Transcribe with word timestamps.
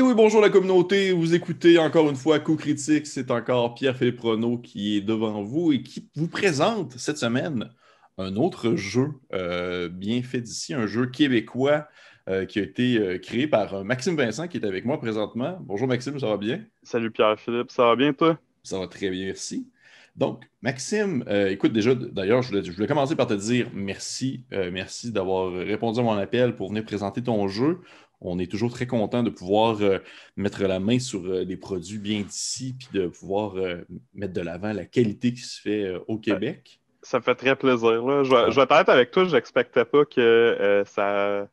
Et 0.00 0.02
oui, 0.02 0.14
bonjour 0.14 0.40
la 0.40 0.48
communauté. 0.48 1.12
Vous 1.12 1.34
écoutez 1.34 1.76
encore 1.76 2.08
une 2.08 2.16
fois 2.16 2.38
Coup 2.38 2.56
Critique. 2.56 3.06
C'est 3.06 3.30
encore 3.30 3.74
Pierre-Philippe 3.74 4.20
Renaud 4.20 4.56
qui 4.56 4.96
est 4.96 5.02
devant 5.02 5.42
vous 5.42 5.72
et 5.72 5.82
qui 5.82 6.08
vous 6.16 6.26
présente 6.26 6.92
cette 6.96 7.18
semaine 7.18 7.68
un 8.16 8.34
autre 8.36 8.76
jeu 8.76 9.08
euh, 9.34 9.90
bien 9.90 10.22
fait 10.22 10.40
d'ici, 10.40 10.72
un 10.72 10.86
jeu 10.86 11.04
québécois 11.04 11.86
euh, 12.30 12.46
qui 12.46 12.60
a 12.60 12.62
été 12.62 12.96
euh, 12.96 13.18
créé 13.18 13.46
par 13.46 13.84
Maxime 13.84 14.16
Vincent 14.16 14.48
qui 14.48 14.56
est 14.56 14.64
avec 14.64 14.86
moi 14.86 14.98
présentement. 14.98 15.58
Bonjour 15.60 15.86
Maxime, 15.86 16.18
ça 16.18 16.28
va 16.28 16.38
bien? 16.38 16.64
Salut 16.82 17.10
Pierre-Philippe, 17.10 17.70
ça 17.70 17.84
va 17.84 17.94
bien 17.94 18.14
toi? 18.14 18.38
Ça 18.62 18.78
va 18.78 18.86
très 18.86 19.10
bien, 19.10 19.26
merci. 19.26 19.68
Donc, 20.16 20.44
Maxime, 20.62 21.24
écoute, 21.48 21.72
déjà, 21.72 21.94
d'ailleurs, 21.94 22.42
je, 22.42 22.62
je 22.62 22.72
voulais, 22.72 22.88
commencer 22.88 23.16
par 23.16 23.26
te 23.26 23.34
dire 23.34 23.68
merci. 23.72 24.44
merci 24.50 25.12
d'avoir 25.12 25.52
répondu 25.52 26.00
à 26.00 26.02
mon 26.02 26.16
appel 26.16 26.56
pour 26.56 26.70
venir 26.70 26.84
présenter 26.84 27.22
ton 27.22 27.46
jeu 27.48 27.80
on 28.20 28.38
est 28.38 28.50
toujours 28.50 28.70
très 28.70 28.86
content 28.86 29.22
de 29.22 29.30
pouvoir 29.30 29.80
euh, 29.80 29.98
mettre 30.36 30.62
la 30.64 30.78
main 30.78 30.98
sur 30.98 31.24
euh, 31.24 31.44
des 31.44 31.56
produits 31.56 31.98
bien 31.98 32.20
d'ici, 32.20 32.76
puis 32.78 32.88
de 32.92 33.06
pouvoir 33.06 33.56
euh, 33.56 33.78
mettre 34.14 34.34
de 34.34 34.40
l'avant 34.40 34.72
la 34.72 34.84
qualité 34.84 35.32
qui 35.32 35.40
se 35.40 35.60
fait 35.60 35.94
au 36.06 36.18
Québec. 36.18 36.80
Ça 37.02 37.18
me 37.18 37.22
fait 37.22 37.34
très 37.34 37.56
plaisir. 37.56 38.04
Là. 38.04 38.24
Je, 38.24 38.54
vais, 38.54 38.62
être 38.62 38.88
avec 38.90 39.10
toi, 39.10 39.24
je 39.24 39.34
n'expectais 39.34 39.84
pas 39.84 40.04
que 40.04 40.82
ça. 40.86 41.48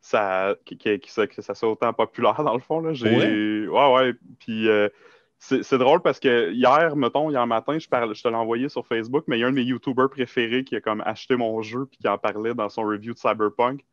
Ça, 0.00 0.54
que, 0.64 1.42
ça 1.42 1.54
soit 1.54 1.68
autant 1.68 1.92
populaire 1.92 2.40
dans 2.44 2.54
le 2.54 2.60
fond. 2.60 2.78
Là. 2.78 2.92
Ouais. 2.92 3.66
ouais, 3.66 3.94
ouais. 3.94 4.14
Puis 4.38 4.68
c'est 5.40 5.78
drôle 5.78 6.00
parce 6.00 6.20
que 6.20 6.52
hier, 6.52 6.94
mettons, 6.94 7.28
hier 7.30 7.44
matin, 7.48 7.76
je, 7.76 7.86
je 8.14 8.22
te 8.22 8.28
l'ai 8.28 8.34
envoyé 8.36 8.68
sur 8.68 8.86
Facebook, 8.86 9.24
mais 9.26 9.38
il 9.38 9.40
y 9.40 9.44
a 9.44 9.48
un 9.48 9.50
de 9.50 9.56
mes 9.56 9.62
YouTubers 9.62 10.08
préférés 10.08 10.62
qui 10.62 10.76
a 10.76 10.80
comme 10.80 11.02
acheté 11.04 11.34
mon 11.34 11.60
jeu 11.62 11.86
puis 11.86 11.98
qui 11.98 12.06
en 12.06 12.18
parlait 12.18 12.54
dans 12.54 12.68
son 12.68 12.82
review 12.82 13.14
de 13.14 13.18
Cyberpunk. 13.18 13.84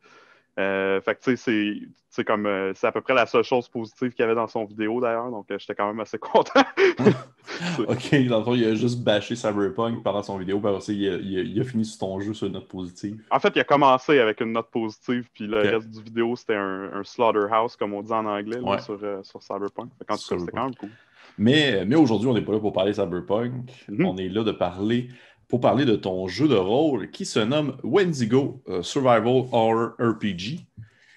Euh, 0.58 1.00
fait 1.00 1.16
que 1.16 1.20
tu 1.24 1.36
sais, 1.36 1.80
c'est 2.08 2.24
comme 2.24 2.46
euh, 2.46 2.72
c'est 2.74 2.86
à 2.86 2.92
peu 2.92 3.00
près 3.00 3.14
la 3.14 3.26
seule 3.26 3.42
chose 3.42 3.68
positive 3.68 4.10
qu'il 4.10 4.20
y 4.20 4.22
avait 4.22 4.36
dans 4.36 4.46
son 4.46 4.64
vidéo 4.64 5.00
d'ailleurs, 5.00 5.28
donc 5.30 5.50
euh, 5.50 5.58
j'étais 5.58 5.74
quand 5.74 5.88
même 5.88 5.98
assez 5.98 6.16
content. 6.18 6.62
ok, 7.78 8.26
dans 8.28 8.38
le 8.38 8.44
fond, 8.44 8.54
il 8.54 8.64
a 8.64 8.74
juste 8.76 9.02
bâché 9.02 9.34
Cyberpunk 9.34 10.04
pendant 10.04 10.22
son 10.22 10.38
vidéo, 10.38 10.60
puis 10.60 10.94
il 10.94 11.08
a, 11.08 11.16
il, 11.16 11.60
a, 11.60 11.64
fini 11.64 11.84
sur 11.84 11.98
ton 11.98 12.20
jeu 12.20 12.32
sur 12.34 12.46
une 12.46 12.52
note 12.52 12.68
positive. 12.68 13.20
En 13.32 13.40
fait, 13.40 13.52
il 13.56 13.60
a 13.60 13.64
commencé 13.64 14.20
avec 14.20 14.40
une 14.40 14.52
note 14.52 14.70
positive, 14.70 15.28
puis 15.34 15.48
le 15.48 15.58
reste 15.58 15.90
du 15.90 16.02
vidéo 16.02 16.36
c'était 16.36 16.54
un, 16.54 17.02
slaughterhouse, 17.02 17.74
comme 17.74 17.92
on 17.92 18.02
dit 18.02 18.12
en 18.12 18.24
anglais, 18.24 18.60
sur, 18.80 19.00
sur, 19.24 19.42
Cyberpunk. 19.42 19.90
Fait 19.98 20.04
tout 20.04 20.38
c'était 20.38 20.52
quand 20.52 20.64
même 20.64 20.74
cool. 20.76 20.90
Mais, 21.36 21.84
mais 21.84 21.96
aujourd'hui, 21.96 22.28
on 22.28 22.34
n'est 22.34 22.42
pas 22.42 22.52
là 22.52 22.60
pour 22.60 22.72
parler 22.72 22.92
Cyberpunk, 22.92 23.72
mm-hmm. 23.90 24.04
on 24.04 24.16
est 24.18 24.28
là 24.28 24.44
de 24.44 24.52
parler 24.52 25.08
pour 25.48 25.60
parler 25.60 25.84
de 25.84 25.96
ton 25.96 26.26
jeu 26.28 26.48
de 26.48 26.56
rôle 26.56 27.10
qui 27.10 27.24
se 27.24 27.38
nomme 27.38 27.76
Wendigo 27.82 28.62
euh, 28.68 28.82
Survival 28.82 29.44
Horror 29.52 29.92
RPG. 29.98 30.60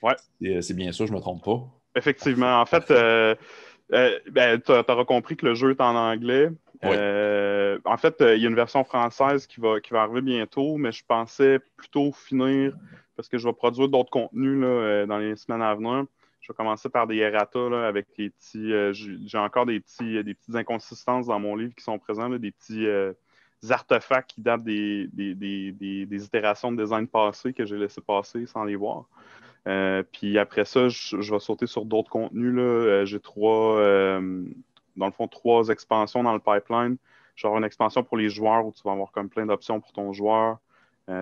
Ouais. 0.01 0.15
Euh, 0.43 0.61
c'est 0.61 0.73
bien 0.73 0.91
ça, 0.91 1.05
je 1.05 1.11
ne 1.11 1.17
me 1.17 1.21
trompe 1.21 1.43
pas. 1.43 1.63
Effectivement. 1.95 2.59
En 2.59 2.65
fait, 2.65 2.91
euh, 2.91 3.35
ben, 3.89 4.61
tu 4.61 4.71
auras 4.71 5.05
compris 5.05 5.35
que 5.35 5.45
le 5.45 5.55
jeu 5.55 5.71
est 5.71 5.81
en 5.81 5.95
anglais. 5.95 6.49
en 6.83 7.97
fait, 7.97 8.15
il 8.19 8.41
y 8.41 8.45
a 8.45 8.49
une 8.49 8.55
version 8.55 8.83
française 8.83 9.47
qui 9.47 9.59
va, 9.59 9.79
qui 9.79 9.91
va 9.91 10.03
arriver 10.03 10.21
bientôt, 10.21 10.77
mais 10.77 10.91
je 10.91 11.03
pensais 11.07 11.59
plutôt 11.75 12.11
finir 12.11 12.73
parce 13.15 13.27
que 13.29 13.39
je 13.39 13.47
vais 13.47 13.53
produire 13.53 13.89
d'autres 13.89 14.11
contenus 14.11 14.61
dans 15.07 15.17
les 15.17 15.35
semaines 15.35 15.63
à 15.63 15.73
venir. 15.73 16.05
Je 16.41 16.51
vais 16.51 16.55
commencer 16.55 16.87
par 16.87 17.07
des 17.07 17.17
errata 17.17 17.87
avec 17.87 18.05
les 18.17 18.29
petits. 18.29 18.71
J'ai 19.25 19.37
encore 19.39 19.65
des, 19.65 19.79
petits, 19.79 20.23
des 20.23 20.35
petites 20.35 20.55
inconsistances 20.55 21.25
dans 21.25 21.39
mon 21.39 21.55
livre 21.55 21.73
qui 21.73 21.83
sont 21.83 21.97
présents, 21.97 22.29
des 22.29 22.51
petits 22.51 22.85
artefacts 23.69 24.31
qui 24.31 24.41
datent 24.41 24.63
des, 24.63 25.09
des, 25.13 26.25
itérations 26.25 26.71
de 26.71 26.81
design 26.81 27.07
passées 27.07 27.53
que 27.53 27.65
j'ai 27.65 27.77
laissé 27.77 28.01
passer 28.01 28.45
sans 28.45 28.63
les 28.63 28.75
voir. 28.75 29.05
Euh, 29.67 30.03
puis 30.11 30.37
après 30.37 30.65
ça, 30.65 30.87
je, 30.87 31.31
vais 31.31 31.39
sauter 31.39 31.67
sur 31.67 31.85
d'autres 31.85 32.09
contenus. 32.09 32.55
Euh, 32.57 33.05
j'ai 33.05 33.19
trois, 33.19 33.77
euh, 33.77 34.43
dans 34.95 35.07
le 35.07 35.11
fond, 35.11 35.27
trois 35.27 35.67
expansions 35.69 36.23
dans 36.23 36.33
le 36.33 36.39
pipeline. 36.39 36.97
Genre 37.35 37.57
une 37.57 37.63
expansion 37.63 38.03
pour 38.03 38.17
les 38.17 38.29
joueurs 38.29 38.65
où 38.65 38.71
tu 38.71 38.81
vas 38.83 38.93
avoir 38.93 39.11
comme 39.11 39.29
plein 39.29 39.45
d'options 39.45 39.79
pour 39.79 39.91
ton 39.91 40.11
joueur, 40.11 40.57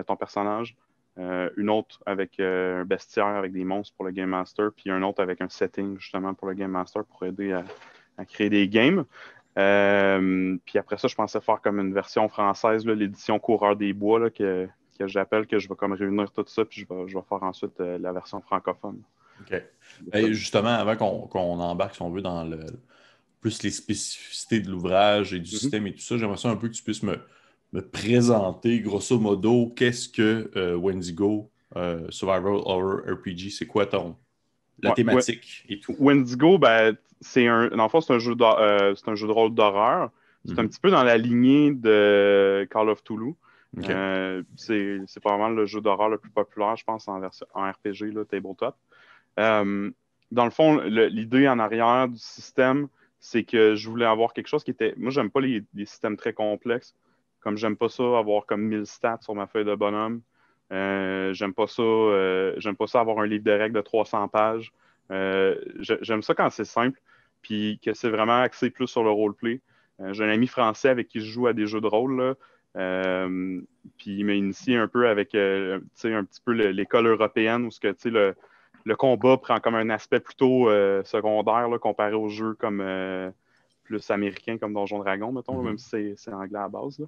ton 0.06 0.16
personnage. 0.16 0.74
une 1.18 1.68
autre 1.68 2.00
avec 2.06 2.40
un 2.40 2.86
bestiaire 2.86 3.26
avec 3.26 3.52
des 3.52 3.64
monstres 3.64 3.94
pour 3.96 4.06
le 4.06 4.12
Game 4.12 4.30
Master, 4.30 4.70
puis 4.74 4.90
un 4.90 5.02
autre 5.02 5.22
avec 5.22 5.42
un 5.42 5.50
setting 5.50 5.98
justement 5.98 6.32
pour 6.32 6.48
le 6.48 6.54
Game 6.54 6.70
Master 6.70 7.04
pour 7.04 7.26
aider 7.26 7.52
à 7.52 8.24
créer 8.24 8.48
des 8.48 8.66
games. 8.66 9.04
Euh, 9.58 10.56
puis 10.64 10.78
après 10.78 10.98
ça, 10.98 11.08
je 11.08 11.14
pensais 11.14 11.40
faire 11.40 11.60
comme 11.62 11.80
une 11.80 11.94
version 11.94 12.28
française, 12.28 12.86
l'édition 12.86 13.38
Coureur 13.38 13.76
des 13.76 13.92
Bois, 13.92 14.30
que, 14.30 14.68
j'appelle, 15.00 15.46
que 15.46 15.58
je 15.58 15.68
vais 15.68 15.74
comme 15.74 15.92
réunir 15.92 16.30
tout 16.30 16.44
ça, 16.46 16.64
puis 16.64 16.86
je 16.88 16.94
vais, 16.94 17.22
faire 17.28 17.42
ensuite 17.42 17.80
euh, 17.80 17.98
la 17.98 18.12
version 18.12 18.40
francophone. 18.40 19.00
OK. 19.40 19.62
justement, 20.30 20.68
avant 20.68 20.96
qu'on 20.96 21.60
embarque, 21.60 21.94
si 21.94 22.02
on 22.02 22.10
veut, 22.10 22.22
dans 22.22 22.44
le, 22.44 22.60
plus 23.40 23.62
les 23.62 23.70
spécificités 23.70 24.60
de 24.60 24.70
l'ouvrage 24.70 25.34
et 25.34 25.38
du 25.38 25.50
mm-hmm. 25.50 25.58
système 25.58 25.86
et 25.86 25.92
tout 25.92 26.00
ça, 26.00 26.16
j'aimerais 26.16 26.38
ça 26.38 26.48
un 26.48 26.56
peu 26.56 26.68
que 26.68 26.74
tu 26.74 26.82
puisses 26.82 27.02
me, 27.02 27.18
présenter, 27.92 28.80
grosso 28.80 29.18
modo, 29.18 29.72
qu'est-ce 29.76 30.08
que 30.08 30.50
euh, 30.56 30.74
Wendigo 30.76 31.50
Survival 32.08 32.62
Horror 32.64 33.00
RPG, 33.06 33.50
c'est 33.50 33.66
quoi 33.66 33.84
ton, 33.84 34.16
la 34.82 34.92
thématique 34.92 35.64
et 35.68 35.78
tout? 35.78 35.94
Wendigo, 35.98 36.58
ben, 36.58 36.96
c'est 37.20 37.46
un, 37.46 37.70
c'est 38.00 38.12
un, 38.12 38.18
jeu 38.18 38.34
de, 38.34 38.44
euh, 38.44 38.94
un 39.06 39.14
jeu 39.14 39.26
de 39.26 39.32
rôle 39.32 39.54
d'horreur. 39.54 40.10
C'est 40.44 40.58
un 40.58 40.62
mhm. 40.62 40.68
petit 40.68 40.80
peu 40.80 40.90
dans 40.90 41.02
la 41.02 41.18
lignée 41.18 41.72
de 41.72 42.66
Call 42.70 42.88
of 42.88 43.02
Toulouse. 43.02 43.34
Euh, 43.88 44.42
c'est, 44.56 45.00
c'est 45.06 45.20
probablement 45.20 45.50
le 45.50 45.66
jeu 45.66 45.80
d'horreur 45.80 46.08
le 46.08 46.18
plus 46.18 46.30
populaire, 46.30 46.76
je 46.76 46.84
pense, 46.84 47.08
en, 47.08 47.20
version, 47.20 47.46
en 47.54 47.70
RPG, 47.70 48.12
là, 48.14 48.24
tabletop. 48.24 48.74
Euh, 49.38 49.90
dans 50.30 50.44
le 50.44 50.50
fond, 50.50 50.80
l'idée 50.80 51.48
en 51.48 51.58
arrière 51.58 52.08
du 52.08 52.18
système, 52.18 52.88
c'est 53.20 53.44
que 53.44 53.74
je 53.74 53.88
voulais 53.88 54.06
avoir 54.06 54.32
quelque 54.32 54.48
chose 54.48 54.64
qui 54.64 54.70
était. 54.70 54.94
Moi, 54.96 55.10
j'aime 55.10 55.30
pas 55.30 55.40
les, 55.40 55.62
les, 55.74 55.84
systèmes 55.84 56.16
très 56.16 56.32
complexes. 56.32 56.94
Comme 57.40 57.56
j'aime 57.56 57.76
pas 57.76 57.88
ça, 57.88 58.02
avoir 58.18 58.46
comme 58.46 58.62
1000 58.62 58.86
stats 58.86 59.18
sur 59.20 59.34
ma 59.34 59.46
feuille 59.46 59.64
de 59.64 59.74
bonhomme. 59.74 60.20
Euh, 60.72 61.32
j'aime 61.32 61.54
pas 61.54 61.66
ça. 61.66 61.82
J'aime 62.58 62.76
pas 62.76 62.86
ça 62.86 63.00
avoir 63.00 63.18
un 63.18 63.26
livre 63.26 63.44
de 63.44 63.52
règles 63.52 63.76
de 63.76 63.80
300 63.80 64.28
pages. 64.28 64.72
Euh, 65.10 65.56
j'aime 65.78 66.22
ça 66.22 66.34
quand 66.34 66.50
c'est 66.50 66.64
simple, 66.64 67.00
puis 67.42 67.78
que 67.82 67.94
c'est 67.94 68.10
vraiment 68.10 68.40
axé 68.40 68.70
plus 68.70 68.86
sur 68.86 69.02
le 69.04 69.10
roleplay. 69.10 69.60
J'ai 70.12 70.24
un 70.24 70.28
ami 70.28 70.46
français 70.46 70.90
avec 70.90 71.08
qui 71.08 71.20
je 71.20 71.26
joue 71.26 71.46
à 71.46 71.54
des 71.54 71.66
jeux 71.66 71.80
de 71.80 71.86
rôle. 71.86 72.34
puis 72.74 74.18
il 74.18 74.24
m'a 74.24 74.34
initié 74.34 74.76
un 74.76 74.88
peu 74.88 75.08
avec 75.08 75.34
un 75.34 75.80
petit 75.94 76.40
peu 76.44 76.52
l'école 76.52 77.06
européenne 77.06 77.64
où 77.64 77.70
ce 77.70 77.80
que, 77.80 77.94
le, 78.08 78.34
le 78.84 78.96
combat 78.96 79.38
prend 79.38 79.58
comme 79.58 79.74
un 79.74 79.88
aspect 79.88 80.20
plutôt 80.20 80.68
secondaire 81.04 81.68
comparé 81.80 82.12
aux 82.12 82.28
jeux 82.28 82.54
comme 82.54 82.84
plus 83.84 84.10
américains 84.10 84.58
comme 84.58 84.74
Donjon 84.74 84.98
Dragon, 84.98 85.32
mettons, 85.32 85.62
mm-hmm. 85.62 85.64
même 85.64 85.78
si 85.78 86.14
c'est 86.16 86.32
anglais 86.32 86.58
à 86.58 86.68
base. 86.68 87.00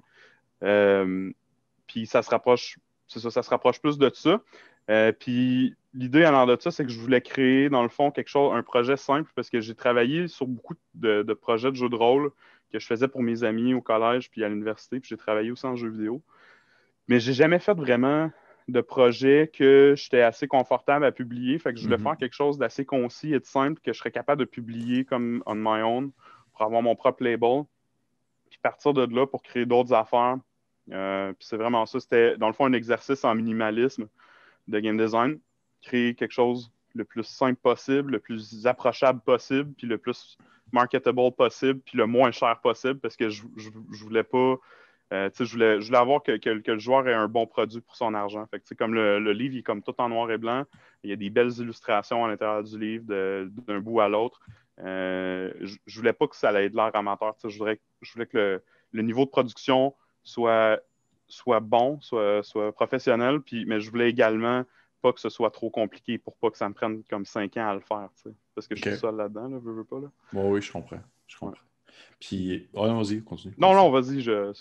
puis 1.85 2.07
ça 2.07 2.23
se 2.23 2.29
rapproche 2.31 2.79
ça, 3.17 3.31
ça 3.31 3.43
se 3.43 3.49
rapproche 3.49 3.81
plus 3.81 3.97
de 3.97 4.11
ça. 4.13 4.41
Euh, 4.89 5.11
puis 5.11 5.75
l'idée 5.93 6.23
allant 6.23 6.45
de 6.45 6.57
ça, 6.59 6.71
c'est 6.71 6.85
que 6.85 6.91
je 6.91 6.99
voulais 6.99 7.21
créer, 7.21 7.69
dans 7.69 7.83
le 7.83 7.89
fond, 7.89 8.11
quelque 8.11 8.29
chose, 8.29 8.53
un 8.55 8.63
projet 8.63 8.97
simple, 8.97 9.31
parce 9.35 9.49
que 9.49 9.59
j'ai 9.59 9.75
travaillé 9.75 10.27
sur 10.27 10.47
beaucoup 10.47 10.75
de, 10.93 11.33
projets 11.33 11.71
de 11.71 11.75
jeux 11.75 11.89
de 11.89 11.95
rôle 11.95 12.31
que 12.71 12.79
je 12.79 12.85
faisais 12.85 13.07
pour 13.07 13.23
mes 13.23 13.43
amis 13.43 13.73
au 13.73 13.81
collège 13.81 14.29
puis 14.29 14.43
à 14.43 14.49
l'université, 14.49 14.99
puis 14.99 15.09
j'ai 15.09 15.17
travaillé 15.17 15.51
aussi 15.51 15.65
en 15.65 15.75
jeux 15.75 15.89
vidéo. 15.89 16.21
Mais 17.07 17.19
j'ai 17.19 17.33
jamais 17.33 17.59
fait 17.59 17.73
vraiment 17.73 18.31
de 18.67 18.81
projet 18.81 19.49
que 19.51 19.95
j'étais 19.97 20.21
assez 20.21 20.47
confortable 20.47 21.03
à 21.03 21.11
publier. 21.11 21.57
Fait 21.57 21.73
que 21.73 21.79
je 21.79 21.85
voulais 21.85 21.97
mm-hmm. 21.97 22.03
faire 22.03 22.17
quelque 22.17 22.35
chose 22.35 22.59
d'assez 22.59 22.85
concis 22.85 23.33
et 23.33 23.39
de 23.39 23.45
simple 23.45 23.81
que 23.81 23.91
je 23.93 23.97
serais 23.97 24.11
capable 24.11 24.41
de 24.41 24.45
publier 24.45 25.05
comme 25.05 25.41
on 25.47 25.55
my 25.55 25.81
own 25.81 26.11
pour 26.51 26.61
avoir 26.61 26.83
mon 26.83 26.95
propre 26.95 27.23
label. 27.23 27.63
Puis 28.51 28.59
partir 28.61 28.93
de 28.93 29.07
là 29.15 29.25
pour 29.25 29.41
créer 29.41 29.65
d'autres 29.65 29.93
affaires 29.93 30.37
euh, 30.91 31.33
c'est 31.39 31.57
vraiment 31.57 31.85
ça. 31.85 31.99
C'était, 31.99 32.37
dans 32.37 32.47
le 32.47 32.53
fond, 32.53 32.65
un 32.65 32.73
exercice 32.73 33.23
en 33.23 33.35
minimalisme 33.35 34.07
de 34.67 34.79
game 34.79 34.97
design. 34.97 35.39
Créer 35.81 36.15
quelque 36.15 36.33
chose 36.33 36.71
le 36.95 37.05
plus 37.05 37.23
simple 37.23 37.59
possible, 37.61 38.13
le 38.13 38.19
plus 38.19 38.65
approchable 38.65 39.21
possible, 39.21 39.71
puis 39.73 39.87
le 39.87 39.97
plus 39.97 40.37
marketable 40.71 41.31
possible, 41.35 41.79
puis 41.79 41.97
le 41.97 42.05
moins 42.05 42.31
cher 42.31 42.59
possible, 42.61 42.99
parce 42.99 43.15
que 43.15 43.29
je, 43.29 43.43
je, 43.57 44.03
voulais 44.03 44.23
pas. 44.23 44.55
Euh, 45.11 45.29
je, 45.39 45.43
voulais, 45.51 45.81
je 45.81 45.87
voulais 45.87 45.97
avoir 45.97 46.21
que, 46.21 46.31
le 46.49 46.79
joueur 46.79 47.07
ait 47.07 47.13
un 47.13 47.27
bon 47.27 47.47
produit 47.47 47.81
pour 47.81 47.95
son 47.95 48.13
argent. 48.13 48.45
Fait 48.47 48.59
que, 48.59 48.73
comme 48.75 48.93
le, 48.93 49.31
livre 49.31 49.57
est 49.57 49.63
comme 49.63 49.81
tout 49.81 49.95
en 49.97 50.09
noir 50.09 50.29
et 50.29 50.37
blanc, 50.37 50.65
il 51.03 51.09
y 51.09 51.13
a 51.13 51.15
des 51.15 51.29
belles 51.29 51.51
illustrations 51.57 52.25
à 52.25 52.27
l'intérieur 52.27 52.63
du 52.63 52.77
livre 52.77 53.05
d'un 53.07 53.79
bout 53.79 54.01
à 54.01 54.09
l'autre. 54.09 54.39
Euh, 54.81 55.51
je, 55.61 55.99
voulais 55.99 56.13
pas 56.13 56.27
que 56.27 56.35
ça 56.35 56.53
être 56.61 56.71
de 56.71 56.77
l'air 56.77 56.95
amateur. 56.95 57.35
Je 57.43 57.57
voulais, 57.57 57.79
je 58.01 58.13
voulais 58.13 58.27
que 58.27 58.61
le, 58.91 59.01
niveau 59.01 59.25
de 59.25 59.29
production 59.29 59.95
soit, 60.23 60.79
soit 61.27 61.59
bon, 61.59 61.99
soit, 62.01 62.43
soit 62.43 62.71
professionnel, 62.71 63.41
puis, 63.41 63.65
mais 63.65 63.81
je 63.81 63.89
voulais 63.89 64.09
également 64.09 64.63
pas 65.01 65.13
que 65.13 65.19
ce 65.19 65.29
soit 65.29 65.51
trop 65.51 65.69
compliqué 65.69 66.17
pour 66.17 66.35
pas 66.37 66.49
que 66.49 66.57
ça 66.57 66.67
me 66.67 66.73
prenne 66.73 67.03
comme 67.09 67.25
cinq 67.25 67.57
ans 67.57 67.69
à 67.69 67.73
le 67.73 67.81
faire, 67.81 68.09
parce 68.55 68.67
que 68.67 68.75
je 68.75 68.81
suis 68.81 68.97
seul 68.97 69.15
là-dedans, 69.15 69.47
là, 69.47 69.57
veux, 69.59 69.73
veux 69.73 69.83
pas. 69.83 69.99
Là. 69.99 70.09
oui, 70.33 70.61
je 70.61 70.71
comprends. 70.71 70.99
Je 71.27 71.37
comprends. 71.37 71.61
Puis, 72.19 72.67
vas-y, 72.73 73.21
continue. 73.21 73.53
Non, 73.57 73.73
non, 73.73 73.89
vas-y, 73.89 74.21
je... 74.21 74.51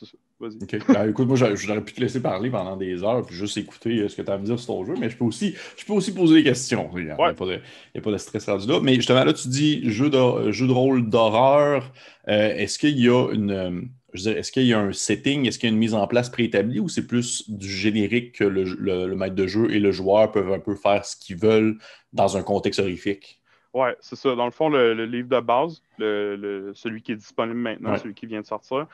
Vas-y. 0.41 0.63
OK. 0.63 0.87
Ben, 0.89 1.11
écoute, 1.11 1.27
moi, 1.27 1.37
j'aurais 1.37 1.85
pu 1.85 1.93
te 1.93 2.01
laisser 2.01 2.23
parler 2.23 2.49
pendant 2.49 2.77
des 2.77 3.03
heures 3.03 3.27
puis 3.27 3.35
juste 3.35 3.57
écouter 3.57 3.99
euh, 3.99 4.09
ce 4.09 4.15
que 4.15 4.23
tu 4.23 4.31
as 4.31 4.35
à 4.35 4.39
me 4.39 4.45
dire 4.45 4.59
sur 4.59 4.69
ton 4.69 4.85
jeu, 4.85 4.95
mais 4.99 5.11
je 5.11 5.17
peux 5.17 5.25
aussi, 5.25 5.55
je 5.77 5.85
peux 5.85 5.95
aussi 5.95 6.15
poser 6.15 6.37
des 6.37 6.45
questions. 6.45 6.91
Il 6.97 7.05
n'y 7.05 7.11
a, 7.11 7.17
pas 7.17 7.35
de 7.35 8.19
stress 8.19 8.47
rendu 8.47 8.69
là. 8.69 8.79
Mais 8.81 8.95
justement, 8.95 9.25
là, 9.25 9.33
tu 9.33 9.49
dis 9.49 9.91
jeu 9.91 10.11
de, 10.11 10.53
jeu 10.53 10.69
de 10.69 10.73
rôle 10.73 11.11
d'horreur. 11.11 11.93
Euh, 12.29 12.55
est-ce 12.55 12.79
qu'il 12.79 12.99
y 13.01 13.09
a 13.09 13.33
une. 13.33 13.51
Euh, 13.51 13.81
je 14.15 14.31
est-ce 14.31 14.53
qu'il 14.53 14.65
y 14.65 14.73
a 14.73 14.79
un 14.79 14.93
setting, 14.93 15.47
est-ce 15.47 15.59
qu'il 15.59 15.69
y 15.69 15.73
a 15.73 15.75
une 15.75 15.79
mise 15.79 15.95
en 15.95 16.07
place 16.07 16.31
préétablie 16.31 16.81
ou 16.81 16.89
c'est 16.89 17.07
plus 17.07 17.51
du 17.51 17.69
générique 17.69 18.37
que 18.37 18.45
le, 18.45 18.65
le, 18.65 19.15
maître 19.15 19.35
de 19.35 19.47
jeu 19.47 19.71
et 19.71 19.79
le 19.79 19.93
joueur 19.93 20.33
peuvent 20.33 20.51
un 20.53 20.61
peu 20.61 20.75
faire 20.75 21.05
ce 21.05 21.15
qu'ils 21.15 21.37
veulent 21.37 21.77
dans 22.15 22.37
un 22.37 22.43
contexte 22.43 22.81
horrifique? 22.81 23.38
Oui, 23.79 23.91
c'est 24.01 24.17
ça. 24.17 24.35
Dans 24.35 24.45
le 24.45 24.51
fond, 24.51 24.69
le, 24.69 25.05
livre 25.05 25.29
de 25.29 25.41
base, 25.41 25.83
celui 25.99 27.03
qui 27.03 27.13
est 27.13 27.17
disponible 27.17 27.59
maintenant, 27.59 27.97
celui 27.97 28.15
qui 28.15 28.27
vient 28.27 28.41
de 28.41 28.47
sortir, 28.47 28.87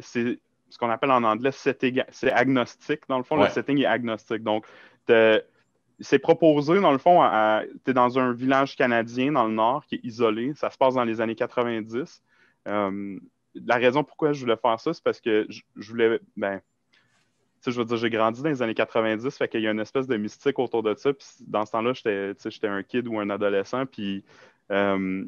c'est 0.00 0.38
ce 0.68 0.78
qu'on 0.78 0.90
appelle 0.90 1.12
en 1.12 1.22
anglais 1.22 1.50
c'est 1.52 2.32
agnostique. 2.32 3.00
Dans 3.08 3.18
le 3.18 3.24
fond, 3.24 3.36
le 3.36 3.48
setting 3.48 3.78
est 3.80 3.86
agnostique. 3.86 4.42
Donc, 4.42 4.66
c'est 6.00 6.18
proposé, 6.18 6.80
dans 6.80 6.92
le 6.92 6.98
fond, 6.98 7.22
tu 7.84 7.90
es 7.90 7.94
dans 7.94 8.18
un 8.18 8.32
village 8.32 8.76
canadien 8.76 9.32
dans 9.32 9.46
le 9.46 9.54
nord 9.54 9.86
qui 9.86 9.96
est 9.96 10.04
isolé. 10.04 10.52
Ça 10.54 10.70
se 10.70 10.76
passe 10.76 10.94
dans 10.94 11.04
les 11.04 11.20
années 11.20 11.34
90. 11.34 12.22
Euh, 12.68 13.18
la 13.54 13.76
raison 13.76 14.04
pourquoi 14.04 14.32
je 14.32 14.40
voulais 14.40 14.56
faire 14.56 14.78
ça, 14.78 14.92
c'est 14.92 15.02
parce 15.02 15.20
que 15.20 15.46
je, 15.48 15.62
voulais. 15.76 16.20
Ben, 16.36 16.60
je 17.64 17.70
veux 17.70 17.84
dire, 17.84 17.96
j'ai 17.96 18.10
grandi 18.10 18.42
dans 18.42 18.48
les 18.48 18.62
années 18.62 18.74
90, 18.74 19.36
fait 19.36 19.48
qu'il 19.48 19.60
y 19.60 19.66
a 19.66 19.70
une 19.70 19.80
espèce 19.80 20.06
de 20.06 20.16
mystique 20.16 20.58
autour 20.58 20.82
de 20.82 20.94
ça. 20.94 21.12
Puis 21.12 21.26
dans 21.46 21.64
ce 21.64 21.72
temps-là, 21.72 21.92
j'étais 21.94 22.68
un 22.68 22.82
kid 22.82 23.08
ou 23.08 23.18
un 23.18 23.30
adolescent. 23.30 23.86
Puis 23.86 24.24
euh, 24.70 25.24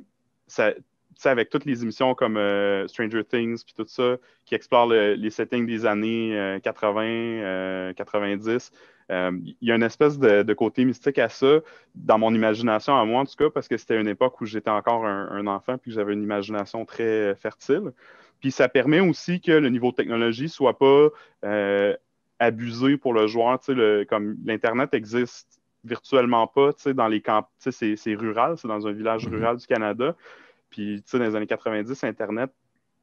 avec 1.25 1.51
toutes 1.51 1.65
les 1.65 1.83
émissions 1.83 2.15
comme 2.15 2.37
euh, 2.37 2.87
Stranger 2.87 3.25
Things 3.25 3.65
puis 3.65 3.75
tout 3.77 3.87
ça, 3.89 4.17
qui 4.45 4.55
explorent 4.55 4.89
les 4.89 5.31
settings 5.31 5.67
des 5.67 5.85
années 5.87 6.61
80, 6.63 7.93
90, 7.97 8.73
il 9.11 9.55
y 9.63 9.73
a 9.73 9.75
une 9.75 9.83
espèce 9.83 10.19
de, 10.19 10.53
côté 10.55 10.85
mystique 10.85 11.19
à 11.19 11.29
ça, 11.29 11.61
dans 11.95 12.19
mon 12.19 12.35
imagination 12.35 12.97
à 12.97 13.05
moi 13.05 13.23
en 13.23 13.25
tout 13.25 13.37
cas, 13.37 13.51
parce 13.51 13.69
que 13.69 13.77
c'était 13.77 14.01
une 14.01 14.09
époque 14.09 14.41
où 14.41 14.47
j'étais 14.47 14.71
encore 14.71 15.07
un, 15.07 15.47
enfant 15.47 15.79
puis 15.79 15.91
que 15.91 15.95
j'avais 15.95 16.13
une 16.13 16.23
imagination 16.23 16.85
très 16.85 17.35
fertile. 17.35 17.93
Puis 18.41 18.53
ça 18.53 18.69
permet 18.69 19.01
aussi 19.01 19.41
que 19.41 19.53
le 19.53 19.69
niveau 19.69 19.91
de 19.91 19.97
technologie 19.97 20.49
soit 20.49 20.79
pas 20.79 21.09
euh, 21.45 21.97
abusé 22.39 22.97
pour 22.97 23.13
le 23.13 23.27
joueur. 23.27 23.59
Le, 23.69 24.05
comme 24.05 24.37
l'Internet 24.45 24.95
existe 24.95 25.61
virtuellement 25.85 26.47
pas 26.47 26.71
dans 26.95 27.09
les 27.09 27.21
camps, 27.21 27.49
c'est 27.59 28.15
rural, 28.15 28.57
c'est 28.59 28.69
dans 28.69 28.87
un 28.87 28.93
village 28.93 29.27
mm-hmm. 29.27 29.35
rural 29.35 29.57
du 29.57 29.67
Canada. 29.67 30.15
Puis, 30.71 31.03
dans 31.13 31.19
les 31.21 31.35
années 31.35 31.47
90, 31.47 32.05
Internet 32.05 32.51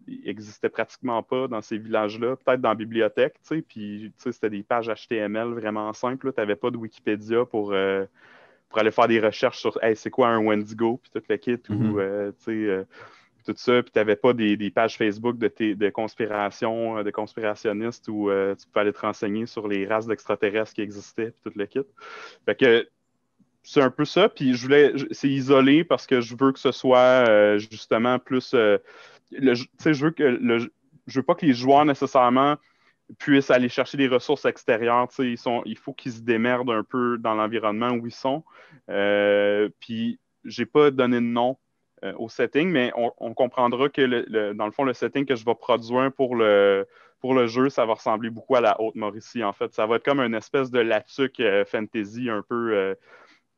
n'existait 0.08 0.70
pratiquement 0.70 1.24
pas 1.24 1.48
dans 1.48 1.62
ces 1.62 1.78
villages-là, 1.78 2.36
peut-être 2.36 2.62
dans 2.62 2.70
la 2.70 2.76
bibliothèque, 2.76 3.36
puis 3.68 4.14
c'était 4.18 4.50
des 4.50 4.64
pages 4.64 4.88
HTML 4.88 5.50
vraiment 5.54 5.92
simples. 5.94 6.31
Tu 6.31 6.40
n'avais 6.40 6.56
pas 6.56 6.70
de 6.70 6.78
Wikipédia 6.78 7.46
pour, 7.46 7.72
euh, 7.72 8.06
pour 8.70 8.80
aller 8.80 8.92
faire 8.92 9.08
des 9.08 9.20
recherches 9.20 9.60
sur 9.60 9.81
hey, 9.84 9.96
c'est 9.96 10.12
quoi 10.12 10.30
un 10.30 10.46
Wendigo, 10.46 11.00
puis 11.02 11.12
tout 11.12 11.26
le 11.28 11.38
kit, 11.38 11.54
ou 11.70 11.74
mm-hmm. 11.74 12.00
euh, 12.00 12.31
euh, 12.50 12.84
tout 13.45 13.53
ça, 13.57 13.83
puis 13.83 13.92
tu 13.92 14.00
n'avais 14.00 14.15
pas 14.15 14.33
des, 14.33 14.71
pages 14.71 14.97
Facebook 14.97 15.38
de, 15.38 15.74
de 15.74 15.89
conspiration, 15.89 17.03
de 17.03 17.12
conspirationnistes 17.12 18.07
où 18.07 18.30
tu 18.30 18.68
pouvais 18.68 18.81
aller 18.81 18.94
te 18.94 19.00
renseigner 19.00 19.45
sur 19.45 19.68
les 19.68 19.86
races 19.86 20.07
d'extraterrestres 20.07 20.74
qui 20.74 20.81
existaient, 20.81 21.31
puis 21.31 21.51
tout 21.51 21.57
le 21.57 21.65
kit. 21.65 21.81
Fait 22.45 22.56
que 22.56 22.88
c'est 23.65 23.81
un 23.81 23.89
peu 23.89 24.06
ça. 24.06 24.30
Puis 24.30 24.53
je 24.53 24.62
voulais, 24.62 24.94
c'est 25.12 25.27
isolé 25.27 25.83
parce 25.83 26.06
que 26.06 26.21
je 26.21 26.36
veux 26.39 26.51
que 26.51 26.59
ce 26.59 26.71
soit 26.71 27.27
euh, 27.27 27.57
justement 27.57 28.19
plus. 28.19 28.53
Euh, 28.53 28.77
je 29.31 30.03
veux 30.03 30.12
que 30.12 30.24
le, 30.24 30.71
je 31.07 31.19
veux 31.19 31.24
pas 31.24 31.36
que 31.36 31.45
les 31.45 31.53
joueurs 31.53 31.83
nécessairement 31.83 32.56
puissent 33.18 33.51
aller 33.51 33.69
chercher 33.69 33.97
des 33.97 34.07
ressources 34.07 34.45
extérieures. 34.45 35.07
Ils 35.19 35.38
sont, 35.38 35.63
il 35.65 35.77
faut 35.77 35.94
qu'ils 35.94 36.13
se 36.13 36.21
démerdent 36.21 36.71
un 36.71 36.83
peu 36.83 37.18
dans 37.18 37.33
l'environnement 37.33 37.89
où 37.89 38.06
ils 38.06 38.13
sont. 38.13 38.44
Euh, 38.89 39.69
puis 39.80 40.19
j'ai 40.44 40.65
pas 40.65 40.92
donné 40.92 41.18
de 41.18 41.21
nom 41.21 41.57
euh, 42.06 42.13
au 42.18 42.30
setting, 42.30 42.69
mais 42.69 42.92
on, 42.96 43.34
comprendra 43.34 43.90
que 43.90 44.02
le, 44.02 44.54
dans 44.54 44.66
le 44.66 44.72
fond, 44.72 44.84
le 44.84 44.94
setting 44.94 45.25
que 45.25 45.36
je 45.36 45.44
vais 45.44 45.56
produire 45.56 46.12
pour 46.13 46.36
le, 46.36 46.88
pour 47.19 47.34
le 47.34 47.48
jeu, 47.48 47.69
ça 47.69 47.86
va 47.86 47.96
ressembler 47.96 48.30
beaucoup 48.30 48.56
à 48.56 48.62
la 48.62 48.80
Haute-Mauricie, 48.80 49.44
en 49.44 49.54
fait. 49.54 49.74
Ça 49.74 49.86
va 49.86 49.98
être 49.98 50.06
comme 50.06 50.19
une 50.19 50.36
espèce 50.36 50.72
de 50.72 50.80
latuc 50.80 51.42
fantasy 51.66 52.30
un 52.30 52.42
peu 52.48 52.96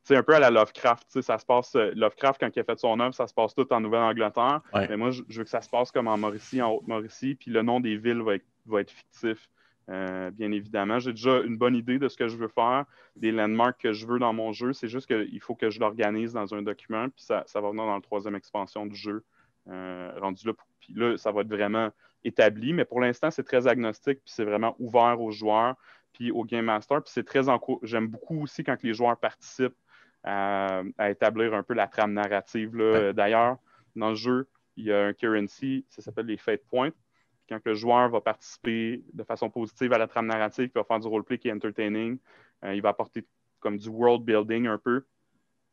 c'est 0.07 0.15
un 0.15 0.23
peu 0.23 0.33
à 0.33 0.39
la 0.39 0.49
Lovecraft. 0.49 1.21
Ça 1.21 1.37
se 1.37 1.45
passe, 1.45 1.75
euh, 1.75 1.91
Lovecraft, 1.93 2.39
quand 2.39 2.49
il 2.55 2.59
a 2.61 2.63
fait 2.63 2.79
son 2.79 2.97
œuvre, 3.01 3.13
ça 3.13 3.27
se 3.27 3.33
passe 3.33 3.53
tout 3.53 3.67
en 3.73 3.81
Nouvelle-Angleterre. 3.81 4.61
Mais 4.73 4.95
moi, 4.95 5.11
je, 5.11 5.21
veux 5.37 5.43
que 5.43 5.49
ça 5.49 5.61
se 5.61 5.69
passe 5.69 5.91
comme 5.91 6.07
en 6.07 6.17
Mauricie, 6.17 6.61
en 6.61 6.71
Haute-Mauricie, 6.71 7.35
puis 7.35 7.51
le 7.51 7.61
nom 7.61 7.81
des 7.81 7.97
villes 7.97 8.21
va 8.21 8.35
être, 8.81 8.91
fictif, 8.91 9.49
euh, 9.89 10.31
bien 10.31 10.51
évidemment. 10.51 10.99
J'ai 10.99 11.11
déjà 11.11 11.39
une 11.41 11.57
bonne 11.57 11.75
idée 11.75 11.97
de 11.97 12.09
ce 12.09 12.17
que 12.17 12.27
je 12.27 12.35
veux 12.35 12.49
faire, 12.49 12.85
des 13.15 13.31
landmarks 13.31 13.79
que 13.79 13.93
je 13.93 14.05
veux 14.05 14.19
dans 14.19 14.33
mon 14.33 14.51
jeu. 14.51 14.73
C'est 14.73 14.89
juste 14.89 15.07
qu'il 15.07 15.39
faut 15.39 15.55
que 15.55 15.69
je 15.69 15.79
l'organise 15.79 16.33
dans 16.33 16.53
un 16.53 16.61
document, 16.61 17.07
puis 17.09 17.23
ça, 17.23 17.43
va 17.55 17.69
venir 17.69 17.85
dans 17.85 17.95
la 17.95 18.01
troisième 18.01 18.35
expansion 18.35 18.85
du 18.85 18.95
jeu, 18.95 19.23
euh, 19.69 20.11
rendu 20.19 20.45
là. 20.45 20.53
Puis 20.81 20.93
là, 20.93 21.17
ça 21.17 21.31
va 21.31 21.41
être 21.41 21.49
vraiment 21.49 21.89
établi, 22.23 22.73
mais 22.73 22.83
pour 22.83 22.99
l'instant, 22.99 23.31
c'est 23.31 23.43
très 23.43 23.65
agnostique, 23.67 24.19
puis 24.25 24.33
c'est 24.33 24.43
vraiment 24.43 24.75
ouvert 24.79 25.21
aux 25.21 25.31
joueurs, 25.31 25.75
puis 26.11 26.31
au 26.31 26.43
Game 26.43 26.65
Master. 26.65 27.01
Puis 27.01 27.13
c'est 27.13 27.25
très 27.25 27.43
J'aime 27.83 28.07
beaucoup 28.07 28.41
aussi 28.43 28.63
quand 28.63 28.81
les 28.83 28.93
joueurs 28.93 29.17
participent 29.17 29.77
à, 30.23 30.81
établir 31.07 31.53
un 31.53 31.63
peu 31.63 31.73
la 31.73 31.87
trame 31.87 32.11
narrative. 32.11 32.75
D'ailleurs, 33.15 33.57
dans 33.95 34.09
le 34.09 34.15
jeu, 34.15 34.49
il 34.75 34.85
y 34.85 34.91
a 34.91 35.05
un 35.05 35.13
currency, 35.13 35.85
ça 35.89 36.01
s'appelle 36.01 36.25
les 36.25 36.37
fate 36.37 36.65
points. 36.69 36.91
Quand 37.47 37.59
le 37.65 37.73
joueur 37.73 38.09
va 38.09 38.21
participer 38.21 39.03
de 39.13 39.23
façon 39.23 39.49
positive 39.49 39.93
à 39.93 39.97
la 39.97 40.07
trame 40.07 40.27
narrative, 40.27 40.69
il 40.73 40.77
va 40.77 40.83
faire 40.83 40.99
du 40.99 41.07
roleplay 41.07 41.37
qui 41.37 41.47
est 41.47 41.53
entertaining, 41.53 42.17
euh, 42.63 42.75
il 42.75 42.81
va 42.81 42.89
apporter 42.89 43.25
comme 43.59 43.77
du 43.77 43.89
world 43.89 44.23
building 44.23 44.67
un 44.67 44.77
peu. 44.77 45.05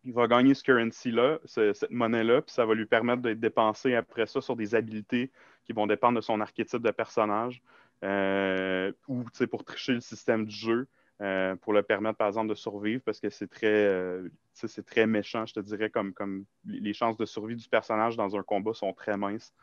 Il 0.05 0.13
va 0.13 0.27
gagner 0.27 0.55
ce 0.55 0.63
currency-là, 0.63 1.39
cette 1.47 1.91
monnaie-là, 1.91 2.43
puis 2.43 2.53
ça 2.53 2.67
va 2.67 2.75
lui 2.75 2.85
permettre 2.85 3.23
d'être 3.23 3.41
dépensé 3.41 3.95
après 3.95 4.27
ça 4.27 4.41
sur 4.43 4.55
des 4.55 4.75
habilités 4.75 5.31
qui 5.65 5.73
vont 5.73 5.87
dépendre 5.87 6.17
de 6.17 6.21
son 6.21 6.41
archétype 6.41 6.83
de 6.83 6.91
personnage 6.91 7.63
euh, 8.05 8.93
ou 9.09 9.25
pour 9.51 9.65
tricher 9.65 9.95
le 9.95 10.01
système 10.01 10.45
du 10.45 10.55
jeu. 10.55 10.87
Euh, 11.23 11.55
pour 11.55 11.73
le 11.73 11.85
permettre, 11.85 12.19
par 12.19 12.27
exemple, 12.27 12.49
de 12.49 12.55
survivre 12.55 13.01
parce 13.03 13.21
que 13.21 13.31
c'est 13.31 13.47
très, 13.47 14.21
c'est 14.53 14.85
très 14.85 15.07
méchant, 15.07 15.47
je 15.47 15.55
te 15.55 15.61
dirais, 15.61 15.89
comme, 15.89 16.13
comme 16.13 16.45
les 16.67 16.93
chances 16.93 17.17
de 17.17 17.25
survie 17.25 17.55
du 17.55 17.69
personnage 17.69 18.17
dans 18.17 18.37
un 18.37 18.43
combat 18.43 18.75
sont 18.75 18.93
très 18.93 19.17
minces. 19.17 19.55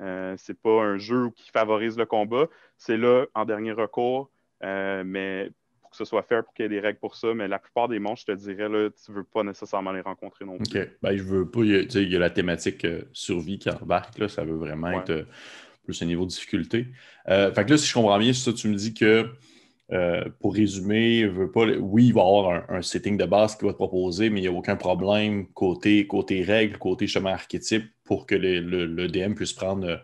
Euh, 0.00 0.34
c'est 0.38 0.58
pas 0.60 0.82
un 0.82 0.98
jeu 0.98 1.30
qui 1.34 1.50
favorise 1.50 1.96
le 1.98 2.06
combat, 2.06 2.46
c'est 2.76 2.96
là 2.96 3.26
en 3.34 3.44
dernier 3.44 3.72
recours, 3.72 4.30
euh, 4.62 5.02
mais 5.04 5.50
pour 5.80 5.90
que 5.90 5.96
ce 5.96 6.04
soit 6.04 6.22
fair, 6.22 6.44
pour 6.44 6.54
qu'il 6.54 6.64
y 6.64 6.66
ait 6.66 6.68
des 6.68 6.80
règles 6.80 6.98
pour 6.98 7.16
ça, 7.16 7.34
mais 7.34 7.48
la 7.48 7.58
plupart 7.58 7.88
des 7.88 7.98
monstres, 7.98 8.26
je 8.28 8.34
te 8.34 8.38
dirais, 8.38 8.68
là, 8.68 8.90
tu 8.90 9.12
veux 9.12 9.24
pas 9.24 9.42
nécessairement 9.42 9.92
les 9.92 10.00
rencontrer 10.00 10.44
non 10.44 10.58
plus. 10.58 10.80
OK. 10.80 10.88
Ben, 11.02 11.16
je 11.16 11.22
veux 11.22 11.50
pas, 11.50 11.60
il 11.60 12.10
y, 12.10 12.16
a, 12.16 12.18
la 12.18 12.30
thématique 12.30 12.86
survie 13.12 13.58
qui 13.58 13.70
embarque, 13.70 14.18
là, 14.18 14.28
ça 14.28 14.44
veut 14.44 14.56
vraiment 14.56 14.90
être 14.90 15.26
plus 15.84 16.00
un 16.02 16.06
niveau 16.06 16.24
de 16.24 16.30
difficulté. 16.30 16.86
fait 17.26 17.64
que 17.64 17.70
là, 17.70 17.78
si 17.78 17.86
je 17.86 17.94
comprends 17.94 18.18
bien, 18.18 18.32
ça, 18.32 18.52
tu 18.52 18.68
me 18.68 18.74
dis 18.74 18.94
que 18.94 19.30
euh, 19.90 20.24
pour 20.40 20.54
résumer, 20.54 21.26
veut 21.26 21.50
pas, 21.50 21.64
oui, 21.64 22.08
il 22.08 22.12
va 22.12 22.20
y 22.20 22.24
avoir 22.24 22.70
un, 22.70 22.82
setting 22.82 23.16
de 23.16 23.24
base 23.24 23.56
qui 23.56 23.64
va 23.64 23.70
être 23.70 23.76
proposé, 23.76 24.28
mais 24.28 24.40
il 24.40 24.42
n'y 24.42 24.48
a 24.48 24.52
aucun 24.52 24.76
problème 24.76 25.46
côté, 25.54 26.06
côté 26.06 26.42
règles, 26.42 26.76
côté 26.76 27.06
chemin 27.06 27.32
archétype 27.32 27.84
pour 28.04 28.26
que 28.26 28.34
le, 28.34 29.08
DM 29.08 29.32
puisse 29.32 29.54
prendre, 29.54 29.88
euh, 29.88 29.96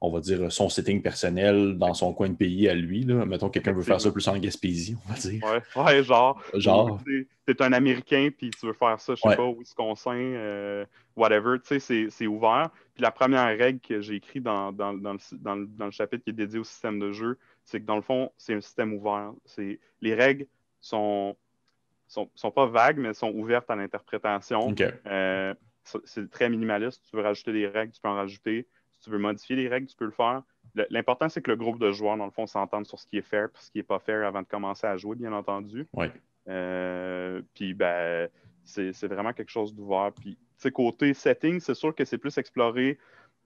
on 0.00 0.10
va 0.10 0.18
dire, 0.18 0.50
son 0.50 0.68
setting 0.68 1.02
personnel 1.02 1.78
dans 1.78 1.94
son 1.94 2.12
coin 2.14 2.30
de 2.30 2.34
pays 2.34 2.68
à 2.68 2.74
lui. 2.74 3.04
Là. 3.04 3.24
Mettons, 3.26 3.48
quelqu'un 3.48 3.72
veut 3.72 3.82
faire 3.82 4.00
ça 4.00 4.10
plus 4.10 4.26
en 4.26 4.36
Gaspésie, 4.38 4.96
on 5.06 5.12
va 5.12 5.18
dire. 5.18 5.40
Ouais, 5.76 6.02
genre. 6.02 6.42
Genre. 6.54 7.00
T'es 7.46 7.62
un 7.62 7.72
Américain, 7.72 8.30
puis 8.36 8.50
tu 8.50 8.66
veux 8.66 8.72
faire 8.72 9.00
ça, 9.00 9.14
je 9.14 9.20
sais 9.20 9.36
pas, 9.36 9.42
au 9.44 9.56
Wisconsin, 9.56 10.16
euh, 10.16 10.84
whatever, 11.16 11.58
tu 11.64 11.78
sais, 11.78 12.08
c'est 12.10 12.26
ouvert. 12.26 12.70
Puis 12.94 13.02
la 13.02 13.12
première 13.12 13.56
règle 13.56 13.78
que 13.78 14.00
j'ai 14.00 14.16
écrite 14.16 14.42
dans, 14.42 14.72
dans, 14.72 14.92
le, 14.92 15.90
chapitre 15.92 16.24
qui 16.24 16.30
est 16.30 16.34
dédié 16.34 16.58
au 16.58 16.64
système 16.64 16.98
de 16.98 17.12
jeu, 17.12 17.38
c'est 17.68 17.80
que 17.80 17.84
dans 17.84 17.96
le 17.96 18.02
fond, 18.02 18.32
c'est 18.38 18.54
un 18.54 18.62
système 18.62 18.94
ouvert. 18.94 19.32
Les 20.00 20.14
règles 20.14 20.46
sont, 20.80 21.36
sont, 22.06 22.30
sont, 22.34 22.50
pas 22.50 22.66
vagues, 22.66 22.96
mais 22.96 23.12
sont 23.12 23.30
ouvertes 23.30 23.68
à 23.70 23.76
l'interprétation. 23.76 24.74
Euh, 25.06 25.54
c'est 26.04 26.30
très 26.30 26.48
minimaliste. 26.48 27.04
Si 27.04 27.10
tu 27.10 27.16
veux 27.16 27.22
rajouter 27.22 27.52
des 27.52 27.66
règles, 27.66 27.92
tu 27.92 28.00
peux 28.00 28.08
en 28.08 28.14
rajouter. 28.14 28.66
Si 28.92 29.00
tu 29.00 29.10
veux 29.10 29.18
modifier 29.18 29.54
les 29.54 29.68
règles, 29.68 29.86
tu 29.86 29.96
peux 29.96 30.06
le 30.06 30.10
faire. 30.12 30.42
L'important, 30.88 31.28
c'est 31.28 31.42
que 31.42 31.50
le 31.50 31.58
groupe 31.58 31.78
de 31.78 31.92
joueurs, 31.92 32.16
dans 32.16 32.24
le 32.24 32.30
fond, 32.30 32.46
s'entende 32.46 32.86
sur 32.86 32.98
ce 32.98 33.06
qui 33.06 33.18
est 33.18 33.22
fair 33.22 33.46
et 33.46 33.58
ce 33.58 33.70
qui 33.70 33.78
n'est 33.78 33.84
pas 33.84 33.98
fair 33.98 34.26
avant 34.26 34.40
de 34.40 34.46
commencer 34.46 34.86
à 34.86 34.96
jouer, 34.96 35.16
bien 35.16 35.34
entendu. 35.34 35.86
Euh, 36.48 37.42
puis, 37.54 37.74
ben, 37.74 38.30
c'est 38.64 39.06
vraiment 39.06 39.34
quelque 39.34 39.50
chose 39.50 39.74
d'ouvert. 39.74 40.12
Puis, 40.18 40.38
côté 40.72 41.12
setting, 41.12 41.60
c'est 41.60 41.74
sûr 41.74 41.94
que 41.94 42.06
c'est 42.06 42.18
plus 42.18 42.38
exploré 42.38 42.98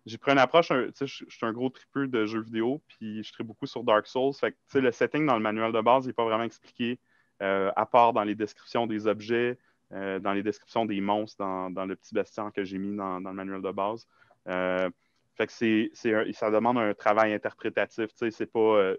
j'ai 0.04 0.18
pris 0.18 0.32
une 0.32 0.38
approche, 0.38 0.68
je 0.71 1.04
suis 1.06 1.47
un 1.47 1.52
gros 1.52 1.71
tripeux 1.71 2.09
de 2.09 2.26
jeux 2.26 2.40
vidéo, 2.40 2.82
puis 2.88 3.23
je 3.23 3.32
traite 3.32 3.47
beaucoup 3.47 3.66
sur 3.66 3.85
Dark 3.85 4.06
Souls. 4.06 4.35
Fait 4.35 4.56
que, 4.73 4.78
le 4.78 4.90
setting 4.90 5.26
dans 5.26 5.37
le 5.37 5.42
manuel 5.42 5.73
de 5.73 5.80
base 5.80 6.06
n'est 6.06 6.12
pas 6.12 6.25
vraiment 6.25 6.42
expliqué, 6.42 6.99
euh, 7.40 7.71
à 7.76 7.87
part 7.87 8.12
dans 8.12 8.25
les 8.25 8.35
descriptions 8.35 8.87
des 8.87 9.06
objets, 9.06 9.59
euh, 9.92 10.18
dans 10.18 10.32
les 10.32 10.42
descriptions 10.42 10.87
des 10.87 11.00
monstres 11.00 11.38
dans, 11.38 11.85
le 11.87 11.94
petit 11.94 12.14
bastien 12.14 12.50
que 12.50 12.64
j'ai 12.64 12.78
mis 12.78 12.97
dans, 12.97 13.18
le 13.18 13.32
manuel 13.32 13.62
de 13.62 13.71
base. 13.71 14.09
Euh, 14.49 14.90
Fait 15.37 15.47
que 15.47 15.52
c'est, 15.52 16.32
ça 16.32 16.50
demande 16.50 16.78
un 16.78 16.94
travail 16.94 17.32
interprétatif. 17.32 18.11
C'est 18.16 18.47
pas. 18.47 18.94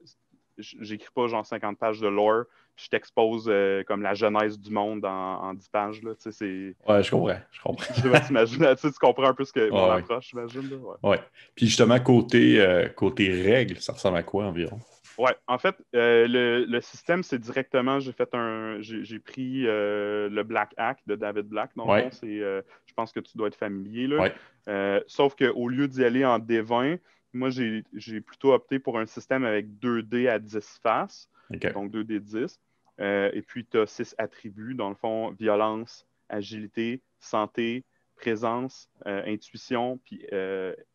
J'écris 0.58 1.10
pas 1.16 1.28
genre 1.28 1.46
50 1.46 1.80
pages 1.80 2.00
de 2.00 2.08
lore, 2.08 2.46
puis 2.76 2.86
je 2.86 2.90
t'expose 2.90 3.46
euh, 3.48 3.84
comme 3.84 4.02
la 4.02 4.14
genèse 4.14 4.60
du 4.60 4.72
monde 4.72 5.06
en, 5.06 5.54
10 5.54 5.70
pages. 5.70 6.02
Là, 6.02 6.12
c'est... 6.18 6.76
Ouais, 6.88 7.04
je 7.04 7.12
comprends. 7.12 7.38
Je 7.52 7.62
comprends. 7.62 7.94
tu 8.76 8.92
comprends 9.00 9.28
un 9.28 9.34
peu 9.34 9.46
ce 9.46 9.54
que 9.54 9.70
mon 9.70 9.92
approche, 9.92 10.30
j'imagine. 10.30 10.70
Ouais. 10.82 11.10
ouais. 11.10 11.20
Puis 11.56 11.68
justement, 11.68 12.00
côté, 12.00 12.60
euh, 12.60 12.90
côté 12.90 13.30
règles, 13.30 13.78
ça 13.78 13.94
ressemble 13.94 14.18
à 14.18 14.24
quoi 14.24 14.46
environ? 14.46 14.80
Oui, 15.20 15.30
en 15.48 15.60
fait, 15.60 15.76
euh, 15.96 16.26
le, 16.68 16.82
système, 16.82 17.22
c'est 17.22 17.38
directement, 17.38 18.00
j'ai 18.00 18.14
fait 18.14 18.34
un. 18.34 18.78
J'ai 18.80 19.20
pris 19.20 19.68
euh, 19.68 20.28
le 20.28 20.42
Black 20.42 20.74
Hack 20.76 20.98
de 21.06 21.16
David 21.16 21.46
Black. 21.46 21.70
Donc, 21.76 21.90
c'est, 22.12 22.40
je 22.40 22.94
pense 22.96 23.12
que 23.12 23.20
tu 23.20 23.38
dois 23.38 23.48
être 23.50 23.56
familier. 23.56 24.08
Là. 24.08 25.00
sauf 25.06 25.36
qu'au 25.36 25.68
lieu 25.68 25.88
d'y 25.88 26.04
aller 26.04 26.26
en 26.26 26.40
D20, 26.40 26.98
moi, 27.34 27.50
j'ai 27.50 28.22
plutôt 28.22 28.54
opté 28.54 28.80
pour 28.80 28.98
un 28.98 29.06
système 29.06 29.44
avec 29.44 29.78
2 29.80 30.02
D 30.04 30.28
à 30.28 30.40
10 30.40 30.80
faces. 30.82 31.30
Donc 31.50 31.92
2 31.92 32.04
D 32.04 32.20
10. 32.20 32.60
et 33.00 33.44
puis, 33.46 33.66
tu 33.66 33.80
as 33.80 33.88
6 33.88 34.16
attributs, 34.18 34.76
dans 34.76 34.90
le 34.90 34.96
fond, 34.96 35.32
violence, 35.32 36.08
agilité, 36.30 37.02
santé, 37.20 37.84
présence, 38.16 38.90
intuition, 39.06 40.00
puis, 40.04 40.26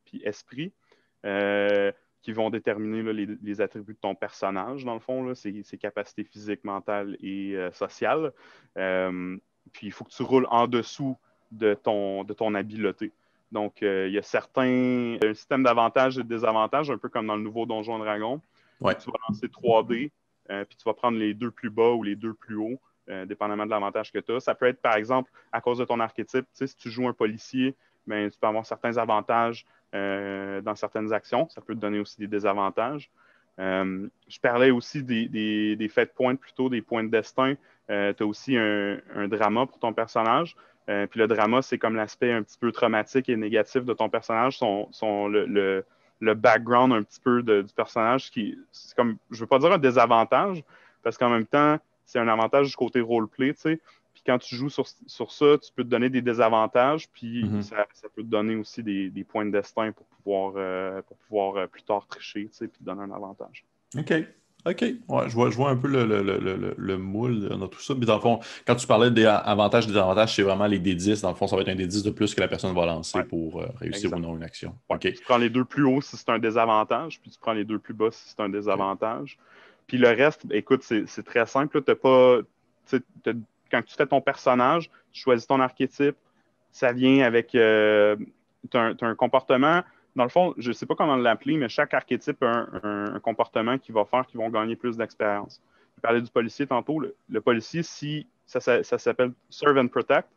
puis 0.04 0.22
esprit 0.24 0.72
qui 2.22 2.32
vont 2.32 2.50
déterminer 2.50 3.12
les, 3.42 3.60
attributs 3.60 3.94
de 3.94 3.98
ton 3.98 4.14
personnage, 4.14 4.84
dans 4.84 4.94
le 4.94 5.00
fond, 5.00 5.34
ses, 5.34 5.62
capacités 5.78 6.24
physiques, 6.24 6.64
mentales 6.64 7.16
et 7.20 7.54
euh, 7.54 7.70
sociales. 7.72 8.32
Euh, 8.76 9.36
puis 9.72 9.86
il 9.86 9.92
faut 9.92 10.04
que 10.04 10.10
tu 10.10 10.22
roules 10.22 10.46
en 10.50 10.66
dessous 10.66 11.16
de 11.52 11.74
ton, 11.74 12.24
de 12.24 12.32
ton 12.32 12.54
habileté. 12.54 13.12
Donc, 13.52 13.82
euh, 13.82 14.08
il 14.08 14.14
y 14.14 14.18
a 14.18 14.22
certains 14.22 15.16
un 15.22 15.34
système 15.34 15.62
d'avantages 15.62 16.18
et 16.18 16.22
de 16.22 16.28
désavantages, 16.28 16.90
un 16.90 16.98
peu 16.98 17.08
comme 17.08 17.26
dans 17.26 17.36
le 17.36 17.42
nouveau 17.42 17.66
Donjon 17.66 17.98
Dragon. 17.98 18.40
Tu 18.78 18.84
vas 18.84 18.94
lancer 19.28 19.46
3D, 19.46 20.10
puis 20.48 20.76
tu 20.76 20.84
vas 20.84 20.94
prendre 20.94 21.18
les 21.18 21.34
deux 21.34 21.50
plus 21.50 21.70
bas 21.70 21.90
ou 21.90 22.02
les 22.02 22.16
deux 22.16 22.34
plus 22.34 22.56
hauts, 22.56 22.80
dépendamment 23.26 23.66
de 23.66 23.70
l'avantage 23.70 24.12
que 24.12 24.18
tu 24.18 24.32
as. 24.32 24.40
Ça 24.40 24.54
peut 24.54 24.66
être, 24.66 24.80
par 24.80 24.96
exemple, 24.96 25.30
à 25.52 25.60
cause 25.60 25.78
de 25.78 25.84
ton 25.84 26.00
archétype. 26.00 26.46
Si 26.52 26.74
tu 26.76 26.90
joues 26.90 27.08
un 27.08 27.12
policier, 27.12 27.74
ben, 28.08 28.30
tu 28.30 28.38
peux 28.38 28.46
avoir 28.46 28.66
certains 28.66 28.96
avantages 28.96 29.66
euh, 29.94 30.60
dans 30.60 30.74
certaines 30.74 31.12
actions. 31.12 31.48
Ça 31.50 31.60
peut 31.60 31.74
te 31.74 31.80
donner 31.80 32.00
aussi 32.00 32.18
des 32.18 32.26
désavantages. 32.26 33.10
Euh, 33.58 34.08
je 34.28 34.38
parlais 34.40 34.70
aussi 34.70 35.02
des, 35.02 35.28
des, 35.28 35.76
des 35.76 35.88
faits 35.88 36.10
de 36.10 36.14
pointe, 36.14 36.40
plutôt 36.40 36.68
des 36.68 36.82
points 36.82 37.04
de 37.04 37.08
destin. 37.08 37.54
Euh, 37.90 38.12
tu 38.12 38.22
as 38.22 38.26
aussi 38.26 38.56
un, 38.56 38.98
drama 39.28 39.66
pour 39.66 39.78
ton 39.78 39.92
personnage. 39.92 40.56
puis 40.86 41.20
le 41.20 41.26
drama, 41.26 41.62
c'est 41.62 41.78
comme 41.78 41.96
l'aspect 41.96 42.32
un 42.32 42.42
petit 42.42 42.58
peu 42.58 42.72
traumatique 42.72 43.28
et 43.28 43.36
négatif 43.36 43.84
de 43.84 43.92
ton 43.92 44.08
personnage, 44.08 44.58
son, 44.58 45.28
le, 45.28 45.84
background 46.20 46.92
un 46.92 47.02
petit 47.02 47.20
peu 47.20 47.42
du 47.42 47.72
personnage 47.74 48.30
qui, 48.30 48.58
c'est 48.72 48.96
comme, 48.96 49.16
je 49.30 49.40
veux 49.40 49.46
pas 49.46 49.58
dire 49.58 49.72
un 49.72 49.78
désavantage, 49.78 50.62
parce 51.02 51.16
qu'en 51.16 51.30
même 51.30 51.46
temps, 51.46 51.78
c'est 52.04 52.18
un 52.18 52.28
avantage 52.28 52.70
du 52.70 52.76
côté 52.76 53.00
roleplay, 53.00 53.54
tu 53.54 53.60
sais. 53.60 53.80
Puis 54.14 54.22
quand 54.26 54.38
tu 54.38 54.56
joues 54.56 54.70
sur, 54.70 54.86
ça, 54.86 55.58
tu 55.58 55.72
peux 55.74 55.84
te 55.84 55.88
donner 55.88 56.10
des 56.10 56.22
désavantages, 56.22 57.08
puis 57.10 57.44
mhm. 57.44 57.62
ça, 57.62 57.86
peut 58.14 58.22
te 58.22 58.28
donner 58.28 58.56
aussi 58.56 58.82
des, 58.82 59.24
points 59.28 59.46
de 59.46 59.50
destin 59.50 59.92
pour 59.92 60.06
pouvoir, 60.06 60.54
euh, 60.56 61.02
pour 61.02 61.16
pouvoir 61.18 61.56
euh, 61.56 61.66
plus 61.66 61.82
tard 61.82 62.06
tricher, 62.08 62.48
tu 62.48 62.56
sais, 62.56 62.68
puis 62.68 62.78
te 62.80 62.84
donner 62.84 63.02
un 63.02 63.12
avantage. 63.12 63.64
OK. 63.96 64.12
OK. 64.66 64.82
Ouais, 64.82 65.28
je, 65.28 65.34
vois, 65.34 65.50
je 65.50 65.56
vois 65.56 65.70
un 65.70 65.76
peu 65.76 65.88
le, 65.88 66.04
le, 66.76 66.98
moule 66.98 67.48
dans 67.48 67.68
tout 67.68 67.80
ça. 67.80 67.94
Mais 67.96 68.06
dans 68.06 68.16
le 68.16 68.20
fond, 68.20 68.40
quand 68.66 68.74
tu 68.74 68.86
parlais 68.86 69.10
des 69.10 69.24
avantages 69.24 69.84
et 69.84 69.88
désavantages, 69.88 70.34
c'est 70.34 70.42
vraiment 70.42 70.66
les 70.66 70.78
D10. 70.78 71.22
Dans 71.22 71.30
le 71.30 71.36
fond, 71.36 71.46
ça 71.46 71.56
va 71.56 71.62
être 71.62 71.68
un 71.68 71.74
D10 71.74 72.04
de 72.04 72.10
plus 72.10 72.34
que 72.34 72.40
la 72.40 72.48
personne 72.48 72.74
va 72.74 72.84
lancer 72.84 73.22
pour 73.24 73.60
euh, 73.60 73.66
réussir 73.80 74.12
ou 74.12 74.18
non 74.18 74.36
une 74.36 74.42
action. 74.42 74.74
OK. 74.88 75.00
Tu 75.00 75.22
prends 75.24 75.38
les 75.38 75.48
deux 75.48 75.64
plus 75.64 75.84
hauts 75.84 76.00
si 76.00 76.16
c'est 76.16 76.28
un 76.30 76.38
désavantage, 76.38 77.20
puis 77.20 77.30
tu 77.30 77.38
prends 77.38 77.52
les 77.52 77.64
deux 77.64 77.78
plus 77.78 77.94
bas 77.94 78.10
si 78.10 78.30
c'est 78.30 78.40
un 78.40 78.48
désavantage. 78.48 79.38
Puis 79.86 79.96
le 79.96 80.08
reste, 80.08 80.44
écoute, 80.50 80.82
c'est 80.82 81.24
très 81.24 81.46
simple. 81.46 81.82
Tu 81.82 81.94
pas 81.94 82.40
quand 83.70 83.82
tu 83.82 83.94
fais 83.94 84.06
ton 84.06 84.20
personnage, 84.20 84.90
tu 85.12 85.20
choisis 85.20 85.46
ton 85.46 85.60
archétype, 85.60 86.16
ça 86.72 86.92
vient 86.92 87.24
avec. 87.24 87.54
Euh, 87.54 88.16
tu 88.70 88.76
as, 88.76 88.94
un 89.00 89.14
comportement. 89.14 89.82
Dans 90.16 90.24
le 90.24 90.30
fond, 90.30 90.54
je 90.58 90.68
ne 90.68 90.72
sais 90.72 90.86
pas 90.86 90.94
comment 90.94 91.16
l'appeler, 91.16 91.56
mais 91.56 91.68
chaque 91.68 91.94
archétype 91.94 92.42
a 92.42 92.66
un, 92.82 93.20
comportement 93.20 93.78
qui 93.78 93.92
va 93.92 94.04
faire 94.04 94.26
qu'ils 94.26 94.40
vont 94.40 94.48
gagner 94.48 94.76
plus 94.76 94.96
d'expérience. 94.96 95.62
Je 95.96 96.00
parlais 96.00 96.20
du 96.20 96.30
policier 96.30 96.66
tantôt. 96.66 97.00
Le, 97.00 97.40
policier, 97.40 97.82
si 97.82 98.26
ça, 98.46 98.60
s'appelle 98.82 99.32
Serve 99.50 99.78
and 99.78 99.88
Protect, 99.88 100.28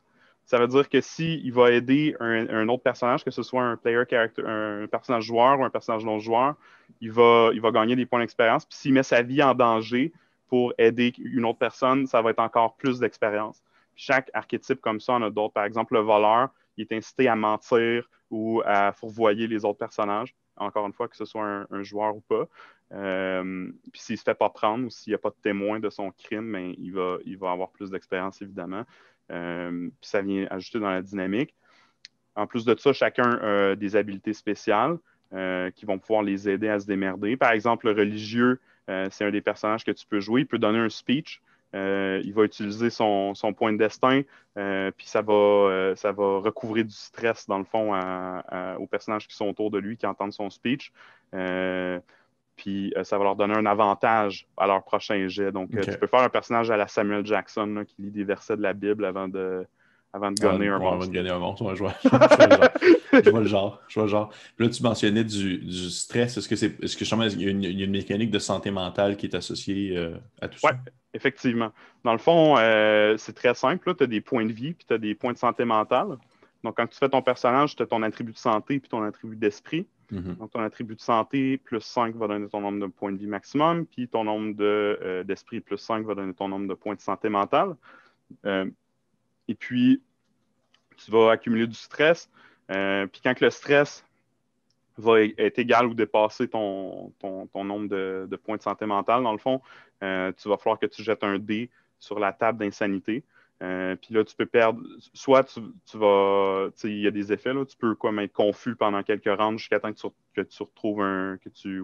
ça 0.46 0.58
veut 0.58 0.68
dire 0.68 0.90
que 0.90 1.02
s'il 1.02 1.54
va 1.54 1.72
aider 1.72 2.16
un, 2.20 2.68
autre 2.68 2.84
personnage, 2.84 3.24
que 3.24 3.32
ce 3.32 3.44
soit 3.44 3.64
un 3.64 3.78
player 3.78 4.04
character, 4.10 4.44
un 4.46 4.88
personnage 4.88 5.24
joueur 5.24 5.60
ou 5.60 5.64
un 5.64 5.70
personnage 5.70 6.04
non 6.04 6.20
joueur, 6.20 6.56
il 7.00 7.12
va, 7.12 7.52
il 7.54 7.62
va 7.62 7.72
gagner 7.72 7.96
des 7.96 8.06
points 8.06 8.20
d'expérience. 8.20 8.66
Puis 8.66 8.78
s'il 8.78 8.94
met 8.94 9.04
sa 9.04 9.22
vie 9.22 9.42
en 9.42 9.54
danger, 9.54 10.12
pour 10.52 10.74
aider 10.78 11.14
une 11.18 11.46
autre 11.46 11.60
personne, 11.60 12.06
ça 12.08 12.22
va 12.22 12.32
être 12.32 12.42
encore 12.42 12.76
plus 12.76 13.00
d'expérience. 13.00 13.64
Chaque 13.96 14.30
archétype 14.34 14.82
comme 14.82 15.00
ça, 15.00 15.14
on 15.14 15.22
a 15.22 15.30
d'autres. 15.30 15.54
Par 15.54 15.64
exemple, 15.64 15.94
le 15.94 16.02
voleur, 16.02 16.50
il 16.76 16.82
est 16.82 16.94
incité 16.94 17.30
à 17.30 17.38
mentir 17.38 18.10
ou 18.32 18.62
à 18.66 18.94
fourvoyer 18.94 19.46
les 19.46 19.64
autres 19.66 19.78
personnages. 19.78 20.34
Encore 20.58 20.88
une 20.88 20.94
fois, 20.94 21.08
que 21.08 21.16
ce 21.16 21.26
soit 21.26 21.66
un, 21.70 21.84
joueur 21.84 22.16
ou 22.16 22.22
pas. 22.22 22.48
Euh, 22.94 23.72
puis 23.92 24.02
s'il 24.02 24.14
ne 24.14 24.18
se 24.18 24.24
fait 24.24 24.36
pas 24.36 24.50
prendre 24.50 24.86
ou 24.86 24.90
s'il 24.90 25.12
n'y 25.12 25.16
a 25.16 25.18
pas 25.18 25.30
de 25.30 25.36
témoin 25.42 25.80
de 25.80 25.90
son 25.90 26.12
crime, 26.12 26.52
ben, 26.52 26.74
il, 26.78 26.94
va, 26.94 27.18
il 27.26 27.38
va 27.38 27.52
avoir 27.52 27.70
plus 27.70 27.90
d'expérience, 27.92 28.42
évidemment. 28.42 28.84
Euh, 29.32 29.90
puis 30.02 30.10
ça 30.10 30.22
vient 30.22 30.48
ajouter 30.50 30.80
dans 30.80 30.90
la 30.90 31.02
dynamique. 31.02 31.54
En 32.36 32.48
plus 32.48 32.66
de 32.66 32.76
ça, 32.78 32.94
chacun 32.94 33.30
a 33.42 33.76
des 33.76 33.96
habiletés 33.96 34.34
spéciales 34.34 34.98
euh, 35.34 35.70
qui 35.72 35.86
vont 35.86 36.00
pouvoir 36.00 36.24
les 36.24 36.50
aider 36.50 36.70
à 36.70 36.80
se 36.80 36.86
démerder. 36.86 37.38
Par 37.38 37.52
exemple, 37.52 37.88
le 37.88 37.94
religieux, 37.94 38.60
c'est 39.10 39.24
un 39.24 39.32
des 39.32 39.42
personnages 39.42 39.86
que 39.86 39.92
tu 39.92 40.06
peux 40.06 40.20
jouer. 40.20 40.42
Il 40.42 40.48
peut 40.48 40.60
donner 40.60 40.80
un 40.80 40.90
speech. 40.90 41.42
Euh, 41.74 42.22
il 42.24 42.34
va 42.34 42.44
utiliser 42.44 42.90
son, 42.90 43.34
point 43.56 43.74
de 43.74 43.78
destin, 43.78 44.22
euh, 44.58 44.92
puis 44.96 45.08
ça 45.08 45.22
va, 45.22 45.94
ça 45.96 46.12
va 46.12 46.40
recouvrir 46.40 46.86
du 46.86 46.94
stress, 46.94 47.48
dans 47.48 47.60
le 47.60 47.64
fond, 47.64 47.94
aux 48.78 48.88
personnages 48.88 49.28
qui 49.28 49.36
sont 49.36 49.48
autour 49.48 49.72
de 49.72 49.78
lui, 49.78 49.98
qui 49.98 50.06
entendent 50.06 50.34
son 50.34 50.50
speech. 50.50 50.92
puis 52.56 52.94
ça 53.04 53.18
va 53.18 53.24
leur 53.24 53.36
donner 53.36 53.56
un 53.56 53.66
avantage 53.66 54.48
à 54.58 54.68
leur 54.68 54.84
prochain 54.84 55.28
jet. 55.28 55.52
Donc, 55.52 55.70
tu 55.70 55.98
peux 55.98 56.08
faire 56.08 56.22
un 56.22 56.30
personnage 56.30 56.72
à 56.72 56.78
la 56.78 56.88
Samuel 56.88 57.26
Jackson 57.26 57.84
qui 57.88 58.02
lit 58.02 58.12
des 58.12 58.24
versets 58.24 58.58
de 58.58 58.62
la 58.62 58.74
Bible 58.74 59.06
avant 59.06 59.28
de, 59.28 59.66
avant 60.14 60.32
de 60.32 60.42
gagner 60.42 60.68
un 60.68 60.80
monstre. 60.80 60.94
Avant 60.94 61.06
de 61.08 61.12
gagner 61.12 61.30
un 61.30 61.40
monstre, 61.40 61.76
je, 61.76 61.80
vois, 61.80 61.94
je, 62.04 63.30
vois, 63.30 63.40
le 63.40 63.48
genre. 63.48 63.82
Je 63.88 63.96
vois 63.96 64.04
le 64.04 64.10
genre. 64.10 64.32
là, 64.60 64.70
tu 64.70 64.84
mentionnais 64.84 65.24
du, 65.24 65.60
du 65.60 65.90
stress. 65.90 66.38
Est-ce 66.38 66.50
que 66.50 66.56
c'est 66.56 66.82
est-ce 66.84 66.98
que 66.98 67.06
il 67.06 67.42
y, 67.42 67.48
a 67.48 67.50
une, 67.50 67.64
il 67.64 67.80
y, 67.80 67.82
a 67.82 67.86
une, 67.86 67.92
mécanique 67.92 68.32
de 68.32 68.40
santé 68.40 68.72
mentale 68.72 69.16
qui 69.16 69.26
est 69.26 69.36
associée 69.36 69.98
euh, 69.98 70.18
à 70.42 70.48
tout 70.48 70.60
ça? 70.60 70.70
Oui, 70.72 70.92
effectivement. 71.14 71.72
Dans 72.04 72.12
le 72.12 72.18
fond, 72.18 72.58
euh, 72.58 73.16
c'est 73.18 73.34
très 73.34 73.54
simple. 73.54 73.96
Tu 73.96 74.04
as 74.04 74.08
des 74.08 74.22
points 74.22 74.46
de 74.46 74.52
vie 74.52 74.74
puis 74.74 74.86
tu 74.86 74.94
as 74.94 74.98
des 74.98 75.16
points 75.16 75.34
de 75.34 75.38
santé 75.38 75.64
mentale. 75.64 76.18
Donc, 76.64 76.78
quand 76.78 76.88
tu 76.88 76.98
fais 76.98 77.10
ton 77.10 77.22
personnage, 77.22 77.76
tu 77.76 77.84
as 77.84 77.88
ton 77.88 78.04
attribut 78.04 78.34
de 78.34 78.38
santé 78.38 78.80
puis 78.80 78.90
ton 78.90 79.04
attribut 79.04 79.38
d'esprit. 79.38 79.88
Mm-hmm. 80.12 80.38
Donc, 80.38 80.52
ton 80.52 80.60
attribut 80.60 80.96
de 80.96 81.02
santé 81.02 81.58
plus 81.58 81.80
5 81.80 82.16
va 82.16 82.28
donner 82.28 82.50
ton 82.50 82.60
nombre 82.60 82.80
de 82.80 82.92
points 82.92 83.14
de 83.14 83.18
vie 83.18 83.28
maximum, 83.28 83.86
puis 83.86 84.10
ton 84.10 84.26
nombre 84.26 84.56
euh, 84.60 85.24
d'esprit 85.24 85.62
plus 85.62 85.78
5 85.78 86.06
va 86.06 86.16
donner 86.16 86.34
ton 86.34 86.50
nombre 86.50 86.68
de 86.68 86.74
points 86.74 86.96
de 86.96 87.02
santé 87.02 87.30
mentale. 87.30 87.76
Et 89.52 89.56
puis, 89.56 90.02
tu 90.96 91.12
vas 91.12 91.32
accumuler 91.32 91.68
du 91.68 91.76
stress. 91.76 92.30
Euh, 92.72 93.06
puis 93.06 93.20
quand 93.22 93.38
le 93.42 93.50
stress 93.50 94.06
va 94.98 95.24
être 95.24 95.60
égal 95.60 95.88
ou 95.88 95.94
dépasser 95.94 96.48
ton, 96.48 97.12
ton, 97.20 97.64
nombre 97.66 97.90
de, 97.90 98.36
points 98.38 98.56
de 98.56 98.62
santé 98.62 98.86
mentale, 98.86 99.24
dans 99.24 99.34
le 99.34 99.38
fond, 99.38 99.62
euh, 100.04 100.32
tu 100.38 100.48
vas 100.48 100.56
falloir 100.56 100.80
que 100.80 100.86
tu 100.86 101.04
jettes 101.04 101.26
un 101.26 101.38
dé 101.38 101.70
sur 102.00 102.18
la 102.18 102.32
table 102.32 102.60
d'insanité. 102.60 103.26
Euh, 103.62 103.98
puis 103.98 104.14
là, 104.14 104.24
tu 104.24 104.38
peux 104.38 104.46
perdre, 104.46 104.82
soit 105.14 105.44
tu, 105.44 105.98
vas, 105.98 106.70
il 106.86 107.02
y 107.02 107.08
a 107.08 107.12
des 107.12 107.34
effets, 107.34 107.54
là, 107.54 107.66
tu 107.66 107.76
peux 107.76 107.92
être 108.20 108.34
confus 108.34 108.78
pendant 108.78 109.04
quelques 109.04 109.38
rounds 109.38 109.60
jusqu'à 109.60 109.82
temps 109.82 109.92
que 109.92 110.00
tu, 110.00 110.08
que 110.34 110.42
tu 110.42 110.64
retrouves 110.64 111.02
un, 111.02 111.38
que 111.44 111.50
tu, 111.50 111.84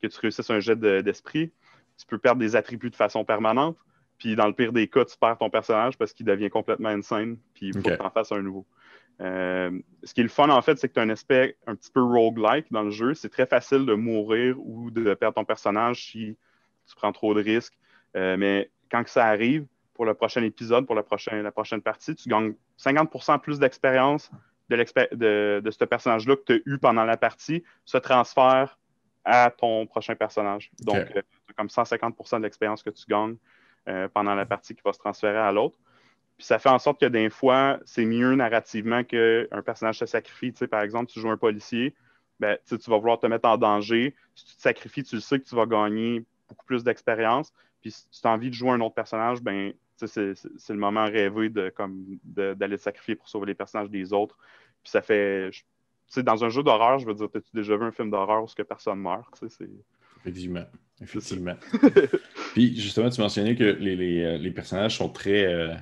que 0.00 0.06
tu 0.06 0.20
réussisses 0.20 0.50
un 0.50 0.60
jet 0.60 0.78
d'esprit. 0.78 1.50
tu 1.98 2.06
peux 2.06 2.18
perdre 2.18 2.38
des 2.38 2.54
attributs 2.54 2.90
de 2.90 2.96
façon 2.96 3.24
permanente. 3.24 3.76
Puis 4.20 4.36
dans 4.36 4.46
le 4.46 4.52
pire 4.52 4.72
des 4.72 4.86
cas, 4.86 5.04
tu 5.04 5.16
perds 5.16 5.38
ton 5.38 5.50
personnage 5.50 5.96
parce 5.96 6.12
qu'il 6.12 6.26
devient 6.26 6.50
complètement 6.50 6.90
insane, 6.90 7.38
puis 7.54 7.68
il 7.68 7.74
faut 7.74 7.82
que 7.82 7.96
tu 7.96 8.02
en 8.02 8.10
fasses 8.10 8.30
un 8.30 8.42
nouveau. 8.42 8.66
Euh, 9.22 9.70
ce 10.04 10.14
qui 10.14 10.20
est 10.20 10.24
le 10.24 10.30
fun, 10.30 10.48
en 10.50 10.62
fait, 10.62 10.78
c'est 10.78 10.88
que 10.88 10.94
tu 10.94 11.00
as 11.00 11.02
un 11.02 11.08
aspect 11.08 11.56
un 11.66 11.74
petit 11.74 11.90
peu 11.90 12.02
roguelike 12.02 12.66
dans 12.70 12.82
le 12.82 12.90
jeu. 12.90 13.14
C'est 13.14 13.30
très 13.30 13.46
facile 13.46 13.86
de 13.86 13.94
mourir 13.94 14.56
ou 14.58 14.90
de 14.90 15.14
perdre 15.14 15.34
ton 15.34 15.44
personnage 15.44 16.04
si 16.04 16.36
tu 16.86 16.94
prends 16.94 17.12
trop 17.12 17.34
de 17.34 17.42
risques. 17.42 17.78
Euh, 18.14 18.36
mais 18.36 18.70
quand 18.90 19.06
ça 19.08 19.26
arrive, 19.26 19.66
pour 19.94 20.04
le 20.04 20.14
prochain 20.14 20.42
épisode, 20.42 20.86
pour 20.86 20.94
la 20.94 21.02
prochaine 21.02 21.82
partie, 21.82 22.14
tu 22.14 22.28
gagnes 22.28 22.54
50% 22.78 23.40
plus 23.40 23.58
d'expérience 23.58 24.30
de, 24.68 25.60
de, 25.60 25.70
ce 25.70 25.84
personnage-là 25.84 26.36
que 26.36 26.44
tu 26.44 26.52
as 26.52 26.60
eu 26.66 26.78
pendant 26.78 27.04
la 27.04 27.16
partie, 27.16 27.62
se 27.84 27.98
transfère 27.98 28.78
à 29.24 29.50
ton 29.50 29.86
prochain 29.86 30.14
personnage. 30.14 30.70
Donc, 30.80 30.96
euh, 30.96 31.06
tu 31.14 31.50
as 31.50 31.54
comme 31.54 31.68
150 31.68 32.16
de 32.32 32.42
l'expérience 32.42 32.82
que 32.82 32.90
tu 32.90 33.04
gagnes 33.08 33.36
euh, 33.88 34.08
pendant 34.08 34.34
la 34.34 34.46
partie 34.46 34.74
qui 34.74 34.82
va 34.84 34.92
se 34.92 34.98
transférer 34.98 35.38
à 35.38 35.52
l'autre. 35.52 35.78
Puis 36.36 36.46
ça 36.46 36.58
fait 36.58 36.68
en 36.68 36.78
sorte 36.78 37.00
que 37.00 37.06
des 37.06 37.28
fois, 37.28 37.78
c'est 37.84 38.04
mieux 38.04 38.34
narrativement 38.34 39.04
qu'un 39.04 39.62
personnage 39.64 39.98
se 39.98 40.06
sacrifie. 40.06 40.52
Tu 40.52 40.58
sais, 40.58 40.68
par 40.68 40.82
exemple, 40.82 41.10
tu 41.10 41.20
joues 41.20 41.30
un 41.30 41.36
policier, 41.36 41.94
ben, 42.38 42.56
tu 42.66 42.76
vas 42.90 42.98
vouloir 42.98 43.18
te 43.18 43.26
mettre 43.26 43.48
en 43.48 43.58
danger. 43.58 44.14
Si 44.34 44.46
tu 44.46 44.56
te 44.56 44.62
sacrifies, 44.62 45.04
tu 45.04 45.16
le 45.16 45.20
sais 45.20 45.38
que 45.38 45.44
tu 45.44 45.54
vas 45.54 45.66
gagner 45.66 46.24
beaucoup 46.48 46.64
plus 46.64 46.82
d'expérience. 46.82 47.52
Puis 47.82 47.90
si 47.90 48.08
tu 48.08 48.26
as 48.26 48.30
envie 48.30 48.48
de 48.48 48.54
jouer 48.54 48.70
un 48.70 48.80
autre 48.80 48.94
personnage, 48.94 49.42
ben, 49.42 49.72
c'est 49.96 50.34
le 50.70 50.76
moment 50.76 51.04
rêvé 51.04 51.50
de, 51.50 51.72
d'aller 52.54 52.78
te 52.78 52.82
sacrifier 52.82 53.16
pour 53.16 53.28
sauver 53.28 53.46
les 53.46 53.54
personnages 53.54 53.90
des 53.90 54.12
autres. 54.12 54.36
Puis 54.82 54.90
ça 54.90 55.02
fait. 55.02 55.50
Dans 56.16 56.42
un 56.42 56.48
jeu 56.48 56.62
d'horreur, 56.62 56.98
je 56.98 57.06
veux 57.06 57.14
dire, 57.14 57.28
as-tu 57.32 57.50
déjà 57.54 57.76
vu 57.76 57.84
un 57.84 57.92
film 57.92 58.10
d'horreur 58.10 58.42
où 58.42 58.46
que 58.46 58.62
personne 58.62 58.98
meurt? 58.98 59.40
Effectivement. 60.20 60.64
Effectivement. 61.02 61.54
Puis 62.52 62.78
justement, 62.78 63.10
tu 63.10 63.20
mentionnais 63.20 63.56
que 63.56 63.64
les, 63.64 64.22
euh, 64.22 64.52
personnages 64.52 64.98
sont 64.98 65.08
très. 65.08 65.46
Euh, 65.46 65.74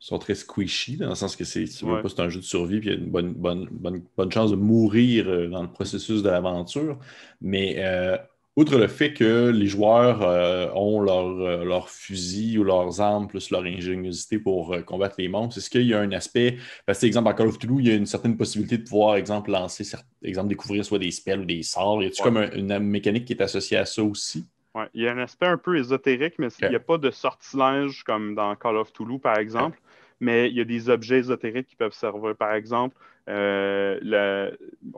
sont 0.00 0.18
très 0.20 0.36
squishy, 0.36 0.96
dans 0.96 1.08
le 1.08 1.16
sens 1.16 1.34
que 1.34 1.42
c'est, 1.42 1.66
c'est 1.66 1.84
un 1.84 2.28
jeu 2.28 2.38
de 2.38 2.44
survie, 2.44 2.78
puis 2.78 2.90
il 2.90 2.92
y 2.92 2.96
a 2.96 2.98
une 3.00 3.10
bonne, 3.10 3.32
bonne, 3.32 3.66
bonne, 3.68 4.04
bonne 4.16 4.30
chance 4.30 4.52
de 4.52 4.56
mourir 4.56 5.28
euh, 5.28 5.48
dans 5.48 5.60
le 5.60 5.68
processus 5.68 6.22
de 6.22 6.30
l'aventure. 6.30 7.00
Mais 7.40 7.82
outre 8.58 8.76
le 8.76 8.88
fait 8.88 9.14
que 9.14 9.50
les 9.50 9.68
joueurs 9.68 10.20
euh, 10.22 10.68
ont 10.74 11.00
leur, 11.00 11.28
leur, 11.64 11.88
fusil 11.88 12.58
ou 12.58 12.64
leurs 12.64 13.00
armes 13.00 13.28
plus 13.28 13.50
leur 13.50 13.62
ingéniosité 13.62 14.40
pour 14.40 14.74
euh, 14.74 14.82
combattre 14.82 15.14
les 15.18 15.28
monstres, 15.28 15.58
est-ce 15.58 15.70
qu'il 15.70 15.86
y 15.86 15.94
a 15.94 16.00
un 16.00 16.10
aspect, 16.10 16.58
parce 16.84 17.00
que 17.00 17.06
exemple, 17.06 17.28
en 17.28 17.34
Call 17.34 17.46
of 17.46 17.58
Duty, 17.60 17.74
il 17.78 17.88
y 17.88 17.92
a 17.92 17.94
une 17.94 18.06
certaine 18.06 18.36
possibilité 18.36 18.78
de 18.78 18.82
pouvoir, 18.82 19.14
exemple, 19.14 19.52
lancer, 19.52 19.84
exemple, 20.24 20.48
découvrir 20.48 20.84
soit 20.84 20.98
des 20.98 21.12
spells 21.12 21.38
ou 21.38 21.44
des 21.44 21.62
sorts. 21.62 22.02
Y 22.02 22.06
a-t-il 22.06 22.22
comme 22.24 22.50
une 22.52 22.80
mécanique 22.80 23.26
qui 23.26 23.32
est 23.32 23.42
associée 23.42 23.76
à 23.76 23.84
ça 23.84 24.02
aussi? 24.02 24.44
Oui, 24.74 24.82
il 24.92 25.02
y 25.02 25.08
a 25.08 25.12
un 25.12 25.18
aspect 25.18 25.46
un 25.46 25.56
peu 25.56 25.78
ésotérique, 25.78 26.34
mais 26.38 26.48
il 26.60 26.70
n'y 26.70 26.74
a 26.74 26.80
pas 26.80 26.98
de 26.98 27.12
sortilège 27.12 28.02
comme 28.02 28.34
dans 28.34 28.56
Call 28.56 28.76
of 28.76 28.92
Toulouse, 28.92 29.20
par 29.22 29.38
exemple. 29.38 29.78
Mais 30.18 30.48
il 30.48 30.56
y 30.56 30.60
a 30.60 30.64
des 30.64 30.90
objets 30.90 31.18
ésotériques 31.18 31.68
qui 31.68 31.76
peuvent 31.76 31.94
servir. 31.94 32.34
Par 32.34 32.54
exemple, 32.54 32.96
euh, 33.28 34.50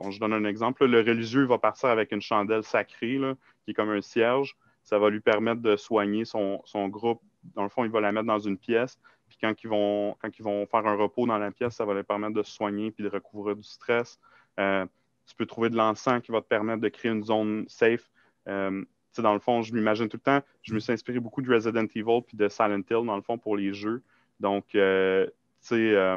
je 0.09 0.19
donne 0.19 0.33
un 0.33 0.45
exemple. 0.45 0.85
le 0.85 1.01
religieux 1.01 1.45
va 1.45 1.57
partir 1.57 1.89
avec 1.89 2.11
une 2.11 2.21
chandelle 2.21 2.63
sacrée, 2.63 3.19
qui 3.63 3.71
est 3.71 3.73
comme 3.73 3.89
un 3.89 4.01
cierge. 4.01 4.55
Ça 4.83 4.97
va 4.97 5.09
lui 5.09 5.19
permettre 5.19 5.61
de 5.61 5.75
soigner 5.75 6.25
son, 6.25 6.61
groupe. 6.87 7.21
Dans 7.55 7.63
le 7.63 7.69
fond, 7.69 7.83
il 7.83 7.91
va 7.91 8.01
la 8.01 8.11
mettre 8.11 8.27
dans 8.27 8.39
une 8.39 8.57
pièce. 8.57 8.99
Puis 9.29 9.37
quand 9.39 9.53
ils, 9.63 9.67
vont, 9.67 10.15
quand 10.21 10.29
vont 10.41 10.65
faire 10.65 10.85
un 10.85 10.95
repos 10.95 11.25
dans 11.25 11.37
la 11.37 11.51
pièce, 11.51 11.75
ça 11.75 11.85
va 11.85 11.93
leur 11.93 12.03
permettre 12.03 12.33
de 12.33 12.43
se 12.43 12.51
soigner 12.51 12.91
puis 12.91 13.03
de 13.03 13.09
recouvrir 13.09 13.55
du 13.55 13.63
stress. 13.63 14.19
Euh, 14.59 14.85
tu 15.25 15.35
peux 15.35 15.45
trouver 15.45 15.69
de 15.69 15.77
l'encens 15.77 16.21
qui 16.21 16.31
va 16.31 16.41
te 16.41 16.47
permettre 16.47 16.81
de 16.81 16.89
créer 16.89 17.11
une 17.11 17.23
zone 17.23 17.65
safe. 17.67 18.09
Euh, 18.47 18.83
dans 19.17 19.33
le 19.33 19.39
fond, 19.39 19.61
je 19.61 19.73
m'imagine 19.73 20.07
tout 20.07 20.17
le 20.17 20.21
temps, 20.21 20.41
je 20.61 20.73
me 20.73 20.79
suis 20.79 20.93
inspiré 20.93 21.19
beaucoup 21.19 21.41
de 21.41 21.53
Resident 21.53 21.85
Evil 21.95 22.21
puis 22.25 22.37
de 22.37 22.47
Silent 22.47 22.81
Hill, 22.89 23.05
dans 23.05 23.15
le 23.15 23.21
fond, 23.21 23.37
pour 23.37 23.55
les 23.55 23.73
jeux. 23.73 24.01
Donc, 24.39 24.73
euh, 24.75 25.25
tu 25.61 25.75
sais, 25.75 26.15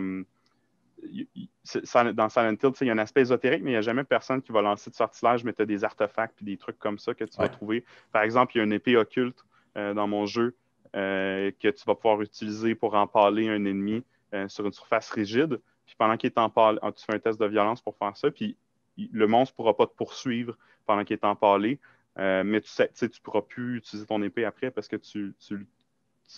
dans 2.15 2.29
Silent 2.29 2.57
Hill, 2.63 2.73
il 2.81 2.87
y 2.87 2.91
a 2.91 2.93
un 2.93 2.99
aspect 2.99 3.23
ésotérique, 3.23 3.63
mais 3.63 3.71
il 3.71 3.75
n'y 3.75 3.79
a 3.79 3.83
jamais 3.83 4.05
personne 4.05 4.43
qui 4.43 4.53
va 4.53 4.63
lancer 4.63 4.91
de 4.91 4.95
sortilège, 4.95 5.45
mais 5.45 5.53
tu 5.53 5.63
as 5.63 5.67
des 5.67 5.85
artefacts 5.85 6.41
et 6.43 6.45
des 6.45 6.57
trucs 6.57 6.79
comme 6.79 6.99
ça 6.99 7.15
que 7.15 7.25
tu 7.25 7.37
vas 7.39 7.49
trouver. 7.49 7.85
Par 8.13 8.23
exemple, 8.23 8.53
il 8.55 8.59
y 8.59 8.61
a 8.61 8.65
une 8.65 8.73
épée 8.73 8.97
occulte 8.97 9.45
euh, 9.77 9.95
dans 9.95 10.07
mon 10.07 10.27
jeu 10.27 10.55
euh, 10.95 11.51
que 11.61 11.69
tu 11.69 11.85
vas 11.87 11.95
pouvoir 11.95 12.21
utiliser 12.23 12.75
pour 12.75 12.95
empaler 12.95 13.49
un 13.49 13.65
ennemi 13.65 14.05
euh, 14.35 14.49
sur 14.49 14.67
une 14.67 14.73
surface 14.73 15.11
rigide. 15.11 15.61
Puis 15.87 15.97
pendant 15.99 16.17
qu'il 16.17 16.29
est 16.29 16.39
empalé, 16.39 16.79
ah, 16.83 16.93
tu 16.93 17.05
fais 17.05 17.15
un 17.15 17.19
test 17.19 17.41
de 17.41 17.47
violence 17.47 17.81
pour 17.81 17.97
faire 17.97 18.17
ça, 18.17 18.31
puis 18.31 18.57
le 18.97 19.27
monstre 19.27 19.55
ne 19.55 19.57
pourra 19.57 19.77
pas 19.77 19.87
te 19.87 19.95
poursuivre 19.95 20.57
pendant 20.87 21.05
qu'il 21.05 21.15
est 21.15 21.25
empalé. 21.25 21.81
mais 22.17 22.61
tu 22.61 22.69
sais, 22.69 22.89
tu 22.95 23.05
ne 23.05 23.23
pourras 23.23 23.43
plus 23.43 23.79
utiliser 23.79 24.07
ton 24.07 24.23
épée 24.23 24.45
après 24.45 24.71
parce 24.71 24.87
que 24.87 24.97
tu, 24.97 25.35
tu, 25.41 25.67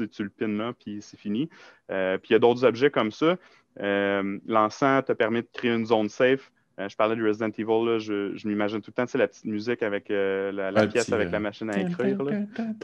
tu, 0.08 0.23
le 0.23 0.30
pines 0.30 0.56
là, 0.56 0.73
puis 0.73 1.02
c'est 1.02 1.18
fini. 1.18 1.49
puis 1.88 2.30
il 2.30 2.32
y 2.32 2.35
a 2.35 2.38
d'autres 2.38 2.64
objets 2.64 2.90
comme 2.90 3.12
ça. 3.12 3.37
Euh, 3.80 4.38
l'encens 4.47 5.04
te 5.04 5.12
permet 5.12 5.42
de 5.42 5.49
créer 5.52 5.73
une 5.73 5.87
zone 5.87 6.09
safe. 6.09 6.50
Euh, 6.78 6.88
je 6.90 6.97
parlais 6.97 7.16
du 7.16 7.26
Resident 7.26 7.49
Evil, 7.49 7.99
je, 7.99 8.47
m'imagine 8.47 8.83
tout 8.83 8.90
le 8.90 8.95
temps, 8.95 9.06
c'est 9.06 9.16
la 9.16 9.28
petite 9.28 9.47
musique 9.47 9.83
avec 9.83 10.11
euh, 10.11 10.52
la, 10.52 10.87
pièce 10.87 11.11
avec 11.11 11.30
la 11.30 11.40
machine 11.40 11.71
à 11.71 11.80
écrire. 11.80 12.23
Là. 12.23 12.33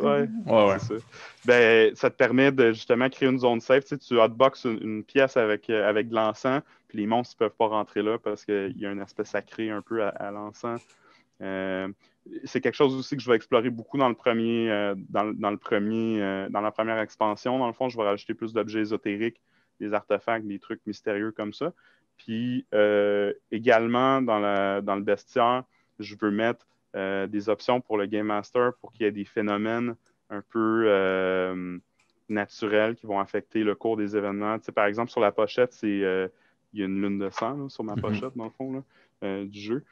Ouais, 0.01 0.29
ouais, 0.47 0.79
Ça. 0.79 0.95
Ben, 1.45 1.95
ça 1.95 2.09
te 2.09 2.17
permet 2.17 2.53
de 2.53 2.73
justement 2.73 3.11
créer 3.11 3.29
une 3.29 3.39
zone 3.39 3.61
safe. 3.61 3.85
Tu, 3.85 3.89
sais, 3.89 3.99
tu 3.99 4.19
hotbox 4.19 4.65
une, 4.65 5.05
pièce 5.05 5.37
avec, 5.37 5.69
avec 5.69 6.09
de 6.09 6.15
l'encens, 6.15 6.63
puis 6.89 6.99
les 6.99 7.07
monstres 7.07 7.37
ne 7.39 7.47
peuvent 7.47 7.57
pas 7.57 7.67
rentrer 7.67 8.03
là 8.03 8.17
parce 8.19 8.47
qu'il 8.47 8.79
y 8.79 8.87
a 8.87 8.91
un 8.91 8.99
aspect 8.99 9.25
sacré 9.25 9.69
un 9.69 9.83
peu 9.83 10.03
à, 10.03 10.31
l'encens. 10.31 10.81
c'est 11.39 12.61
quelque 12.63 12.77
chose 12.77 12.95
aussi 12.95 13.15
que 13.15 13.23
je 13.23 13.29
vais 13.29 13.37
explorer 13.37 13.69
beaucoup 13.69 13.99
dans 13.99 14.09
le 14.09 14.15
premier, 14.15 14.95
dans, 15.11 15.51
le 15.51 15.57
premier, 15.59 16.47
dans 16.49 16.63
la 16.63 16.71
première 16.71 16.99
expansion. 16.99 17.59
Dans 17.59 17.67
le 17.67 17.75
fond, 17.75 17.91
je 17.91 17.99
vais 17.99 18.05
rajouter 18.05 18.33
plus 18.33 18.55
d'objets 18.55 18.81
ésotériques 18.81 19.43
des 19.83 19.93
artefacts, 19.95 20.47
des 20.47 20.59
trucs 20.59 20.81
mystérieux 20.87 21.33
comme 21.33 21.53
ça. 21.53 21.73
Puis 22.17 22.65
euh, 22.73 23.33
également, 23.51 24.23
dans, 24.23 24.41
dans, 24.83 24.97
le 24.97 25.03
bestiaire, 25.03 25.65
je 25.99 26.15
veux 26.21 26.31
mettre 26.31 26.67
euh, 26.95 27.27
des 27.27 27.49
options 27.49 27.81
pour 27.81 27.99
le 27.99 28.07
Game 28.07 28.27
Master 28.27 28.73
pour 28.81 28.93
qu'il 28.93 29.05
y 29.05 29.09
ait 29.09 29.13
des 29.13 29.25
phénomènes 29.25 29.97
un 30.31 30.43
peu 30.51 30.85
euh, 30.87 31.79
naturels 32.29 32.95
qui 32.95 33.07
vont 33.07 33.19
affecter 33.19 33.65
le 33.65 33.75
cours 33.75 33.97
des 33.97 34.17
événements. 34.17 34.57
par 34.75 34.87
exemple, 34.87 35.11
sur 35.11 35.21
la 35.21 35.33
pochette, 35.33 35.73
c'est 35.73 36.31
il 36.75 36.81
y 36.81 36.83
a 36.83 36.87
une 36.87 37.03
lune 37.03 37.19
de 37.19 37.29
sang 37.29 37.69
sur 37.69 37.85
ma 37.85 37.97
mhm. 37.97 38.01
pochette, 38.01 38.37
dans 38.37 38.45
le 38.45 38.51
fond, 38.51 38.85
du 39.23 39.61
jeu. 39.61 39.85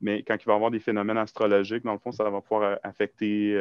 mais 0.00 0.22
quand 0.22 0.36
il 0.36 0.44
va 0.46 0.52
y 0.52 0.56
avoir 0.56 0.70
des 0.70 0.80
phénomènes 0.80 1.18
astrologiques, 1.18 1.84
dans 1.84 1.92
le 1.92 1.98
fond, 1.98 2.12
ça 2.12 2.24
va 2.30 2.40
pouvoir 2.40 2.78
affecter 2.82 3.52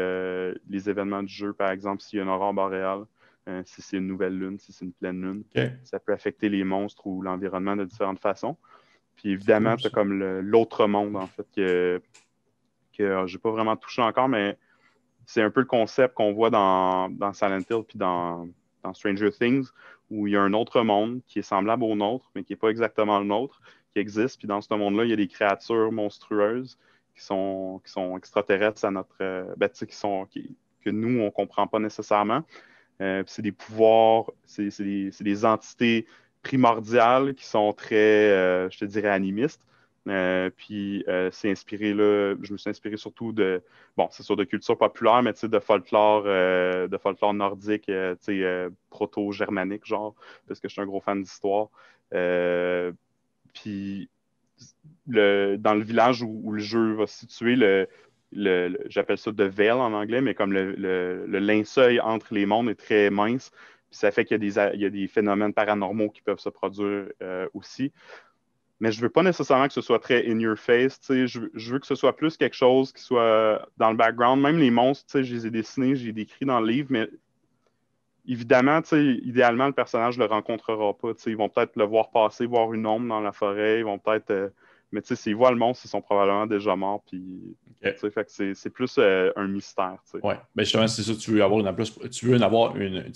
les 0.69 0.89
événements 0.89 1.23
du 1.23 1.33
jeu. 1.33 1.51
Par 1.51 1.71
exemple, 1.71 2.01
s'il 2.03 2.17
y 2.17 2.19
a 2.21 2.23
une 2.23 2.29
aurore 2.29 2.53
boréale, 2.53 3.05
euh, 3.47 3.61
si 3.65 3.81
c'est 3.81 3.97
une 3.97 4.07
nouvelle 4.07 4.37
lune, 4.37 4.59
si 4.59 4.73
c'est 4.73 4.85
une 4.85 4.93
pleine 4.93 5.21
lune. 5.21 5.43
Ça 5.83 5.99
peut 5.99 6.13
affecter 6.13 6.49
les 6.49 6.63
monstres 6.63 7.07
ou 7.07 7.21
l'environnement 7.21 7.75
de 7.75 7.85
différentes 7.85 8.19
façons. 8.19 8.57
Puis 9.15 9.31
évidemment, 9.31 9.71
as 9.83 9.89
comme 9.89 10.13
l'autre 10.41 10.85
monde, 10.87 11.15
en 11.15 11.27
fait, 11.27 11.47
que, 11.55 12.01
que 12.95 13.03
euh, 13.03 13.27
j'ai 13.27 13.39
pas 13.39 13.51
vraiment 13.51 13.75
touché 13.75 14.01
encore, 14.01 14.29
mais 14.29 14.57
c'est 15.25 15.41
un 15.41 15.49
peu 15.49 15.61
le 15.61 15.65
concept 15.65 16.13
qu'on 16.13 16.33
voit 16.33 16.49
dans, 16.49 17.09
dans, 17.09 17.33
Silent 17.33 17.59
Hill 17.69 17.83
puis 17.87 17.97
dans, 17.97 18.47
Stranger 18.93 19.31
Things, 19.31 19.67
où 20.09 20.27
il 20.27 20.33
y 20.33 20.37
a 20.37 20.41
un 20.41 20.53
autre 20.53 20.81
monde 20.81 21.21
qui 21.25 21.39
est 21.39 21.43
semblable 21.43 21.83
au 21.83 21.95
nôtre, 21.95 22.31
mais 22.35 22.43
qui 22.43 22.53
n'est 22.53 22.57
pas 22.57 22.69
exactement 22.69 23.19
le 23.19 23.25
nôtre, 23.25 23.61
qui 23.91 23.99
existe. 23.99 24.39
Puis 24.39 24.47
dans 24.47 24.61
ce 24.61 24.73
monde-là, 24.73 25.03
il 25.03 25.09
y 25.09 25.13
a 25.13 25.17
des 25.17 25.27
créatures 25.27 25.91
monstrueuses 25.91 26.77
qui 27.13 27.23
sont, 27.23 27.81
qui 27.83 27.91
sont 27.91 28.17
extraterrestres 28.17 28.85
à 28.85 28.91
notre. 28.91 29.15
Euh, 29.19 29.53
ben, 29.57 29.67
qui 29.69 29.95
sont, 29.95 30.27
que 30.81 30.89
nous, 30.89 31.19
on 31.19 31.25
ne 31.25 31.29
comprend 31.29 31.67
pas 31.67 31.79
nécessairement. 31.79 32.43
Euh, 33.01 33.23
c'est 33.27 33.41
des 33.41 33.51
pouvoirs, 33.51 34.31
c'est 34.45 34.69
des, 34.81 35.45
entités 35.45 36.07
primordiales 36.41 37.35
qui 37.35 37.45
sont 37.45 37.73
très, 37.73 37.95
euh, 37.95 38.69
je 38.69 38.79
te 38.79 38.85
dirais, 38.85 39.09
animistes. 39.09 39.61
Euh, 40.07 40.49
puis 40.55 41.03
c'est 41.31 41.51
inspiré 41.51 41.93
là, 41.93 42.33
je 42.41 42.53
me 42.53 42.57
suis 42.57 42.69
inspiré 42.69 42.95
surtout 42.95 43.33
de, 43.33 43.61
bon, 43.97 44.07
c'est 44.09 44.23
sûr 44.23 44.37
de 44.37 44.45
culture 44.45 44.77
populaire, 44.77 45.21
mais 45.21 45.33
de 45.33 45.59
folklore, 45.59 46.23
de 46.23 46.97
folklore 46.97 47.33
nordique, 47.33 47.91
proto-germanique, 48.89 49.85
genre, 49.85 50.15
parce 50.47 50.59
que 50.61 50.69
je 50.69 50.73
suis 50.73 50.81
un 50.81 50.85
gros 50.85 51.01
fan 51.01 51.21
d'histoire. 51.21 51.69
puis 53.53 54.09
dans 55.07 55.75
le 55.75 55.83
village 55.83 56.21
où, 56.21 56.41
où, 56.43 56.53
le 56.53 56.59
jeu 56.59 56.93
va 56.93 57.05
se 57.05 57.19
situer, 57.19 57.55
le, 57.55 57.87
j'appelle 58.31 59.17
ça 59.17 59.31
de 59.31 59.43
veil 59.43 59.71
en 59.71 59.93
anglais, 59.93 60.21
mais 60.21 60.33
comme 60.33 60.53
le, 60.53 60.73
le, 60.73 61.39
linceul 61.39 62.01
entre 62.01 62.33
les 62.33 62.45
mondes 62.45 62.69
est 62.69 62.75
très 62.75 63.09
mince. 63.09 63.51
ça 63.91 64.11
fait 64.11 64.25
qu'il 64.25 64.43
y, 64.43 64.59
a 64.85 64.89
des 64.89 65.07
phénomènes 65.07 65.53
paranormaux 65.53 66.09
qui 66.09 66.21
peuvent 66.21 66.39
se 66.39 66.49
produire 66.49 67.07
euh, 67.21 67.47
aussi. 67.53 67.91
Mais 68.79 68.91
je 68.91 68.99
ne 68.99 69.03
veux 69.03 69.09
pas 69.09 69.23
nécessairement 69.23 69.67
que 69.67 69.73
ce 69.73 69.81
soit 69.81 69.99
très 69.99 70.29
in 70.29 70.39
your 70.39 70.57
face. 70.57 70.99
Je, 71.09 71.25
je, 71.51 71.73
veux 71.73 71.79
que 71.79 71.87
ce 71.87 71.95
soit 71.95 72.15
plus 72.15 72.37
quelque 72.37 72.55
chose 72.55 72.93
qui 72.93 73.01
soit 73.01 73.67
dans 73.77 73.89
le 73.89 73.97
background. 73.97 74.41
Même 74.41 74.59
les 74.59 74.69
monstres, 74.69 75.21
je 75.21 75.33
les 75.33 75.47
ai 75.47 75.49
dessinés, 75.49 75.95
j'ai 75.95 76.11
décrits 76.11 76.45
dans 76.45 76.59
le 76.59 76.67
livre, 76.67 76.87
mais 76.91 77.09
évidemment, 78.27 78.81
idéalement, 78.91 79.65
le 79.65 79.73
personnage 79.73 80.19
ne 80.19 80.25
le 80.25 80.29
rencontrera 80.29 80.93
pas. 80.95 81.13
Ils 81.25 81.37
vont 81.37 81.49
peut-être 81.49 81.75
le 81.75 81.85
voir 81.85 82.11
passer, 82.11 82.45
voir 82.45 82.71
une 82.73 82.85
ombre 82.85 83.07
dans 83.07 83.21
la 83.21 83.31
forêt. 83.31 83.79
Ils 83.79 83.85
vont 83.85 83.97
peut-être. 83.97 84.31
Euh, 84.31 84.49
mais 84.91 85.01
tu 85.01 85.09
sais, 85.09 85.15
s'ils 85.15 85.35
voient 85.35 85.51
le 85.51 85.57
monstre, 85.57 85.85
ils 85.85 85.89
sont 85.89 86.01
probablement 86.01 86.45
déjà 86.45 86.75
morts. 86.75 87.03
Puis, 87.07 87.55
c'est 87.81 88.69
plus 88.69 88.95
euh, 88.97 89.31
un 89.35 89.47
mystère. 89.47 89.97
Oui, 90.13 90.21
mais 90.23 90.33
ben, 90.55 90.63
justement, 90.63 90.87
c'est 90.87 91.03
ça. 91.03 91.13
Tu 91.15 91.31
veux 91.31 91.43
avoir 91.43 91.59
une 91.59 91.67
approche, 91.67 91.91
tu 92.11 92.25
veux 92.25 92.41
avoir 92.41 92.75
une, 92.77 93.11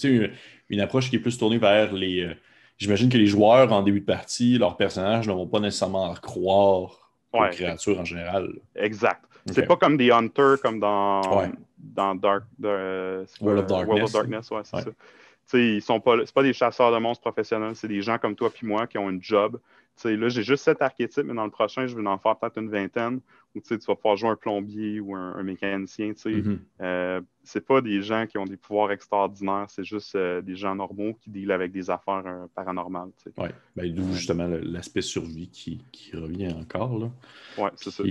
une, 0.70 0.80
approche 0.80 1.10
qui 1.10 1.16
est 1.16 1.20
plus 1.20 1.38
tournée 1.38 1.58
vers 1.58 1.94
les. 1.94 2.26
Euh, 2.26 2.34
j'imagine 2.78 3.10
que 3.10 3.18
les 3.18 3.28
joueurs, 3.28 3.72
en 3.72 3.84
début 3.84 4.02
de 4.02 4.06
partie, 4.06 4.58
leurs 4.58 4.76
personnages 4.76 5.28
ne 5.28 5.34
vont 5.34 5.48
pas 5.48 5.60
nécessairement 5.60 6.14
croire 6.16 7.12
aux 7.34 7.48
créatures 7.52 8.00
en 8.00 8.06
général. 8.06 8.50
Exact. 8.76 9.24
C'est 9.48 9.66
pas 9.66 9.78
comme 9.78 9.98
des 9.98 10.12
Hunters, 10.12 10.62
comme 10.62 10.80
dans, 10.80 11.22
dans 11.78 12.16
Dark, 12.16 12.44
World 12.62 13.60
of 13.60 13.66
Darkness. 13.66 13.88
World 13.88 14.04
of 14.04 14.12
Darkness, 14.12 14.52
ouais, 14.52 14.62
c'est 14.64 14.82
ça 14.82 14.92
ils 15.54 15.82
sont 15.82 16.00
pas, 16.00 16.18
c'est 16.26 16.34
pas 16.34 16.44
des 16.44 16.54
chasseurs 16.54 16.92
de 16.92 16.98
monstres 16.98 17.22
professionnels, 17.22 17.76
c'est 17.76 17.88
des 17.88 18.02
gens 18.02 18.18
comme 18.18 18.36
toi 18.36 18.50
puis 18.50 18.68
moi 18.68 18.88
qui 18.88 18.98
ont 18.98 19.10
une 19.10 19.22
job. 19.24 19.60
là, 20.04 20.30
j'ai 20.30 20.44
juste 20.44 20.64
cet 20.64 20.82
archétype, 20.82 21.24
mais 21.26 21.34
dans 21.34 21.46
le 21.46 21.52
prochain, 21.52 21.88
je 21.88 21.96
vais 21.96 22.08
en 22.08 22.18
faire 22.18 22.38
peut-être 22.38 22.58
une 22.58 22.70
vingtaine 22.70 23.22
où 23.56 23.60
tu 23.60 23.76
vas 23.76 23.96
pouvoir 23.96 24.16
jouer 24.16 24.30
un 24.30 24.36
plombier 24.36 25.00
ou 25.00 25.16
un, 25.16 25.44
mécanicien. 25.44 26.12
Mm-hmm. 26.12 26.58
Euh, 26.82 27.22
c'est 27.44 27.66
pas 27.66 27.82
des 27.82 28.02
gens 28.02 28.26
qui 28.26 28.38
ont 28.38 28.46
des 28.46 28.58
pouvoirs 28.58 28.92
extraordinaires, 28.92 29.66
c'est 29.68 29.84
juste 29.84 30.16
euh, 30.16 30.42
des 30.42 30.56
gens 30.56 30.76
normaux 30.76 31.14
qui 31.16 31.30
dealent 31.30 31.52
avec 31.52 31.72
des 31.72 31.90
affaires 31.90 32.24
euh, 32.26 32.46
paranormales. 32.56 33.12
Oui, 33.38 33.50
ben, 33.76 33.94
d'où 33.94 34.14
justement 34.14 34.48
l'aspect 34.48 35.02
survie 35.02 35.50
qui, 35.50 35.82
revient 36.14 36.54
encore. 36.54 37.12
Oui, 37.58 37.70
c'est 37.76 37.92
ça. 37.92 38.04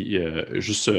juste 0.59 0.91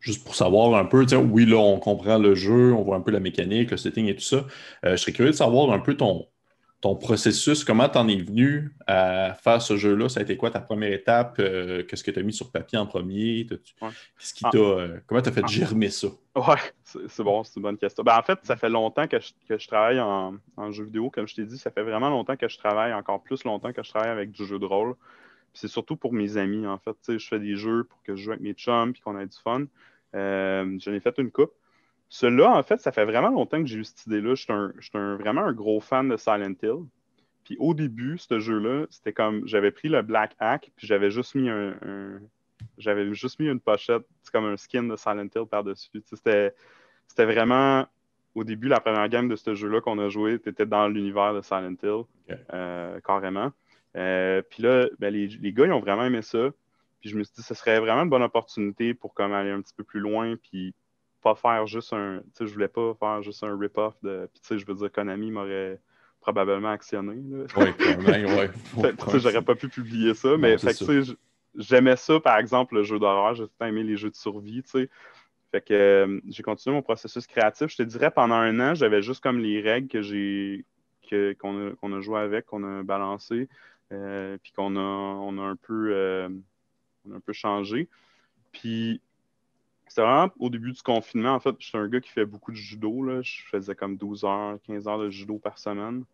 juste 0.00 0.24
pour 0.24 0.34
savoir 0.34 0.74
un 0.74 0.84
peu, 0.84 1.04
oui, 1.16 1.46
là, 1.46 1.56
on 1.56 1.78
comprend 1.78 2.18
le 2.18 2.34
jeu, 2.34 2.72
on 2.72 2.82
voit 2.82 2.96
un 2.96 3.00
peu 3.00 3.10
la 3.10 3.20
mécanique, 3.20 3.70
le 3.70 3.76
setting 3.76 4.06
et 4.06 4.14
tout 4.14 4.22
ça. 4.22 4.44
Euh, 4.84 4.92
je 4.92 4.96
serais 4.96 5.12
curieux 5.12 5.30
de 5.30 5.36
savoir 5.36 5.72
un 5.72 5.78
peu 5.78 5.96
ton, 5.96 6.26
ton 6.80 6.96
processus, 6.96 7.62
comment 7.62 7.88
tu 7.88 7.98
en 7.98 8.08
es 8.08 8.16
venu 8.16 8.74
à 8.86 9.34
faire 9.34 9.60
ce 9.60 9.76
jeu-là? 9.76 10.08
Ça 10.08 10.20
a 10.20 10.22
été 10.22 10.36
quoi 10.38 10.50
ta 10.50 10.60
première 10.60 10.92
étape? 10.92 11.36
Euh, 11.38 11.82
qu'est-ce 11.84 12.02
que 12.02 12.10
tu 12.10 12.18
as 12.18 12.22
mis 12.22 12.32
sur 12.32 12.50
papier 12.50 12.78
en 12.78 12.86
premier? 12.86 13.46
Qu'est-ce 13.46 14.32
qui 14.32 14.44
ah. 14.44 14.50
euh, 14.54 14.98
comment 15.06 15.20
tu 15.20 15.28
as 15.28 15.32
fait 15.32 15.42
ah. 15.44 15.48
germer 15.48 15.90
ça? 15.90 16.08
Oui, 16.34 16.56
c'est 17.08 17.22
bon, 17.22 17.44
c'est 17.44 17.56
une 17.56 17.62
bonne 17.62 17.76
question. 17.76 18.02
Ben, 18.02 18.16
en 18.16 18.22
fait, 18.22 18.38
ça 18.44 18.56
fait 18.56 18.70
longtemps 18.70 19.06
que 19.06 19.18
je, 19.20 19.68
travaille 19.68 20.00
en, 20.00 20.36
en, 20.56 20.70
jeu 20.72 20.84
vidéo. 20.84 21.10
Comme 21.10 21.28
je 21.28 21.34
t'ai 21.34 21.44
dit, 21.44 21.58
ça 21.58 21.70
fait 21.70 21.82
vraiment 21.82 22.08
longtemps 22.08 22.36
que 22.36 22.48
je 22.48 22.56
travaille, 22.56 22.94
encore 22.94 23.22
plus 23.22 23.44
longtemps 23.44 23.72
que 23.72 23.82
je 23.82 23.90
travaille 23.90 24.10
avec 24.10 24.30
du 24.30 24.46
jeu 24.46 24.58
de 24.58 24.64
rôle. 24.64 24.94
C'est 25.52 25.68
surtout 25.68 25.96
pour 25.96 26.12
mes 26.12 26.36
amis, 26.36 26.66
en 26.66 26.78
fait. 26.78 26.96
Je 27.08 27.26
fais 27.26 27.40
des 27.40 27.56
jeux 27.56 27.84
pour 27.84 28.02
que 28.02 28.14
je 28.14 28.22
joue 28.22 28.30
avec 28.30 28.42
mes 28.42 28.54
chums 28.54 28.90
et 28.96 29.00
qu'on 29.00 29.18
ait 29.18 29.26
du 29.26 29.36
fun. 29.36 29.64
Euh, 30.14 30.78
j'en 30.78 30.92
ai 30.92 31.00
fait 31.00 31.16
une 31.18 31.30
coupe. 31.30 31.52
Celui-là, 32.08 32.50
en 32.50 32.62
fait, 32.62 32.80
ça 32.80 32.92
fait 32.92 33.04
vraiment 33.04 33.30
longtemps 33.30 33.60
que 33.60 33.66
j'ai 33.66 33.78
eu 33.78 33.84
cette 33.84 34.06
idée-là. 34.06 34.34
Je 34.34 34.42
suis 34.42 34.92
vraiment 34.92 35.42
un 35.42 35.52
gros 35.52 35.80
fan 35.80 36.08
de 36.08 36.16
Silent 36.16 36.54
Hill. 36.62 36.86
Puis 37.44 37.56
au 37.58 37.74
début, 37.74 38.18
ce 38.18 38.38
jeu-là, 38.38 38.86
c'était 38.90 39.12
comme 39.12 39.46
j'avais 39.46 39.70
pris 39.70 39.88
le 39.88 40.02
Black 40.02 40.36
Hack, 40.38 40.70
puis 40.76 40.86
j'avais 40.86 41.10
juste 41.10 41.34
mis 41.34 41.48
un, 41.48 41.74
j'avais 42.78 43.12
juste 43.14 43.40
mis 43.40 43.48
une 43.48 43.60
pochette, 43.60 44.02
c'est 44.22 44.32
comme 44.32 44.44
un 44.44 44.56
skin 44.56 44.84
de 44.84 44.96
Silent 44.96 45.28
Hill 45.34 45.46
par-dessus. 45.50 46.02
C'était, 46.04 46.54
c'était 47.08 47.24
vraiment 47.24 47.86
au 48.34 48.44
début, 48.44 48.68
la 48.68 48.80
première 48.80 49.08
game 49.08 49.28
de 49.28 49.36
ce 49.36 49.54
jeu-là 49.54 49.80
qu'on 49.80 49.98
a 49.98 50.08
joué, 50.08 50.38
tu 50.38 50.48
étais 50.48 50.66
dans 50.66 50.88
l'univers 50.88 51.34
de 51.34 51.40
Silent 51.40 51.74
Hill, 51.82 52.04
euh, 52.52 53.00
carrément. 53.00 53.50
Euh, 53.96 54.42
puis 54.48 54.62
là, 54.62 54.88
ben, 54.98 55.12
les, 55.12 55.26
les, 55.26 55.52
gars, 55.52 55.66
ils 55.66 55.72
ont 55.72 55.80
vraiment 55.80 56.04
aimé 56.04 56.22
ça. 56.22 56.50
Puis 57.00 57.10
je 57.10 57.16
me 57.16 57.24
suis 57.24 57.34
dit, 57.36 57.42
ce 57.42 57.54
serait 57.54 57.80
vraiment 57.80 58.02
une 58.02 58.10
bonne 58.10 58.22
opportunité 58.22 58.94
pour 58.94 59.14
comme 59.14 59.32
aller 59.32 59.50
un 59.50 59.60
petit 59.60 59.74
peu 59.74 59.84
plus 59.84 60.00
loin, 60.00 60.36
puis 60.36 60.74
pas 61.22 61.34
faire 61.34 61.66
juste 61.66 61.92
un. 61.92 62.18
Tu 62.18 62.24
sais, 62.34 62.46
je 62.46 62.52
voulais 62.52 62.68
pas 62.68 62.94
faire 62.94 63.22
juste 63.22 63.42
un 63.42 63.58
rip-off 63.58 63.94
de. 64.02 64.28
Puis 64.32 64.40
tu 64.42 64.48
sais, 64.48 64.58
je 64.58 64.66
veux 64.66 64.74
dire, 64.74 64.92
Konami 64.92 65.30
m'aurait 65.30 65.80
probablement 66.20 66.70
actionné. 66.70 67.16
Oui, 67.56 67.68
oui. 68.76 68.90
J'aurais 69.18 69.42
pas 69.42 69.54
pu 69.54 69.68
publier 69.68 70.14
ça, 70.14 70.36
mais 70.36 70.58
fait 70.58 70.74
tu 70.74 70.84
sais, 70.84 71.12
j'aimais 71.56 71.96
ça, 71.96 72.20
par 72.20 72.38
exemple, 72.38 72.74
le 72.74 72.82
jeu 72.82 72.98
d'horreur. 72.98 73.34
J'ai 73.34 73.44
tout 73.44 73.64
aimé 73.64 73.82
les 73.82 73.96
jeux 73.96 74.10
de 74.10 74.16
survie, 74.16 74.62
tu 74.62 74.70
sais. 74.70 74.90
Fait 75.50 75.60
que 75.60 75.74
euh, 75.74 76.20
j'ai 76.28 76.42
continué 76.42 76.76
mon 76.76 76.82
processus 76.82 77.26
créatif. 77.26 77.68
Je 77.70 77.78
te 77.78 77.82
dirais, 77.82 78.10
pendant 78.10 78.36
un 78.36 78.60
an, 78.60 78.74
j'avais 78.74 79.02
juste 79.02 79.22
comme 79.22 79.40
les 79.40 79.60
règles 79.60 79.88
que 79.88 80.02
j'ai 80.02 80.64
qu'on 81.40 81.72
a, 81.72 81.96
a, 81.96 82.00
joué 82.00 82.20
avec, 82.20 82.46
qu'on 82.46 82.62
a 82.62 82.84
balancé, 82.84 83.48
euh, 83.92 84.38
puis 84.42 84.52
qu'on 84.52 84.76
a, 84.76 84.80
on 84.80 85.38
a 85.38 85.42
un 85.42 85.56
peu 85.56 85.90
euh, 85.92 86.28
on 87.06 87.12
a 87.12 87.16
un 87.16 87.20
peu 87.20 87.32
changé. 87.32 87.88
Puis, 88.52 89.00
c'est 89.88 90.02
vraiment 90.02 90.30
au 90.38 90.50
début 90.50 90.72
du 90.72 90.82
confinement. 90.82 91.34
En 91.34 91.40
fait, 91.40 91.54
je 91.58 91.66
suis 91.66 91.78
un 91.78 91.88
gars 91.88 92.00
qui 92.00 92.10
fait 92.10 92.24
beaucoup 92.24 92.52
de 92.52 92.56
judo. 92.56 93.02
Là. 93.02 93.22
Je 93.22 93.42
faisais 93.50 93.74
comme 93.74 93.96
12 93.96 94.24
heures, 94.24 94.58
15 94.62 94.86
heures 94.86 94.98
de 94.98 95.10
judo 95.10 95.38
par 95.38 95.58
semaine. 95.58 96.04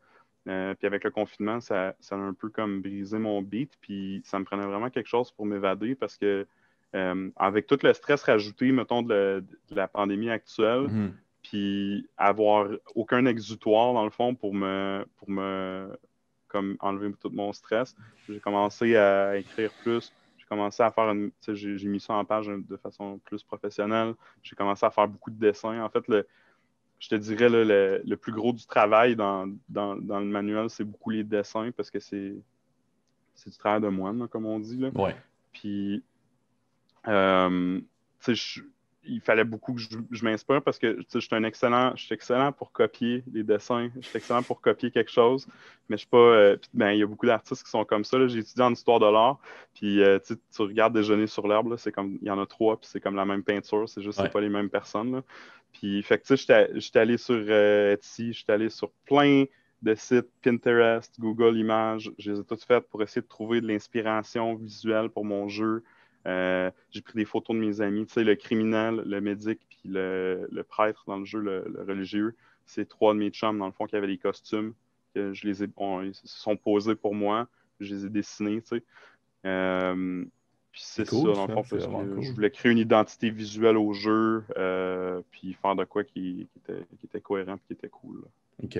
Euh, 0.48 0.74
puis 0.74 0.86
avec 0.86 1.02
le 1.04 1.10
confinement, 1.10 1.60
ça, 1.60 1.94
a 2.10 2.14
un 2.14 2.32
peu 2.32 2.48
comme 2.48 2.80
brisé 2.80 3.18
mon 3.18 3.42
beat. 3.42 3.72
Puis 3.80 4.22
ça 4.24 4.38
me 4.38 4.44
prenait 4.44 4.64
vraiment 4.64 4.90
quelque 4.90 5.08
chose 5.08 5.30
pour 5.30 5.44
m'évader 5.44 5.94
parce 5.94 6.16
que 6.16 6.46
euh, 6.94 7.30
avec 7.36 7.66
tout 7.66 7.78
le 7.82 7.92
stress 7.92 8.22
rajouté, 8.22 8.72
mettons, 8.72 9.02
de, 9.02 9.44
la 9.70 9.88
pandémie 9.88 10.30
actuelle, 10.30 10.86
mm-hmm. 10.86 11.10
puis 11.42 12.08
avoir 12.16 12.68
aucun 12.94 13.26
exutoire, 13.26 13.92
dans 13.92 14.04
le 14.04 14.10
fond, 14.10 14.34
pour 14.34 14.54
me, 14.54 15.04
pour 15.16 15.28
me 15.28 15.90
comme 16.56 16.76
enlever 16.80 17.12
tout 17.20 17.30
mon 17.30 17.52
stress, 17.52 17.94
j'ai 18.26 18.40
commencé 18.40 18.96
à 18.96 19.36
écrire 19.36 19.70
plus, 19.82 20.12
j'ai 20.38 20.46
commencé 20.46 20.82
à 20.82 20.90
faire 20.90 21.10
une. 21.10 21.30
J'ai 21.46 21.88
mis 21.88 22.00
ça 22.00 22.14
en 22.14 22.24
page 22.24 22.46
de 22.46 22.76
façon 22.78 23.18
plus 23.24 23.42
professionnelle. 23.42 24.14
J'ai 24.42 24.56
commencé 24.56 24.86
à 24.86 24.90
faire 24.90 25.06
beaucoup 25.06 25.30
de 25.30 25.38
dessins. 25.38 25.82
En 25.82 25.90
fait, 25.90 26.08
le, 26.08 26.26
je 26.98 27.08
te 27.08 27.14
dirais 27.14 27.50
le, 27.50 28.02
le, 28.04 28.16
plus 28.16 28.32
gros 28.32 28.52
du 28.52 28.64
travail 28.66 29.16
dans, 29.16 29.46
dans, 29.68 29.94
le 29.94 30.24
manuel, 30.24 30.70
c'est 30.70 30.84
beaucoup 30.84 31.10
les 31.10 31.24
dessins 31.24 31.70
parce 31.76 31.90
que 31.90 32.00
c'est 32.00 32.34
du 33.46 33.58
travail 33.58 33.82
de 33.82 33.88
moine, 33.88 34.28
comme 34.28 34.46
on 34.46 34.58
dit. 34.58 34.78
Là. 34.78 34.88
Ouais. 34.94 35.14
Puis, 35.52 36.02
euh, 37.06 37.80
tu 38.20 38.36
sais, 38.36 38.62
il 39.08 39.20
fallait 39.20 39.44
beaucoup 39.44 39.74
que 39.74 39.80
je, 39.80 40.24
m'inspire 40.24 40.62
parce 40.62 40.78
que 40.78 40.98
je 41.12 41.18
suis 41.18 41.34
un 41.34 41.44
excellent, 41.44 41.94
je 41.96 42.04
suis 42.04 42.14
excellent 42.14 42.52
pour 42.52 42.72
copier 42.72 43.24
les 43.32 43.42
dessins, 43.42 43.90
je 44.00 44.06
suis 44.06 44.16
excellent 44.16 44.42
pour 44.42 44.60
copier 44.60 44.90
quelque 44.90 45.10
chose, 45.10 45.46
mais 45.88 45.96
je 45.96 46.00
suis 46.00 46.08
pas. 46.08 46.18
Euh, 46.18 46.56
ben, 46.74 46.90
il 46.90 46.98
y 46.98 47.02
a 47.02 47.06
beaucoup 47.06 47.26
d'artistes 47.26 47.64
qui 47.64 47.70
sont 47.70 47.84
comme 47.84 48.04
ça. 48.04 48.26
J'ai 48.26 48.40
étudié 48.40 48.62
en 48.62 48.72
histoire 48.72 49.00
de 49.00 49.06
l'art, 49.06 49.38
puis 49.74 50.02
euh, 50.02 50.18
tu 50.18 50.62
regardes 50.62 50.94
Déjeuner 50.94 51.26
sur 51.26 51.46
l'herbe, 51.48 51.76
c'est 51.76 51.92
comme 51.92 52.18
il 52.20 52.28
y 52.28 52.30
en 52.30 52.40
a 52.40 52.46
trois, 52.46 52.78
puis 52.78 52.88
c'est 52.90 53.00
comme 53.00 53.16
la 53.16 53.24
même 53.24 53.42
peinture, 53.42 53.88
c'est 53.88 54.02
juste 54.02 54.18
que 54.18 54.24
c'est 54.24 54.32
pas 54.32 54.40
les 54.40 54.48
mêmes 54.48 54.70
personnes. 54.70 55.22
Puis 55.72 56.02
fait 56.02 56.18
que 56.18 56.26
tu 56.26 56.36
sais, 56.36 56.70
j'étais 56.74 56.98
allé 56.98 57.18
sur 57.18 57.36
euh, 57.36 57.92
Etsy, 57.92 58.32
j'étais 58.32 58.52
allé 58.52 58.70
sur 58.70 58.90
plein 59.04 59.44
de 59.82 59.94
sites 59.94 60.28
Pinterest, 60.42 61.14
Google 61.20 61.56
Images, 61.58 62.10
je 62.18 62.32
les 62.32 62.40
ai 62.40 62.44
toutes 62.44 62.64
faites 62.64 62.88
pour 62.88 63.02
essayer 63.02 63.22
de 63.22 63.26
trouver 63.26 63.60
de 63.60 63.68
l'inspiration 63.68 64.54
visuelle 64.54 65.10
pour 65.10 65.24
mon 65.24 65.48
jeu. 65.48 65.82
Euh, 66.26 66.70
j'ai 66.90 67.00
pris 67.02 67.14
des 67.14 67.24
photos 67.24 67.54
de 67.54 67.60
mes 67.60 67.80
amis. 67.80 68.06
Tu 68.06 68.14
sais, 68.14 68.24
le 68.24 68.34
criminel, 68.34 69.02
le 69.06 69.20
médic, 69.20 69.60
puis 69.68 69.80
le, 69.84 70.64
prêtre 70.68 71.04
dans 71.06 71.18
le 71.18 71.24
jeu, 71.24 71.40
le, 71.40 71.84
religieux. 71.86 72.34
C'est 72.66 72.88
trois 72.88 73.14
de 73.14 73.18
mes 73.20 73.30
chums, 73.30 73.58
dans 73.58 73.66
le 73.66 73.72
fond, 73.72 73.86
qui 73.86 73.96
avaient 73.96 74.06
des 74.08 74.18
costumes. 74.18 74.74
Que 75.14 75.32
je 75.32 75.46
les 75.46 75.62
ai, 75.62 75.68
ils 76.04 76.14
se 76.14 76.26
sont 76.26 76.56
posés 76.56 76.96
pour 76.96 77.14
moi. 77.14 77.48
Je 77.78 77.94
les 77.94 78.06
ai 78.06 78.08
dessinés, 78.08 78.60
tu 78.62 78.76
sais. 78.76 78.82
Euh, 79.46 80.24
puis 80.72 80.82
c'est 80.84 81.04
ça, 81.04 81.16
dans 81.16 81.46
le 81.46 81.54
fond, 81.54 81.62
parce 81.62 81.86
que 81.86 82.22
je 82.22 82.32
voulais 82.32 82.50
créer 82.50 82.72
une 82.72 82.78
identité 82.78 83.30
visuelle 83.30 83.76
au 83.76 83.92
jeu, 83.92 84.44
euh, 84.58 85.22
puis 85.30 85.54
faire 85.54 85.76
de 85.76 85.84
quoi 85.84 86.04
qui, 86.04 86.48
était, 86.56 86.84
qui 86.98 87.06
était, 87.06 87.20
cohérent 87.20 87.54
et 87.54 87.60
qui 87.66 87.72
était 87.72 87.88
cool. 87.88 88.24
OK. 88.62 88.78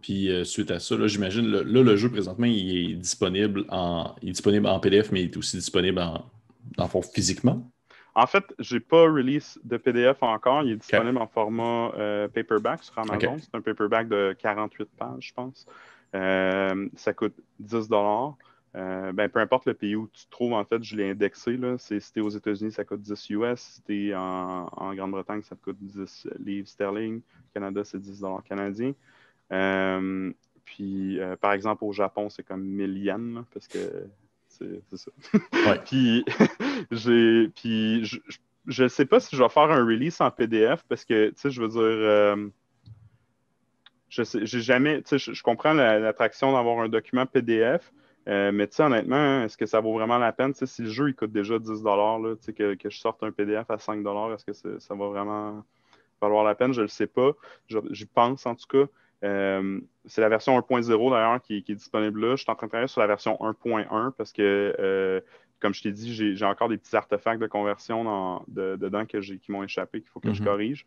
Puis 0.00 0.30
suite 0.44 0.70
à 0.70 0.78
ça, 0.78 0.94
j'imagine, 1.08 1.50
là, 1.50 1.62
le 1.64 1.96
jeu 1.96 2.08
présentement, 2.08 2.46
il 2.46 2.92
est 2.92 2.94
disponible 2.94 3.64
en, 3.68 4.14
il 4.22 4.28
est 4.28 4.32
disponible 4.32 4.66
en 4.66 4.78
PDF, 4.78 5.10
mais 5.10 5.22
il 5.22 5.30
est 5.30 5.36
aussi 5.36 5.56
disponible 5.56 5.98
en, 5.98 6.30
dans 6.76 6.84
le 6.84 6.90
fond, 6.90 7.02
physiquement? 7.02 7.70
En 8.18 8.26
fait, 8.26 8.44
je 8.58 8.74
n'ai 8.74 8.80
pas 8.80 9.02
release 9.02 9.60
de 9.62 9.76
PDF 9.76 10.22
encore. 10.22 10.64
Il 10.64 10.72
est 10.72 10.76
disponible 10.76 11.18
en 11.18 11.28
format 11.28 11.92
euh, 11.96 12.26
paperback 12.26 12.82
sur 12.82 12.98
Amazon. 12.98 13.36
C'est 13.38 13.54
un 13.54 13.60
paperback 13.60 14.08
de 14.08 14.34
48 14.36 14.88
pages, 14.98 15.28
je 15.28 15.34
pense. 15.34 15.66
Euh, 16.16 16.88
ça 16.96 17.12
coûte 17.12 17.36
10 17.60 17.88
euh, 18.76 19.12
ben, 19.12 19.28
peu 19.28 19.38
importe 19.38 19.66
le 19.66 19.74
pays 19.74 19.94
où 19.94 20.08
tu 20.12 20.26
te 20.26 20.30
trouves, 20.30 20.52
en 20.52 20.64
fait, 20.64 20.82
je 20.82 20.96
l'ai 20.96 21.10
indexé. 21.10 21.56
Là. 21.56 21.78
Si 21.78 22.00
tu 22.12 22.18
es 22.18 22.20
aux 22.20 22.28
États-Unis, 22.28 22.72
ça 22.72 22.84
coûte 22.84 23.02
10 23.02 23.30
US. 23.30 23.60
Si 23.60 23.82
tu 23.82 24.08
es 24.08 24.14
en, 24.16 24.68
en 24.72 24.94
Grande-Bretagne, 24.94 25.42
ça 25.42 25.54
coûte 25.54 25.78
10 25.80 26.28
livres 26.40 26.66
sterling. 26.66 27.18
Au 27.18 27.54
Canada, 27.54 27.84
c'est 27.84 28.00
10 28.00 28.24
canadiens. 28.48 28.94
puis, 30.64 31.20
par 31.40 31.52
exemple, 31.52 31.84
au 31.84 31.92
Japon, 31.92 32.30
c'est 32.30 32.42
comme 32.42 32.64
1000 32.64 32.98
yens, 32.98 33.44
parce 33.52 33.68
que 33.68 33.78
c'est 34.58 34.96
ça. 34.96 35.10
puis, 35.84 36.24
j'ai, 36.90 37.48
puis 37.48 38.04
je 38.66 38.82
ne 38.82 38.88
sais 38.88 39.06
pas 39.06 39.20
si 39.20 39.34
je 39.34 39.42
vais 39.42 39.48
faire 39.48 39.70
un 39.70 39.84
release 39.84 40.20
en 40.20 40.30
PDF 40.30 40.84
parce 40.88 41.04
que, 41.04 41.30
tu 41.30 41.34
sais, 41.36 41.50
je 41.50 41.60
veux 41.60 41.68
dire, 41.68 41.80
euh, 41.82 42.48
je 44.08 44.22
sais, 44.22 44.44
j'ai 44.44 44.60
jamais, 44.60 45.02
tu 45.02 45.18
sais, 45.18 45.32
je, 45.32 45.42
comprends 45.42 45.72
l'attraction 45.72 46.52
d'avoir 46.52 46.80
un 46.80 46.88
document 46.88 47.26
PDF, 47.26 47.92
euh, 48.28 48.52
mais 48.52 48.66
tu 48.66 48.76
sais, 48.76 48.82
honnêtement, 48.82 49.44
est-ce 49.44 49.56
que 49.56 49.66
ça 49.66 49.80
vaut 49.80 49.94
vraiment 49.94 50.18
la 50.18 50.32
peine? 50.32 50.52
Tu 50.52 50.60
sais, 50.60 50.66
si 50.66 50.82
le 50.82 50.90
jeu, 50.90 51.08
il 51.08 51.14
coûte 51.14 51.32
déjà 51.32 51.58
10 51.58 51.82
là, 51.82 52.34
tu 52.36 52.44
sais, 52.44 52.52
que, 52.52 52.74
que, 52.74 52.90
je 52.90 52.98
sorte 52.98 53.22
un 53.22 53.32
PDF 53.32 53.70
à 53.70 53.78
5 53.78 54.04
est-ce 54.34 54.44
que 54.44 54.78
ça 54.78 54.94
va 54.94 55.08
vraiment 55.08 55.64
valoir 56.20 56.44
la 56.44 56.54
peine? 56.54 56.72
Je 56.74 56.80
ne 56.80 56.84
le 56.84 56.88
sais 56.88 57.06
pas. 57.06 57.32
J'y 57.68 58.06
pense, 58.06 58.44
en 58.44 58.54
tout 58.54 58.66
cas. 58.66 58.90
Euh, 59.24 59.80
c'est 60.04 60.20
la 60.20 60.28
version 60.28 60.58
1.0 60.58 61.10
d'ailleurs 61.10 61.42
qui, 61.42 61.56
est 61.56 61.74
disponible 61.74 62.20
là. 62.24 62.36
Je 62.36 62.42
suis 62.42 62.50
en 62.50 62.54
train 62.54 62.66
de 62.66 62.70
travailler 62.70 62.88
sur 62.88 63.00
la 63.00 63.06
version 63.06 63.36
1.1 63.40 64.12
parce 64.12 64.32
que, 64.32 64.76
euh, 64.78 65.20
comme 65.60 65.74
je 65.74 65.82
t'ai 65.82 65.92
dit, 65.92 66.14
j'ai 66.14 66.44
encore 66.44 66.68
des 66.68 66.78
petits 66.78 66.94
artefacts 66.94 67.40
de 67.40 67.46
conversion 67.46 68.42
dedans 68.48 69.06
que 69.06 69.18
qui 69.18 69.52
m'ont 69.52 69.64
échappé, 69.64 70.00
qu'il 70.00 70.10
faut 70.10 70.20
que 70.20 70.32
je 70.32 70.40
mhm. 70.40 70.48
corrige. 70.48 70.86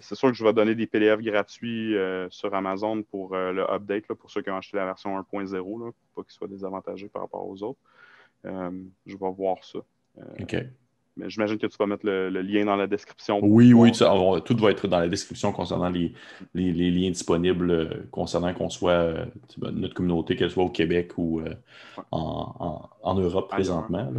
C'est 0.00 0.14
sûr 0.14 0.28
que 0.28 0.34
je 0.34 0.44
vais 0.44 0.52
donner 0.52 0.74
des 0.74 0.86
PDF 0.86 1.20
gratuits 1.20 1.94
euh, 1.94 2.28
sur 2.30 2.54
Amazon 2.54 3.02
pour 3.02 3.36
le 3.36 3.70
update, 3.70 4.06
pour 4.06 4.30
ceux 4.30 4.42
qui 4.42 4.50
ont 4.50 4.56
acheté 4.56 4.76
la 4.76 4.86
version 4.86 5.18
1.0, 5.18 5.62
pour 5.62 5.92
pas 6.14 6.22
qu'ils 6.22 6.32
soient 6.32 6.48
désavantagés 6.48 7.08
par 7.08 7.22
rapport 7.22 7.46
aux 7.46 7.62
autres. 7.62 7.80
je 8.44 9.16
vais 9.16 9.32
voir 9.32 9.62
ça. 9.64 9.80
OK. 10.40 10.56
Mais 11.16 11.30
j'imagine 11.30 11.58
que 11.58 11.66
tu 11.66 11.76
vas 11.78 11.86
mettre 11.86 12.04
le, 12.04 12.28
lien 12.28 12.64
dans 12.64 12.76
la 12.76 12.86
description. 12.86 13.38
Oui, 13.42 13.72
oui, 13.72 13.92
tout 13.92 14.56
va 14.56 14.70
être 14.70 14.88
dans 14.88 14.98
la 14.98 15.08
description 15.08 15.52
concernant 15.52 15.88
les, 15.88 16.12
liens 16.54 17.10
disponibles 17.10 17.70
euh, 17.70 17.88
concernant 18.10 18.52
qu'on 18.52 18.70
soit 18.70 18.90
euh, 18.90 19.24
notre 19.58 19.94
communauté, 19.94 20.36
qu'elle 20.36 20.50
soit 20.50 20.64
au 20.64 20.70
Québec 20.70 21.12
ou 21.16 21.40
euh, 21.40 21.54
en, 22.10 23.14
Europe 23.14 23.48
présentement. 23.48 24.12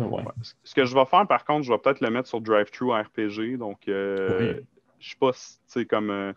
Ce 0.64 0.74
que 0.74 0.86
je 0.86 0.96
vais 0.96 1.06
faire, 1.06 1.28
par 1.28 1.44
contre, 1.44 1.64
je 1.64 1.72
vais 1.72 1.80
peut-être 1.80 2.02
le 2.02 2.10
mettre 2.10 2.30
sur 2.30 2.40
DriveThru 2.40 2.92
RPG. 2.92 3.58
Donc, 3.58 3.80
je 3.88 4.54
ne 4.54 4.62
suis 5.00 5.18
pas, 5.18 5.32
comme. 5.90 6.34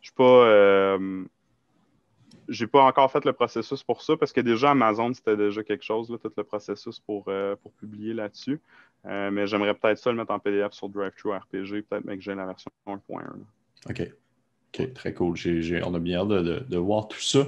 je 0.00 0.06
suis 0.06 0.14
pas 0.14 0.98
j'ai 2.50 2.66
pas 2.66 2.82
encore 2.82 3.10
fait 3.10 3.24
le 3.24 3.32
processus 3.32 3.82
pour 3.84 4.02
ça 4.02 4.16
parce 4.16 4.32
que 4.32 4.40
déjà 4.40 4.72
Amazon, 4.72 5.14
c'était 5.14 5.36
déjà 5.36 5.62
quelque 5.62 5.84
chose, 5.84 6.08
tout 6.08 6.32
le 6.36 6.44
processus 6.44 6.98
pour, 6.98 7.24
euh, 7.28 7.54
pour 7.62 7.72
publier 7.72 8.12
là-dessus. 8.12 8.60
Euh, 9.06 9.30
mais 9.30 9.46
j'aimerais 9.46 9.74
peut-être 9.74 9.98
ça 9.98 10.10
le 10.10 10.16
mettre 10.16 10.32
en 10.32 10.38
PDF 10.38 10.72
sur 10.72 10.88
DriveThru 10.88 11.32
RPG, 11.32 11.82
peut-être 11.88 12.04
que 12.04 12.20
j'ai 12.20 12.34
la 12.34 12.46
version 12.46 12.70
1.1. 12.86 12.98
OK. 13.88 14.12
OK, 14.72 14.94
très 14.94 15.14
cool. 15.14 15.36
on 15.84 15.94
a 15.94 15.98
bien 15.98 16.20
hâte 16.20 16.28
de, 16.28 16.76
voir 16.76 17.08
tout 17.08 17.20
ça. 17.20 17.40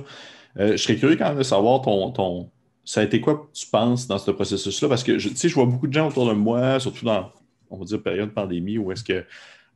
Euh, 0.58 0.72
je 0.72 0.76
serais 0.76 0.96
curieux 0.96 1.16
quand 1.16 1.28
même 1.28 1.38
de 1.38 1.42
savoir 1.42 1.82
ton, 1.82 2.10
ton. 2.10 2.50
Ça 2.84 3.00
a 3.00 3.04
été 3.04 3.20
quoi, 3.20 3.48
tu 3.52 3.66
penses, 3.68 4.08
dans 4.08 4.18
ce 4.18 4.30
processus-là? 4.30 4.88
Parce 4.88 5.04
que 5.04 5.18
je, 5.18 5.28
je 5.28 5.54
vois 5.54 5.66
beaucoup 5.66 5.86
de 5.86 5.92
gens 5.92 6.08
autour 6.08 6.28
de 6.28 6.34
moi, 6.34 6.80
surtout 6.80 7.04
dans, 7.04 7.32
on 7.70 7.78
va 7.78 7.84
dire, 7.84 8.02
période 8.02 8.30
de 8.30 8.34
pandémie, 8.34 8.78
où 8.78 8.90
est-ce 8.90 9.04
que 9.04 9.24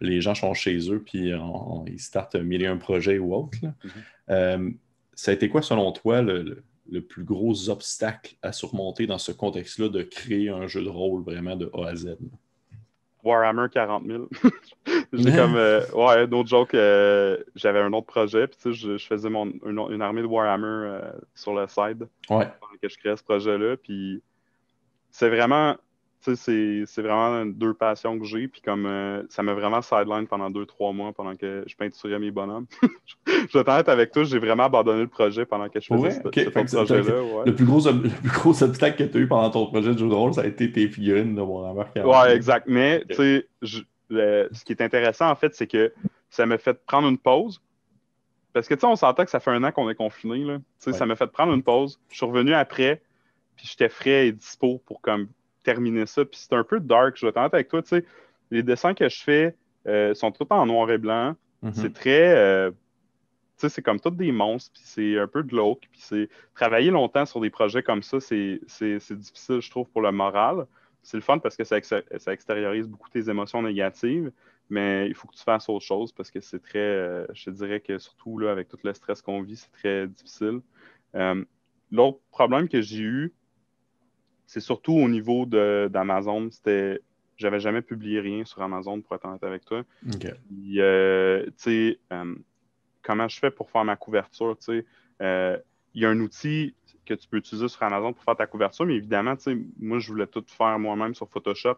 les 0.01 0.21
gens 0.21 0.35
sont 0.35 0.55
chez 0.55 0.91
eux 0.91 1.03
puis 1.03 1.31
ils 1.87 2.01
startent 2.01 2.35
mille 2.35 2.63
et 2.63 2.67
un 2.67 2.77
projets 2.77 3.19
ou 3.19 3.35
autre. 3.35 3.59
Mm-hmm 4.29 4.75
ça 5.17 5.31
a 5.31 5.35
été 5.35 5.49
quoi, 5.49 5.63
selon 5.63 5.91
toi, 5.91 6.23
le, 6.23 6.63
plus 7.01 7.25
gros 7.25 7.69
obstacle 7.69 8.37
à 8.43 8.53
surmonter 8.53 9.07
dans 9.07 9.19
ce 9.19 9.33
contexte-là 9.33 9.89
de 9.89 10.03
créer 10.03 10.49
un 10.49 10.67
jeu 10.67 10.83
de 10.83 10.89
rôle 10.89 11.23
vraiment 11.23 11.57
de 11.57 11.71
A 11.75 11.89
à 11.89 11.95
Z? 11.97 12.17
Warhammer 13.27 13.67
40 13.73 14.05
000. 14.07 14.29
J'ai 15.13 15.33
comme, 15.37 15.57
euh, 15.57 15.85
ouais, 15.95 16.27
d'autres 16.29 16.49
joke, 16.49 16.75
euh, 16.75 17.37
j'avais 17.57 17.81
un 17.81 17.93
autre 17.93 18.07
projet, 18.07 18.47
puis 18.47 18.57
tu 18.57 18.75
sais, 18.75 18.97
je, 18.99 19.05
faisais 19.05 19.29
mon, 19.29 19.53
une, 19.65 20.01
armée 20.01 20.23
de 20.23 20.27
Warhammer 20.27 20.65
euh, 20.67 21.13
sur 21.35 21.53
le 21.53 21.67
side 21.67 22.09
ouais. 22.31 22.47
pendant 22.61 22.77
que 22.81 22.89
je 22.89 22.97
créais 22.97 23.17
ce 23.17 23.25
projet-là, 23.25 23.77
puis 23.77 24.23
c'est 25.11 25.29
vraiment, 25.29 25.77
c'est 26.35 27.03
vraiment 27.03 27.47
deux 27.47 27.75
passions 27.75 28.19
que 28.19 28.25
j'ai. 28.25 28.49
Puis 28.49 28.61
comme 28.61 28.87
euh, 28.87 29.23
ça 29.29 29.43
m'a 29.43 29.55
vraiment 29.55 29.83
sideline 29.83 30.27
pendant 30.27 30.51
deux, 30.51 30.67
trois 30.67 30.93
mois 30.93 31.13
pendant 31.13 31.35
que 31.37 31.65
je 31.67 31.77
peinturais 31.77 32.19
mes 32.19 32.31
bonhommes. 32.31 32.67
je 33.27 33.59
vais 33.59 33.61
être 33.61 33.89
avec 33.89 34.13
toi, 34.13 34.25
j'ai 34.25 34.39
vraiment 34.39 34.65
abandonné 34.65 35.03
le 35.03 35.09
projet 35.09 35.47
pendant 35.47 35.69
que 35.69 35.81
je 35.81 35.87
faisais 35.87 36.11
ce, 36.11 36.21
projet-là. 36.21 37.45
Le, 37.47 37.55
plus 37.55 37.65
gros, 37.65 37.81
le 37.91 38.09
plus 38.09 38.31
gros 38.31 38.63
obstacle 38.63 39.05
que 39.05 39.11
tu 39.11 39.19
as 39.19 39.21
eu 39.21 39.29
pendant 39.29 39.51
ton 39.51 39.67
projet 39.67 39.95
de 39.95 39.99
jeu 39.99 40.09
de 40.09 40.15
rôle, 40.15 40.35
ça 40.35 40.43
a 40.43 40.47
été 40.47 40.71
tes 40.73 40.89
figurines 40.89 41.35
de 41.35 41.41
Warhammer. 41.41 41.85
Ouais, 41.97 42.35
exact. 42.35 42.67
Mais 42.69 43.05
tu 43.09 43.15
sais, 43.15 43.49
ce 44.11 44.65
qui 44.65 44.73
est 44.73 44.83
intéressant 44.83 45.31
en 45.31 45.37
fait, 45.37 45.55
c'est 45.55 45.67
que 45.67 45.93
ça 46.31 46.47
m'a 46.47 46.59
fait 46.59 46.85
prendre 46.85 47.09
une 47.09 47.19
pause. 47.19 47.61
Parce 48.53 48.69
que 48.69 48.75
tu 48.75 48.81
sais, 48.81 48.87
on 48.87 48.97
s'entend 48.97 49.25
que 49.25 49.31
ça 49.31 49.39
fait 49.39 49.51
un 49.51 49.63
an 49.65 49.71
qu'on 49.71 49.91
est 49.91 49.95
confiné. 49.95 50.59
Ça 50.79 51.05
m'a 51.05 51.15
fait 51.15 51.27
prendre 51.27 51.53
une 51.53 51.63
pause. 51.63 52.01
Je 52.09 52.17
suis 52.17 52.27
revenu 52.27 52.55
après, 52.55 53.03
puis 53.55 53.67
j'étais 53.69 53.89
frais 53.89 54.29
et 54.29 54.33
dispo 54.33 54.81
pour 54.87 55.01
comme 55.01 55.29
terminer 55.67 56.07
ça. 56.07 56.25
Puis 56.25 56.41
c'est 56.41 56.55
un 56.55 56.65
peu 56.65 56.81
dark, 56.81 57.17
je 57.17 57.27
vais 57.27 57.33
t'entendre 57.33 57.55
avec 57.55 57.69
toi. 57.69 57.83
Tu 57.83 57.89
sais, 57.89 58.05
les 58.51 58.63
dessins 58.63 58.95
que 58.95 59.09
je 59.09 59.23
fais 59.23 59.57
euh, 59.87 60.15
sont 60.15 60.31
tout 60.31 60.47
en 60.51 60.65
noir 60.65 60.91
et 60.91 60.99
blanc. 60.99 61.35
Mhm. 61.63 61.73
C'est 61.75 61.93
très. 61.93 62.35
Euh, 62.35 62.71
tu 62.71 62.77
sais, 63.63 63.69
c'est 63.69 63.83
comme 63.83 63.99
tous 63.99 64.11
des 64.11 64.33
monstres, 64.33 64.71
puis 64.73 64.83
c'est 64.85 65.19
un 65.19 65.27
peu 65.27 65.43
glauque. 65.43 65.89
Puis 65.91 66.01
c'est. 66.03 66.29
Travailler 66.55 66.91
longtemps 66.91 67.27
sur 67.27 67.41
des 67.41 67.51
projets 67.51 67.83
comme 67.83 68.03
ça, 68.03 68.21
c'est 68.21 68.61
difficile, 69.11 69.61
je 69.61 69.71
trouve, 69.71 69.89
pour 69.91 70.03
le 70.03 70.13
moral. 70.13 70.67
C'est 71.03 71.17
le 71.17 71.23
fun 71.23 71.39
parce 71.39 71.57
que 71.57 71.65
ça, 71.65 71.79
ça, 71.83 72.33
extériorise 72.33 72.89
beaucoup 72.89 73.09
tes 73.09 73.29
émotions 73.29 73.63
négatives, 73.63 74.33
mais 74.71 75.07
il 75.07 75.15
faut 75.15 75.29
que 75.29 75.37
tu 75.37 75.43
fasses 75.43 75.69
autre 75.69 75.85
chose 75.85 76.13
parce 76.13 76.31
que 76.31 76.41
c'est 76.41 76.61
très. 76.61 76.79
Euh, 76.79 77.27
je 77.33 77.45
te 77.45 77.51
dirais 77.51 77.81
que 77.81 77.99
surtout 77.99 78.39
là, 78.39 78.51
avec 78.51 78.69
tout 78.69 78.79
le 78.83 78.93
stress 78.93 79.21
qu'on 79.23 79.43
vit, 79.43 79.57
c'est 79.57 79.73
très 79.73 80.07
difficile. 80.07 80.61
L'autre 81.93 82.19
problème 82.31 82.69
que 82.69 82.81
j'ai 82.81 83.03
eu, 83.03 83.33
c'est 84.47 84.61
surtout 84.61 84.95
au 84.95 85.09
niveau 85.09 85.47
d'Amazon. 85.47 86.51
C'était. 86.51 87.01
J'avais 87.37 87.61
jamais 87.61 87.83
publié 87.83 88.21
rien 88.21 88.47
sur 88.47 88.63
Amazon 88.63 89.03
pour 89.03 89.15
être 89.15 89.27
honnête 89.27 89.45
avec 89.45 89.65
toi. 89.67 89.83
Euh, 90.79 91.45
tu 91.45 91.53
sais, 91.57 91.99
euh, 92.11 92.35
comment 93.03 93.29
je 93.29 93.39
fais 93.39 93.51
pour 93.51 93.71
faire 93.71 93.85
ma 93.85 93.97
couverture? 93.97 94.57
Euh, 95.21 95.59
il 95.95 96.03
y 96.03 96.07
a 96.07 96.09
un 96.09 96.21
outil 96.21 96.75
que 97.05 97.13
tu 97.13 97.29
peux 97.29 97.37
utiliser 97.37 97.69
sur 97.69 97.83
Amazon 97.83 98.15
pour 98.15 98.25
faire 98.25 98.37
ta 98.37 98.47
couverture, 98.47 98.87
mais 98.87 98.95
évidemment, 98.95 99.35
moi, 99.79 99.99
je 99.99 100.09
voulais 100.09 100.27
tout 100.27 100.45
faire 100.47 100.79
moi-même 100.79 101.15
sur 101.15 101.29
Photoshop. 101.29 101.77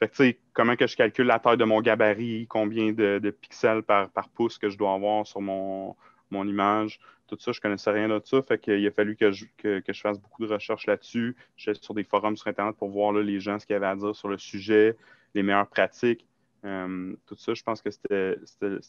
Fait 0.00 0.08
que, 0.08 0.36
comment 0.52 0.74
que 0.74 0.88
je 0.88 0.96
calcule 0.96 1.26
la 1.26 1.38
taille 1.38 1.56
de 1.56 1.64
mon 1.64 1.80
gabarit, 1.80 2.46
combien 2.48 2.92
de, 2.92 3.30
pixels 3.40 3.82
par, 3.82 4.10
par, 4.10 4.28
pouce 4.28 4.58
que 4.58 4.68
je 4.68 4.76
dois 4.76 4.92
avoir 4.92 5.24
sur 5.24 5.40
mon, 5.40 5.94
mon 6.30 6.46
image, 6.46 6.98
tout 7.26 7.36
ça, 7.38 7.52
je 7.52 7.60
connaissais 7.60 7.90
rien 7.90 8.08
de 8.08 8.20
ça. 8.24 8.42
Fait 8.42 8.58
qu'il 8.58 8.86
a 8.86 8.90
fallu 8.90 9.16
que 9.16 9.32
je, 9.32 9.46
que, 9.56 9.82
je 9.86 10.00
fasse 10.00 10.18
beaucoup 10.18 10.46
de 10.46 10.52
recherches 10.52 10.86
là-dessus. 10.86 11.36
J'étais 11.56 11.80
sur 11.80 11.94
des 11.94 12.04
forums 12.04 12.36
sur 12.36 12.48
Internet 12.48 12.76
pour 12.76 12.88
voir 12.88 13.12
les 13.12 13.40
gens 13.40 13.58
ce 13.58 13.66
qu'ils 13.66 13.76
avaient 13.76 13.86
à 13.86 13.96
dire 13.96 14.14
sur 14.14 14.28
le 14.28 14.38
sujet, 14.38 14.96
les 15.34 15.42
meilleures 15.42 15.68
pratiques. 15.68 16.26
Euh, 16.64 17.14
tout 17.26 17.36
ça, 17.36 17.54
je 17.54 17.62
pense 17.62 17.82
que 17.82 17.90
c'était 17.90 18.36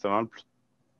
vraiment 0.03 0.27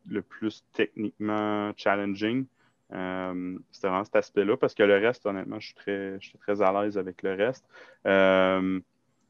le 0.08 0.22
plus, 0.22 0.64
techniquement 0.74 1.72
challenging. 1.76 2.46
Euh, 2.94 3.58
c'était 3.72 3.88
vraiment 3.88 4.06
cet 4.06 4.16
aspect-là, 4.16 4.58
parce 4.58 4.74
que 4.74 4.84
le 4.84 4.98
reste, 4.98 5.26
honnêtement, 5.26 5.60
je 5.60 5.68
suis 5.68 5.76
très, 5.76 6.20
je 6.20 6.30
suis 6.30 6.38
très 6.38 6.62
à 6.62 6.72
l'aise 6.72 6.98
avec 6.98 7.22
le 7.24 7.34
reste. 7.34 7.68
Euh, 8.06 8.80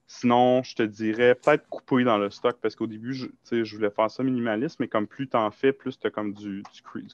Sinon, 0.09 0.63
je 0.63 0.73
te 0.73 0.83
dirais 0.83 1.35
peut-être 1.35 1.67
couper 1.67 2.05
dans 2.05 2.17
le 2.17 2.29
stock 2.29 2.57
parce 2.61 2.77
qu'au 2.77 2.87
début, 2.87 3.13
je, 3.13 3.27
je 3.51 3.75
voulais 3.75 3.89
faire 3.89 4.09
ça 4.09 4.23
minimaliste, 4.23 4.79
mais 4.79 4.87
comme 4.87 5.05
plus 5.05 5.27
tu 5.27 5.35
en 5.35 5.51
fais, 5.51 5.73
plus 5.73 5.99
tu 5.99 6.07
as 6.07 6.11
comme 6.11 6.33
du, 6.33 6.63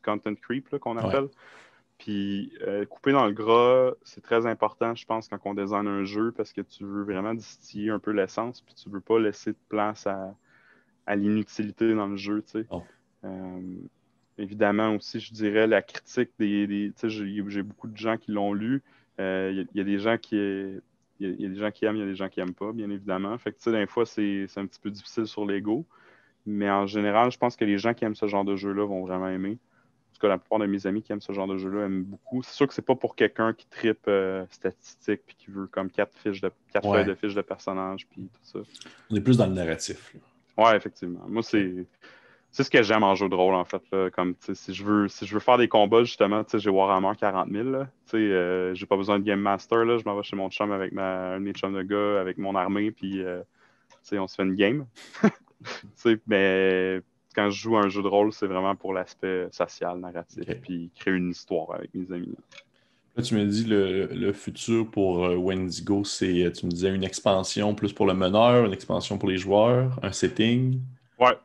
content 0.05 0.35
creep 0.35 0.77
qu'on 0.77 0.97
appelle. 0.97 1.29
Puis 1.97 2.53
euh, 2.61 2.85
couper 2.85 3.11
dans 3.11 3.25
le 3.25 3.31
gras, 3.31 3.93
c'est 4.03 4.21
très 4.21 4.45
important, 4.45 4.93
je 4.93 5.05
pense, 5.05 5.27
quand 5.27 5.39
on 5.45 5.55
design 5.55 5.87
un 5.87 6.03
jeu 6.03 6.31
parce 6.31 6.53
que 6.53 6.61
tu 6.61 6.83
veux 6.83 7.03
vraiment 7.03 7.33
distiller 7.33 7.89
un 7.89 7.99
peu 7.99 8.11
l'essence, 8.11 8.61
puis 8.61 8.75
tu 8.75 8.89
veux 8.89 8.99
pas 8.99 9.19
laisser 9.19 9.53
de 9.53 9.57
place 9.69 10.05
à, 10.05 10.35
l'inutilité 11.15 11.95
dans 11.95 12.07
le 12.07 12.17
jeu. 12.17 12.43
Oh. 12.69 12.83
Euh, 13.23 13.61
évidemment 14.37 14.95
aussi, 14.95 15.19
je 15.19 15.33
dirais 15.33 15.65
la 15.65 15.81
critique 15.81 16.29
des. 16.37 16.93
j'ai 17.03 17.63
beaucoup 17.63 17.87
de 17.87 17.97
gens 17.97 18.17
qui 18.17 18.31
l'ont 18.31 18.53
lu. 18.53 18.83
Euh, 19.19 19.65
il 19.73 19.77
y, 19.77 19.81
a 19.81 19.83
des 19.83 19.99
gens 19.99 20.17
qui 20.17 20.35
il 21.19 21.41
y, 21.41 21.45
a 21.45 21.49
des 21.49 21.55
gens 21.55 21.71
qui 21.71 21.85
aiment, 21.85 21.95
il 21.95 21.99
y 21.99 22.03
a 22.03 22.07
des 22.07 22.15
gens 22.15 22.29
qui 22.29 22.39
n'aiment 22.39 22.53
pas, 22.53 22.71
bien 22.71 22.89
évidemment. 22.89 23.37
Fait 23.37 23.51
que, 23.51 23.57
tu 23.57 23.63
sais, 23.63 23.71
des 23.71 23.85
fois, 23.85 24.05
c'est 24.05 24.47
un 24.57 24.65
petit 24.65 24.79
peu 24.79 24.89
difficile 24.89 25.27
sur 25.27 25.45
l'ego. 25.45 25.85
Mais 26.45 26.69
en 26.69 26.85
général, 26.87 27.31
je 27.31 27.37
pense 27.37 27.55
que 27.55 27.63
les 27.63 27.77
gens 27.77 27.93
qui 27.93 28.03
aiment 28.03 28.15
ce 28.15 28.27
genre 28.27 28.43
de 28.43 28.55
jeu-là 28.55 28.85
vont 28.85 29.05
vraiment 29.05 29.29
aimer. 29.29 29.57
Parce 30.09 30.19
que 30.19 30.27
la 30.27 30.37
plupart 30.37 30.59
de 30.59 30.65
mes 30.65 30.85
amis 30.85 31.01
qui 31.01 31.11
aiment 31.11 31.21
ce 31.21 31.31
genre 31.31 31.47
de 31.47 31.57
jeu-là 31.57 31.85
aiment 31.85 32.03
beaucoup. 32.03 32.43
C'est 32.43 32.53
sûr 32.53 32.67
que 32.67 32.73
c'est 32.73 32.85
pas 32.85 32.95
pour 32.95 33.15
quelqu'un 33.15 33.53
qui 33.53 33.65
tripe 33.67 34.05
euh, 34.07 34.45
statistique 34.49 35.21
puis 35.25 35.35
qui 35.37 35.51
veut 35.51 35.67
comme 35.67 35.89
quatre 35.89 36.15
fiches 36.17 36.41
de 36.41 36.51
quatre 36.71 36.91
feuilles 36.91 37.05
de 37.05 37.15
fiches 37.15 37.35
de 37.35 37.41
personnages 37.41 38.07
puis 38.07 38.23
tout 38.23 38.41
ça. 38.43 38.59
On 39.09 39.15
est 39.15 39.21
plus 39.21 39.37
dans 39.37 39.47
le 39.47 39.53
narratif. 39.53 40.15
Ouais, 40.57 40.75
effectivement. 40.75 41.25
Moi, 41.27 41.41
c'est 41.41 41.85
c'est 42.53 42.63
ce 42.63 42.69
que 42.69 42.83
j'aime 42.83 43.01
en 43.01 43.15
jeu 43.15 43.27
de 43.29 43.35
rôle, 43.35 43.55
en 43.55 43.65
fait. 43.65 43.81
Comme, 44.11 44.35
si, 44.53 44.75
je 44.75 44.83
veux, 44.83 45.07
si 45.07 45.25
je 45.25 45.33
veux 45.33 45.39
faire 45.39 45.57
des 45.57 45.67
combats, 45.67 46.03
justement, 46.03 46.43
j'ai 46.53 46.69
Warhammer 46.69 47.13
40 47.19 47.49
000. 47.51 47.69
Là, 47.69 47.87
euh, 48.13 48.75
j'ai 48.75 48.85
pas 48.85 48.95
besoin 48.95 49.17
de 49.17 49.23
Game 49.23 49.39
Master. 49.39 49.83
Là, 49.85 49.97
je 49.97 50.03
m'en 50.05 50.15
vais 50.15 50.21
chez 50.21 50.35
mon 50.35 50.51
chum 50.51 50.71
avec 50.71 50.91
ma, 50.91 51.33
un 51.33 51.39
de 51.39 51.45
mes 51.45 51.53
chums 51.53 51.73
de 51.73 51.81
gars, 51.81 52.21
avec 52.21 52.37
mon 52.37 52.53
armée, 52.53 52.91
puis 52.91 53.23
euh, 53.23 53.41
on 54.11 54.27
se 54.27 54.35
fait 54.35 54.43
une 54.43 54.53
game. 54.53 54.85
mais 56.27 57.01
quand 57.35 57.49
je 57.49 57.59
joue 57.59 57.75
un 57.75 57.89
jeu 57.89 58.03
de 58.03 58.07
rôle, 58.07 58.31
c'est 58.31 58.45
vraiment 58.45 58.75
pour 58.75 58.93
l'aspect 58.93 59.47
social, 59.51 59.99
narratif, 59.99 60.45
puis 60.61 60.91
créer 60.93 61.15
une 61.15 61.31
histoire 61.31 61.73
avec 61.73 61.89
mes 61.95 62.13
amis. 62.15 62.35
Là. 63.17 63.23
tu 63.23 63.33
me 63.33 63.45
dis 63.45 63.63
le, 63.63 64.05
le 64.05 64.31
futur 64.31 64.91
pour 64.91 65.25
euh, 65.25 65.35
Wendigo, 65.37 66.03
c'est, 66.03 66.51
tu 66.51 66.67
me 66.67 66.71
disais 66.71 66.93
une 66.93 67.03
expansion 67.03 67.73
plus 67.73 67.93
pour 67.93 68.05
le 68.05 68.13
meneur, 68.13 68.65
une 68.65 68.73
expansion 68.73 69.17
pour 69.17 69.29
les 69.29 69.39
joueurs, 69.39 69.99
un 70.03 70.11
setting. 70.11 70.79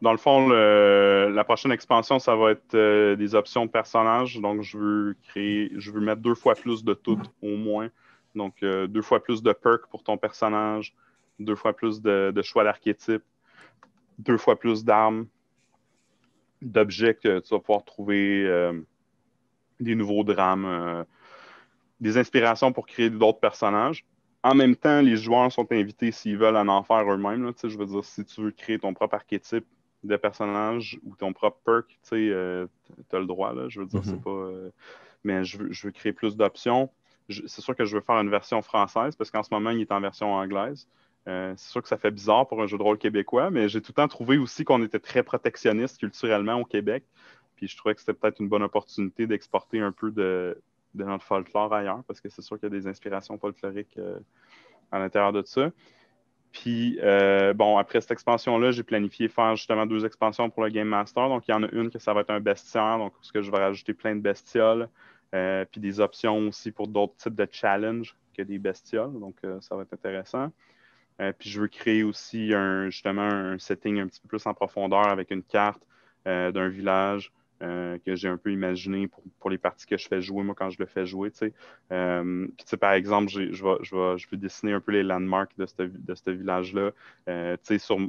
Dans 0.03 0.13
le 0.13 0.19
fond, 0.19 0.49
la 0.49 1.45
prochaine 1.45 1.73
expansion, 1.73 2.19
ça 2.19 2.35
va 2.37 2.53
être 2.53 2.75
euh, 2.75 3.17
des 3.17 3.35
options 3.35 3.67
de 3.67 3.71
personnages. 3.71 4.39
Donc, 4.41 4.63
je 4.63 4.79
veux 4.79 5.17
créer, 5.29 5.73
je 5.77 5.91
veux 5.91 6.01
mettre 6.01 6.23
deux 6.23 6.35
fois 6.35 6.55
plus 6.55 6.85
de 6.85 6.95
tout, 6.95 7.21
au 7.43 7.57
moins. 7.57 7.89
Donc, 8.35 8.63
euh, 8.63 8.87
deux 8.87 9.03
fois 9.03 9.23
plus 9.23 9.43
de 9.43 9.53
perks 9.53 9.87
pour 9.91 10.03
ton 10.03 10.17
personnage, 10.17 10.95
deux 11.39 11.55
fois 11.55 11.73
plus 11.73 12.01
de, 12.01 12.33
choix 12.43 12.65
d'archétypes, 12.65 13.25
deux 14.19 14.39
fois 14.39 14.59
plus 14.59 14.85
d'armes, 14.85 15.27
d'objets 16.61 17.15
que 17.15 17.41
tu 17.41 17.55
vas 17.55 17.61
pouvoir 17.61 17.85
trouver, 17.85 18.45
euh, 18.47 18.73
des 19.81 19.95
nouveaux 19.95 20.25
drames, 20.25 21.05
des 22.01 22.19
inspirations 22.19 22.73
pour 22.73 22.87
créer 22.87 23.11
d'autres 23.11 23.39
personnages. 23.39 24.05
En 24.49 24.55
même 24.55 24.77
temps, 24.77 25.03
les 25.03 25.19
joueurs 25.19 25.53
sont 25.53 25.71
invités 25.73 26.11
s'ils 26.11 26.39
veulent 26.39 26.57
en 26.57 26.83
faire 26.83 27.13
eux-mêmes. 27.13 27.53
Je 27.63 27.77
veux 27.77 27.85
dire, 27.85 28.03
si 28.03 28.25
tu 28.25 28.41
veux 28.41 28.51
créer 28.51 28.79
ton 28.79 28.95
propre 28.95 29.17
archétype 29.17 29.67
de 30.05 30.17
personnage 30.17 30.99
ou 31.05 31.15
ton 31.17 31.35
propre 31.35 31.59
perk, 31.67 31.99
tu 32.09 32.33
euh, 32.33 32.67
as 33.13 33.19
le 33.19 33.27
droit. 33.27 33.53
Là, 33.53 33.69
je 33.69 33.81
veux 33.81 33.87
dire, 33.87 34.01
c'est 34.03 34.13
mhm. 34.13 34.23
pas. 34.23 34.31
Euh, 34.31 34.71
mais 35.23 35.45
je 35.45 35.59
veux, 35.59 35.91
créer 35.91 36.15
plus 36.15 36.35
d'options. 36.35 36.89
C'est 37.29 37.61
sûr 37.61 37.77
que 37.77 37.85
je 37.85 37.95
veux 37.95 38.01
faire 38.01 38.17
une 38.17 38.31
version 38.31 38.63
française 38.63 39.17
parce 39.17 39.31
qu'en 39.31 39.43
ce 39.43 39.53
moment, 39.53 39.69
il 39.69 39.83
est 39.83 39.93
en 39.93 40.01
version 40.01 40.33
anglaise. 40.33 40.89
c'est 41.27 41.59
sûr 41.59 41.83
que 41.83 41.89
ça 41.89 41.99
fait 41.99 42.11
bizarre 42.11 42.49
pour 42.49 42.63
un 42.63 42.67
jeu 42.67 42.79
de 42.79 42.83
rôle 42.83 42.97
québécois, 42.97 43.51
mais 43.51 43.69
j'ai 43.69 43.83
tout 43.83 43.91
le 43.91 43.97
temps 43.97 44.09
trouvé 44.09 44.39
aussi 44.39 44.65
qu'on 44.65 44.83
était 44.83 44.99
très 44.99 45.23
protectionniste 45.23 45.99
culturellement 45.99 46.55
au 46.55 46.65
Québec. 46.65 47.05
Puis 47.57 47.69
je 47.69 47.77
trouvais 47.77 47.95
que 47.95 48.01
c'était 48.01 48.15
peut-être 48.15 48.41
une 48.41 48.49
bonne 48.49 48.63
opportunité 48.63 49.27
d'exporter 49.27 49.81
un 49.81 49.93
peu 49.93 50.11
de, 50.11 50.59
notre 51.05 51.25
folklore 51.25 51.73
ailleurs, 51.73 52.03
parce 52.07 52.21
que 52.21 52.29
c'est 52.29 52.43
sûr 52.43 52.59
qu'il 52.59 52.73
y 52.73 52.77
a 52.77 52.79
des 52.81 52.87
inspirations 52.87 53.39
folkloriques 53.39 53.99
à 54.91 54.99
l'intérieur 54.99 55.33
de 55.33 55.43
ça. 55.45 55.71
Puis, 56.53 56.99
euh, 57.03 57.53
bon, 57.53 57.77
après 57.77 58.01
cette 58.01 58.13
expansion-là, 58.13 58.71
j'ai 58.71 58.83
planifié 58.83 59.29
faire 59.29 59.55
justement 59.57 59.87
deux 59.87 60.05
expansions 60.05 60.49
pour 60.51 60.65
le 60.65 60.71
Game 60.71 60.89
Master. 60.89 61.29
Donc, 61.29 61.47
il 61.47 61.51
y 61.51 61.55
en 61.55 61.63
a 61.63 61.69
une 61.73 61.91
que 61.91 61.99
ça 61.99 62.15
va 62.15 62.23
être 62.23 62.31
un 62.31 62.41
bestiaire, 62.41 62.99
donc 62.99 63.13
ce 63.21 63.33
que 63.33 63.43
je 63.43 63.51
vais 63.51 63.59
rajouter 63.59 63.95
plein 63.95 64.17
de 64.17 64.21
bestioles, 64.21 64.89
euh, 65.35 65.65
puis 65.71 65.81
des 65.81 66.01
options 66.01 66.49
aussi 66.49 66.73
pour 66.73 66.89
d'autres 66.89 67.15
types 67.17 67.35
de 67.35 67.47
challenges 67.51 68.17
que 68.37 68.43
des 68.43 68.59
bestioles. 68.59 69.19
Donc, 69.19 69.37
euh, 69.45 69.61
ça 69.61 69.77
va 69.77 69.83
être 69.83 69.93
intéressant. 69.93 70.51
puis, 71.39 71.51
je 71.51 71.61
veux 71.61 71.69
créer 71.69 72.03
aussi 72.03 72.55
un, 72.55 72.89
justement 72.91 73.23
un 73.23 73.59
setting 73.59 74.01
un 74.01 74.07
petit 74.07 74.21
peu 74.21 74.29
plus 74.29 74.47
en 74.47 74.55
profondeur 74.55 75.09
avec 75.09 75.31
une 75.31 75.43
carte 75.43 75.83
d'un 76.25 76.69
village, 76.69 77.33
euh, 77.61 77.99
que 78.07 78.15
j'ai 78.15 78.29
un 78.29 78.37
peu 78.37 78.53
imaginé 78.53 79.09
pour, 79.41 79.51
les 79.51 79.59
parties 79.59 79.87
que 79.87 79.97
je 79.97 80.07
fais 80.07 80.21
jouer, 80.21 80.45
moi, 80.45 80.55
quand 80.57 80.71
je 80.71 80.79
le 80.79 80.87
fais 80.87 81.07
jouer. 81.07 81.33
Euh, 81.91 82.47
par 82.81 82.93
exemple, 82.93 83.29
je, 83.31 84.31
vais 84.31 84.37
dessiner 84.37 84.73
un 84.73 84.81
peu 84.81 84.93
les 84.93 85.03
landmarks 85.03 85.57
de 85.57 85.67
ce 86.15 86.31
village-là. 86.31 86.91
Euh, 87.29 87.57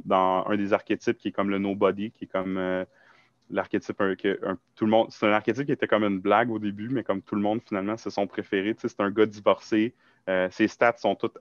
dans 0.04 0.44
un 0.46 0.56
des 0.56 0.72
archétypes 0.72 1.18
qui 1.18 1.28
est 1.28 1.32
comme 1.32 1.50
le 1.50 1.58
nobody, 1.58 2.12
qui 2.12 2.24
est 2.24 2.28
comme 2.28 2.58
euh, 2.58 2.84
l'archétype 3.50 3.96
que 3.96 4.38
tout 4.76 4.84
le 4.84 4.90
monde. 4.90 5.08
C'est 5.10 5.26
un 5.26 5.32
archétype 5.32 5.66
qui 5.66 5.72
était 5.72 5.88
comme 5.88 6.04
une 6.04 6.20
blague 6.20 6.50
au 6.50 6.58
début, 6.58 6.88
mais 6.88 7.02
comme 7.02 7.20
tout 7.20 7.34
le 7.34 7.42
monde, 7.42 7.60
finalement, 7.66 7.96
c'est 7.96 8.10
son 8.10 8.26
préféré. 8.28 8.76
C'est 8.78 9.00
un 9.00 9.10
gars 9.10 9.26
divorcé. 9.26 9.94
ses 10.50 10.68
stats 10.68 10.98
sont 10.98 11.16
toutes 11.16 11.38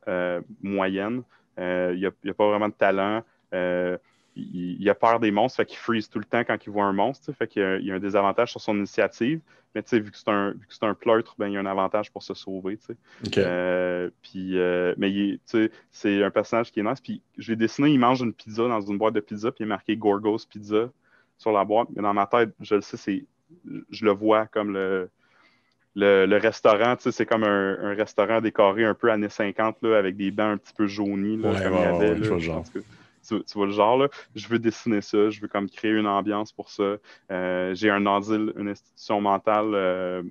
moyennes. 0.63 1.21
Il 1.57 1.95
n'y 1.95 2.05
a, 2.07 2.33
pas 2.33 2.47
vraiment 2.47 2.69
de 2.69 2.73
talent 2.73 3.23
il, 4.35 4.89
a 4.89 4.95
peur 4.95 5.19
des 5.19 5.31
monstres, 5.31 5.57
fait 5.57 5.65
qu'il 5.65 5.77
freeze 5.77 6.09
tout 6.09 6.19
le 6.19 6.25
temps 6.25 6.43
quand 6.43 6.57
il 6.65 6.69
voit 6.69 6.85
un 6.85 6.93
monstre, 6.93 7.31
fait 7.33 7.47
qu'il 7.47 7.81
y, 7.81 7.91
a 7.91 7.95
un 7.95 7.99
désavantage 7.99 8.51
sur 8.51 8.61
son 8.61 8.77
initiative. 8.77 9.41
Mais 9.75 9.83
vu 9.91 10.09
que 10.09 10.17
c'est 10.17 10.29
un, 10.29 10.55
un 10.81 10.93
pleutre, 10.95 11.35
ben, 11.37 11.47
il 11.47 11.53
y 11.53 11.57
a 11.57 11.59
un 11.59 11.65
avantage 11.65 12.11
pour 12.11 12.23
se 12.23 12.33
sauver. 12.33 12.79
Euh, 13.37 14.09
puis, 14.23 14.57
euh, 14.57 14.95
mais 14.97 15.39
c'est 15.91 16.23
un 16.23 16.31
personnage 16.31 16.71
qui 16.71 16.79
est 16.79 16.83
nice. 16.83 17.01
Puis 17.01 17.21
je 17.37 17.51
l'ai 17.51 17.55
dessiné, 17.55 17.89
il 17.89 17.99
mange 17.99 18.21
une 18.21 18.33
pizza 18.33 18.67
dans 18.67 18.81
une 18.81 18.97
boîte 18.97 19.13
de 19.13 19.19
pizza, 19.19 19.51
puis 19.51 19.63
il 19.63 19.67
est 19.67 19.69
marqué 19.69 19.95
Gorgos 19.95 20.39
Pizza 20.49 20.89
sur 21.37 21.51
la 21.51 21.63
boîte. 21.65 21.89
Mais 21.95 22.01
dans 22.01 22.13
ma 22.13 22.25
tête, 22.25 22.49
je 22.61 22.75
le 22.75 22.81
sais, 22.81 22.97
c'est, 22.97 23.25
je 23.91 24.05
le 24.05 24.11
vois 24.11 24.47
comme 24.47 24.73
le, 24.73 25.09
le, 25.95 26.37
restaurant, 26.37 26.95
c'est 26.97 27.25
comme 27.25 27.43
un, 27.43 27.93
restaurant 27.93 28.41
décoré 28.41 28.85
un 28.85 28.95
peu 28.95 29.11
années 29.11 29.29
50 29.29 29.77
là, 29.83 29.97
avec 29.97 30.17
des 30.17 30.31
bancs 30.31 30.53
un 30.53 30.57
petit 30.57 30.73
peu 30.73 30.87
jaunis, 30.87 31.37
là, 31.37 31.51
comme 31.61 31.73
il 31.73 31.81
y 31.81 31.85
avait 31.85 32.15
tu, 33.29 33.53
vois 33.55 33.65
le 33.65 33.71
genre, 33.71 33.97
là, 33.97 34.07
je 34.35 34.47
veux 34.47 34.59
dessiner 34.59 35.01
ça, 35.01 35.29
je 35.29 35.41
veux 35.41 35.47
comme 35.47 35.69
créer 35.69 35.91
une 35.91 36.07
ambiance 36.07 36.51
pour 36.51 36.69
ça. 36.69 36.97
Euh, 37.31 37.73
j'ai 37.73 37.89
un 37.89 38.05
asile, 38.05 38.53
une 38.57 38.69
institution 38.69 39.21
mentale 39.21 39.73
euh, 39.73 40.23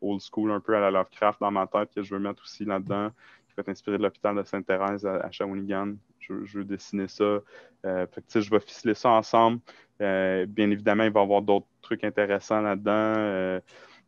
old 0.00 0.20
school, 0.20 0.50
un 0.50 0.60
peu 0.60 0.76
à 0.76 0.80
la 0.80 0.90
Lovecraft 0.90 1.40
dans 1.40 1.50
ma 1.50 1.66
tête 1.66 1.90
que 1.94 2.02
je 2.02 2.14
veux 2.14 2.20
mettre 2.20 2.42
aussi 2.42 2.64
là-dedans, 2.64 3.10
qui 3.48 3.54
va 3.56 3.60
être 3.62 3.68
inspiré 3.68 3.98
de 3.98 4.02
l'hôpital 4.02 4.36
de 4.36 4.42
Sainte-Thérèse 4.42 5.06
à, 5.06 5.30
Shawinigan. 5.30 5.94
Je, 6.20 6.58
veux 6.58 6.64
dessiner 6.64 7.08
ça. 7.08 7.40
Euh, 7.84 8.06
je 8.34 8.50
vais 8.50 8.60
ficeler 8.60 8.94
ça 8.94 9.10
ensemble. 9.10 9.60
bien 10.00 10.70
évidemment, 10.70 11.04
il 11.04 11.12
va 11.12 11.20
y 11.20 11.22
avoir 11.22 11.42
d'autres 11.42 11.66
trucs 11.82 12.02
intéressants 12.02 12.62
là-dedans. 12.62 13.60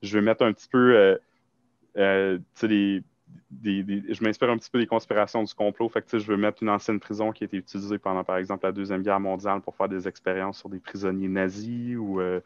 je 0.02 0.18
vais 0.18 0.22
mettre 0.22 0.44
un 0.44 0.52
petit 0.52 0.68
peu 0.68 1.18
les 1.94 3.02
je 3.62 4.24
m'inspire 4.24 4.50
un 4.50 4.58
petit 4.58 4.70
peu 4.70 4.78
des 4.78 4.86
conspirations 4.86 5.42
du 5.42 5.54
complot. 5.54 5.88
Fait 5.88 6.02
que, 6.02 6.18
je 6.18 6.26
veux 6.26 6.36
mettre 6.36 6.62
une 6.62 6.70
ancienne 6.70 7.00
prison 7.00 7.32
qui 7.32 7.44
a 7.44 7.46
été 7.46 7.56
utilisée 7.56 7.98
pendant, 7.98 8.24
par 8.24 8.36
exemple, 8.36 8.66
la 8.66 8.72
Deuxième 8.72 9.02
Guerre 9.02 9.20
mondiale 9.20 9.60
pour 9.60 9.74
faire 9.74 9.88
des 9.88 10.06
expériences 10.08 10.58
sur 10.58 10.68
des 10.68 10.78
prisonniers 10.78 11.28
nazis 11.28 11.96
ou 11.96 12.20
euh, 12.20 12.40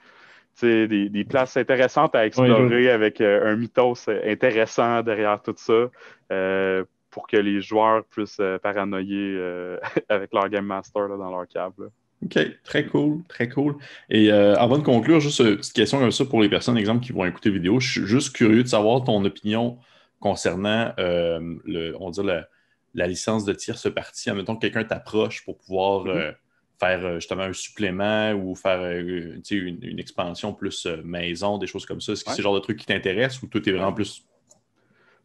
des, 0.62 1.08
des, 1.08 1.24
places 1.24 1.56
intéressantes 1.56 2.14
à 2.14 2.26
explorer 2.26 2.90
avec 2.90 3.20
euh, 3.20 3.52
un 3.52 3.56
mythos 3.56 4.08
intéressant 4.24 5.02
derrière 5.02 5.40
tout 5.42 5.54
ça 5.56 5.90
euh, 6.32 6.84
pour 7.10 7.26
que 7.26 7.36
les 7.36 7.60
joueurs 7.60 8.04
puissent 8.04 8.42
paranoïer 8.62 9.38
avec 10.08 10.32
leur 10.32 10.48
Game 10.48 10.66
Master 10.66 11.08
dans 11.08 11.30
leur 11.30 11.48
câble. 11.48 11.90
OK, 12.22 12.38
très 12.62 12.84
cool, 12.84 13.22
très 13.28 13.48
cool. 13.48 13.76
Et 14.10 14.30
avant 14.30 14.76
de 14.76 14.82
conclure, 14.82 15.20
juste 15.20 15.40
une 15.40 15.56
petite 15.56 15.72
question 15.72 15.98
comme 15.98 16.12
ça 16.12 16.24
pour 16.26 16.42
les 16.42 16.50
personnes, 16.50 16.76
exemple, 16.76 17.02
qui 17.02 17.12
vont 17.12 17.24
écouter 17.24 17.48
la 17.48 17.54
vidéo. 17.54 17.80
Je 17.80 17.90
suis 17.90 18.06
juste 18.06 18.36
curieux 18.36 18.62
de 18.62 18.68
savoir 18.68 19.02
ton 19.02 19.24
opinion 19.24 19.78
concernant 20.20 20.92
euh, 20.98 21.56
le, 21.64 21.96
on 21.98 22.11
la, 22.22 22.46
la, 22.94 23.06
licence 23.06 23.44
de 23.44 23.52
tierce 23.52 23.92
partie. 23.92 24.30
Admettons 24.30 24.54
que 24.54 24.61
quelqu'un 24.61 24.85
t'approche 24.85 25.44
pour 25.44 25.59
pouvoir 25.59 26.04
mm-hmm. 26.04 26.11
euh, 26.11 26.33
faire 26.78 27.04
euh, 27.04 27.14
justement 27.16 27.42
un 27.42 27.52
supplément 27.52 28.33
ou 28.33 28.54
faire 28.54 28.80
une, 28.98 29.42
une, 29.50 29.98
expansion 29.98 30.52
plus 30.52 30.87
maison, 31.04 31.59
des 31.59 31.66
choses 31.66 31.87
comme 31.87 32.00
ça. 32.00 32.12
Est-ce 32.12 32.24
que 32.24 32.30
c'est 32.30 32.38
le 32.38 32.44
genre 32.44 32.54
de 32.54 32.61
truc 32.61 32.78
qui 32.78 32.87
t'intéresse 32.87 33.42
ou 33.42 33.46
tout 33.46 33.66
est 33.68 33.72
vraiment 33.72 33.92
plus. 33.92 34.24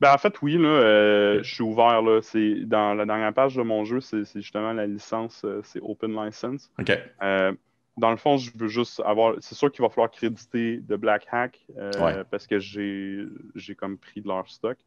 Ben, 0.01 0.13
en 0.13 0.17
fait, 0.17 0.41
oui, 0.41 0.58
là, 0.58 1.41
je 1.41 1.53
suis 1.53 1.63
ouvert. 1.63 2.01
Là, 2.01 2.19
dans 2.65 2.93
la 2.93 3.05
dernière 3.05 3.34
page 3.34 3.55
de 3.55 3.62
mon 3.62 3.86
jeu, 3.86 4.01
c'est, 4.01 4.25
justement 4.36 4.73
la 4.73 4.88
licence, 4.88 5.45
c'est 5.63 5.79
Open 5.81 6.13
License. 6.13 6.69
OK 6.79 6.91
dans 7.97 8.12
le 8.12 8.17
fond, 8.17 8.38
je 8.38 8.51
veux 8.55 8.67
juste 8.67 9.01
avoir. 9.05 9.36
C'est 9.39 9.55
sûr 9.55 9.71
qu'il 9.71 9.81
va 9.81 9.89
falloir 9.89 10.12
créditer 10.12 10.77
de 10.77 10.95
Black 10.95 11.27
Hack 11.31 11.65
euh, 11.77 12.23
parce 12.29 12.45
que 12.45 12.60
j'ai 12.60 13.75
comme 13.75 13.97
pris 13.97 14.21
de 14.21 14.27
leur 14.27 14.49
stock. 14.49 14.77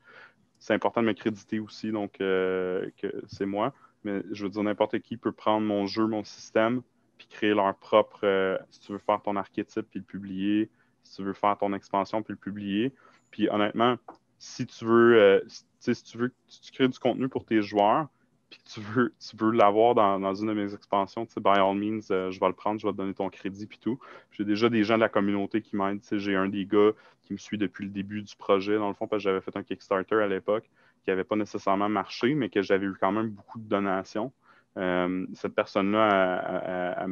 C'est 0.58 0.74
important 0.74 1.02
de 1.02 1.06
me 1.06 1.12
créditer 1.12 1.60
aussi, 1.60 1.90
donc 1.92 2.20
euh, 2.20 2.90
que 2.98 3.22
c'est 3.28 3.46
moi. 3.46 3.72
Mais 4.04 4.22
je 4.32 4.44
veux 4.44 4.50
dire, 4.50 4.62
n'importe 4.62 4.98
qui 5.00 5.16
peut 5.16 5.32
prendre 5.32 5.66
mon 5.66 5.86
jeu, 5.86 6.06
mon 6.06 6.24
système, 6.24 6.82
puis 7.16 7.28
créer 7.28 7.54
leur 7.54 7.74
propre. 7.76 8.20
Euh, 8.24 8.58
si 8.70 8.80
tu 8.80 8.92
veux 8.92 8.98
faire 8.98 9.22
ton 9.22 9.36
archétype, 9.36 9.86
puis 9.90 10.00
le 10.00 10.04
publier. 10.04 10.70
Si 11.02 11.16
tu 11.16 11.22
veux 11.22 11.32
faire 11.32 11.56
ton 11.56 11.72
expansion, 11.72 12.22
puis 12.22 12.32
le 12.32 12.38
publier. 12.38 12.92
Puis 13.30 13.48
honnêtement, 13.48 13.96
si 14.38 14.66
tu 14.66 14.84
veux, 14.84 15.42
si 15.46 16.02
tu 16.02 16.18
veux, 16.18 16.32
si 16.46 16.60
tu 16.60 16.72
crées 16.72 16.88
du 16.88 16.98
contenu 16.98 17.28
pour 17.28 17.46
tes 17.46 17.62
joueurs, 17.62 18.08
puis 18.50 18.60
tu 18.64 18.80
veux, 18.80 19.14
tu 19.18 19.36
veux 19.36 19.50
l'avoir 19.50 19.94
dans, 19.94 20.18
dans, 20.18 20.34
une 20.34 20.48
de 20.48 20.52
mes 20.54 20.72
expansions, 20.72 21.26
tu 21.26 21.32
sais, 21.32 21.40
by 21.40 21.58
all 21.58 21.76
means, 21.76 22.00
euh, 22.10 22.30
je 22.30 22.40
vais 22.40 22.46
le 22.46 22.54
prendre, 22.54 22.80
je 22.80 22.86
vais 22.86 22.92
te 22.92 22.96
donner 22.96 23.14
ton 23.14 23.28
crédit, 23.28 23.66
puis 23.66 23.78
tout. 23.78 23.98
J'ai 24.30 24.44
déjà 24.44 24.68
des 24.68 24.84
gens 24.84 24.94
de 24.96 25.00
la 25.00 25.08
communauté 25.08 25.60
qui 25.60 25.76
m'aident. 25.76 26.00
Tu 26.00 26.06
sais, 26.06 26.18
j'ai 26.18 26.34
un 26.34 26.48
des 26.48 26.64
gars 26.64 26.92
qui 27.22 27.34
me 27.34 27.38
suit 27.38 27.58
depuis 27.58 27.84
le 27.84 27.90
début 27.90 28.22
du 28.22 28.36
projet, 28.36 28.76
dans 28.76 28.88
le 28.88 28.94
fond, 28.94 29.06
parce 29.06 29.22
que 29.22 29.24
j'avais 29.24 29.40
fait 29.40 29.56
un 29.56 29.62
Kickstarter 29.62 30.16
à 30.16 30.26
l'époque 30.26 30.68
qui 31.04 31.10
n'avait 31.10 31.24
pas 31.24 31.36
nécessairement 31.36 31.88
marché, 31.88 32.34
mais 32.34 32.48
que 32.48 32.62
j'avais 32.62 32.86
eu 32.86 32.94
quand 32.98 33.12
même 33.12 33.28
beaucoup 33.28 33.58
de 33.58 33.68
donations. 33.68 34.32
Euh, 34.76 35.26
cette 35.34 35.54
personne-là, 35.54 37.06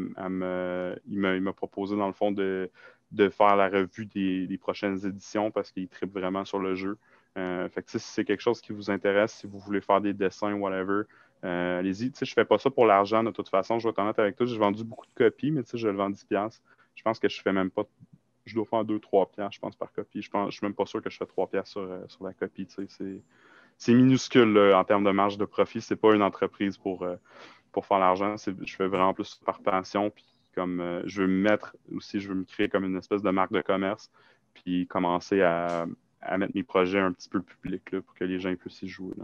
il 1.06 1.18
m'a 1.18 1.52
proposé, 1.52 1.96
dans 1.96 2.06
le 2.06 2.12
fond, 2.12 2.32
de, 2.32 2.70
de 3.12 3.28
faire 3.28 3.56
la 3.56 3.68
revue 3.68 4.06
des, 4.06 4.46
des 4.46 4.58
prochaines 4.58 5.04
éditions 5.06 5.50
parce 5.50 5.70
qu'il 5.70 5.88
tripe 5.88 6.12
vraiment 6.12 6.44
sur 6.44 6.58
le 6.58 6.74
jeu. 6.74 6.96
Euh, 7.36 7.68
fait 7.68 7.82
que, 7.82 7.90
si 7.90 7.98
c'est 7.98 8.24
quelque 8.24 8.40
chose 8.40 8.60
qui 8.60 8.72
vous 8.72 8.90
intéresse, 8.90 9.34
si 9.34 9.46
vous 9.46 9.58
voulez 9.58 9.80
faire 9.80 10.00
des 10.00 10.14
dessins, 10.14 10.54
whatever, 10.54 11.02
euh, 11.46 11.78
allez-y. 11.78 12.12
Je 12.18 12.24
ne 12.24 12.34
fais 12.34 12.44
pas 12.44 12.58
ça 12.58 12.70
pour 12.70 12.86
l'argent 12.86 13.22
de 13.22 13.30
toute 13.30 13.48
façon. 13.48 13.78
Je 13.78 13.84
vais 13.84 13.90
être 13.90 13.98
honnête 14.00 14.18
avec 14.18 14.36
toi. 14.36 14.46
J'ai 14.46 14.58
vendu 14.58 14.84
beaucoup 14.84 15.06
de 15.06 15.14
copies, 15.14 15.52
mais 15.52 15.62
je 15.72 15.88
le 15.88 15.96
vends 15.96 16.10
10$. 16.10 16.60
Je 16.94 17.02
pense 17.02 17.18
que 17.18 17.28
je 17.28 17.40
fais 17.40 17.52
même 17.52 17.70
pas. 17.70 17.84
Je 18.44 18.54
dois 18.54 18.64
faire 18.64 18.84
2-3$, 18.84 19.52
je 19.52 19.58
pense, 19.58 19.76
par 19.76 19.92
copie. 19.92 20.22
Je 20.22 20.30
ne 20.34 20.50
suis 20.50 20.64
même 20.64 20.74
pas 20.74 20.86
sûr 20.86 21.02
que 21.02 21.10
je 21.10 21.16
fais 21.16 21.24
3$ 21.24 21.64
sur, 21.64 21.80
euh, 21.80 22.04
sur 22.08 22.24
la 22.24 22.32
copie. 22.32 22.66
C'est 23.78 23.94
minuscule 23.94 24.58
en 24.74 24.84
termes 24.84 25.04
de 25.04 25.10
marge 25.10 25.38
de 25.38 25.44
profit. 25.44 25.80
Ce 25.80 25.94
n'est 25.94 25.98
pas 25.98 26.14
une 26.14 26.22
entreprise 26.22 26.78
pour, 26.78 27.02
euh, 27.02 27.16
pour 27.72 27.86
faire 27.86 27.98
l'argent. 27.98 28.34
Je 28.36 28.76
fais 28.76 28.88
vraiment 28.88 29.14
plus 29.14 29.40
par 29.44 29.60
passion. 29.60 30.10
Puis 30.10 30.24
comme 30.54 31.02
je 31.04 31.22
veux 31.22 31.28
me 31.28 31.42
mettre 31.42 31.76
aussi, 31.94 32.18
je 32.18 32.28
veux 32.28 32.34
me 32.34 32.44
créer 32.44 32.68
comme 32.68 32.84
une 32.84 32.96
espèce 32.96 33.22
de 33.22 33.30
marque 33.30 33.52
de 33.52 33.60
commerce. 33.60 34.10
Puis 34.54 34.86
commencer 34.86 35.42
à, 35.42 35.86
à 36.22 36.38
mettre 36.38 36.52
mes 36.54 36.62
projets 36.62 37.00
un 37.00 37.12
petit 37.12 37.28
peu 37.28 37.42
publics 37.42 38.00
pour 38.00 38.14
que 38.14 38.24
les 38.24 38.40
gens 38.40 38.54
puissent 38.56 38.82
y 38.82 38.88
jouer. 38.88 39.14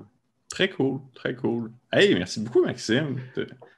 Très 0.53 0.69
cool, 0.69 1.01
très 1.15 1.35
cool. 1.35 1.71
Hey, 1.91 2.15
merci 2.15 2.39
beaucoup, 2.39 2.63
Maxime. 2.63 3.17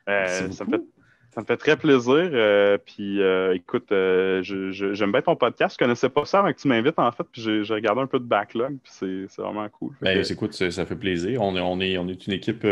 Euh, 0.09 0.51
ça, 0.51 0.65
me 0.65 1.45
fait, 1.47 1.57
très 1.57 1.77
plaisir. 1.77 2.31
Euh, 2.33 2.79
puis 2.85 3.23
euh, 3.23 3.55
écoute, 3.55 3.87
j'aime 3.91 5.13
bien 5.13 5.23
ton 5.23 5.37
podcast. 5.37 5.77
Je 5.79 5.85
connaissais 5.85 6.09
pas 6.09 6.25
ça 6.25 6.41
avant 6.41 6.53
que 6.53 6.59
tu 6.59 6.67
m'invites, 6.67 6.99
en 6.99 7.13
fait. 7.13 7.23
Puis 7.31 7.43
j'ai 7.65 7.75
regardé 7.75 8.01
un 8.01 8.09
peu 8.09 8.19
de 8.19 8.25
backlog. 8.25 8.77
Puis 8.83 8.93
c'est 9.29 9.41
vraiment 9.41 9.69
cool. 9.69 9.93
Ben, 10.01 10.25
écoute, 10.29 10.53
ça, 10.53 10.85
fait 10.85 10.97
plaisir. 10.97 11.43
On 11.43 11.55
est, 11.55 11.61
on 11.61 11.81
est, 11.81 11.97
on 11.97 12.09
est 12.09 12.27
une 12.27 12.33
équipe 12.33 12.67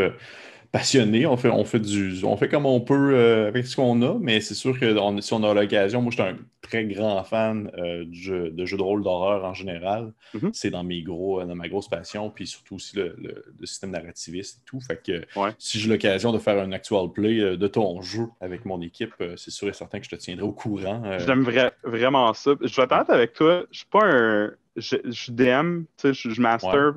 passionné. 0.73 1.27
On 1.27 1.37
fait, 1.37 1.49
on 1.49 1.63
fait 1.63 1.79
du, 1.79 2.17
on 2.23 2.35
fait 2.35 2.49
comme 2.49 2.65
on 2.65 2.81
peut 2.81 3.13
euh, 3.13 3.47
avec 3.47 3.67
ce 3.67 3.75
qu'on 3.75 4.01
a, 4.01 4.17
mais 4.19 4.41
c'est 4.41 4.55
sûr 4.55 4.77
que 4.77 4.95
si 5.21 5.33
on 5.33 5.43
a 5.43 5.53
l'occasion, 5.53 6.01
moi 6.01 6.09
je 6.09 6.15
suis 6.15 6.29
un 6.29 6.35
très 6.61 6.83
grand 6.85 7.23
fan 7.23 7.69
euh, 7.77 8.05
de 8.05 8.65
jeux 8.65 8.77
de 8.77 8.81
rôle 8.81 9.03
d'horreur 9.03 9.45
en 9.45 9.53
général. 9.53 10.13
Mm-hmm. 10.33 10.49
C'est 10.51 10.71
dans 10.71 10.83
mes 10.83 11.03
gros, 11.03 11.39
euh, 11.41 11.45
dans 11.45 11.53
ma 11.53 11.69
grosse 11.69 11.87
passion, 11.87 12.31
puis 12.31 12.47
surtout 12.47 12.75
aussi 12.75 12.95
le, 12.95 13.15
système 13.65 13.91
narrativiste 13.91 14.57
et 14.57 14.65
tout. 14.65 14.79
Fait 14.81 14.99
que 15.01 15.21
si 15.59 15.79
j'ai 15.79 15.87
l'occasion 15.87 16.33
de 16.33 16.39
faire 16.39 16.59
un 16.59 16.71
actual 16.71 17.11
play 17.13 17.55
de 17.55 17.67
ton 17.67 18.01
jeu 18.01 18.25
avec 18.41 18.65
mon 18.65 18.81
équipe, 18.81 19.13
c'est 19.37 19.51
sûr 19.51 19.69
et 19.69 19.73
certain 19.73 19.99
que 19.99 20.05
je 20.05 20.09
te 20.09 20.15
tiendrai 20.15 20.43
au 20.43 20.53
courant. 20.53 21.03
J'aime 21.19 21.47
vraiment 21.83 22.33
ça. 22.33 22.51
Je 22.59 22.75
vais 22.75 22.83
être 22.83 23.09
avec 23.11 23.33
toi. 23.33 23.63
Je 23.71 23.77
suis 23.77 23.87
pas 23.87 24.05
un. 24.05 24.51
Je, 24.75 25.31
DM, 25.31 25.83
tu 25.97 26.13
sais, 26.13 26.13
je, 26.13 26.41
master 26.41 26.95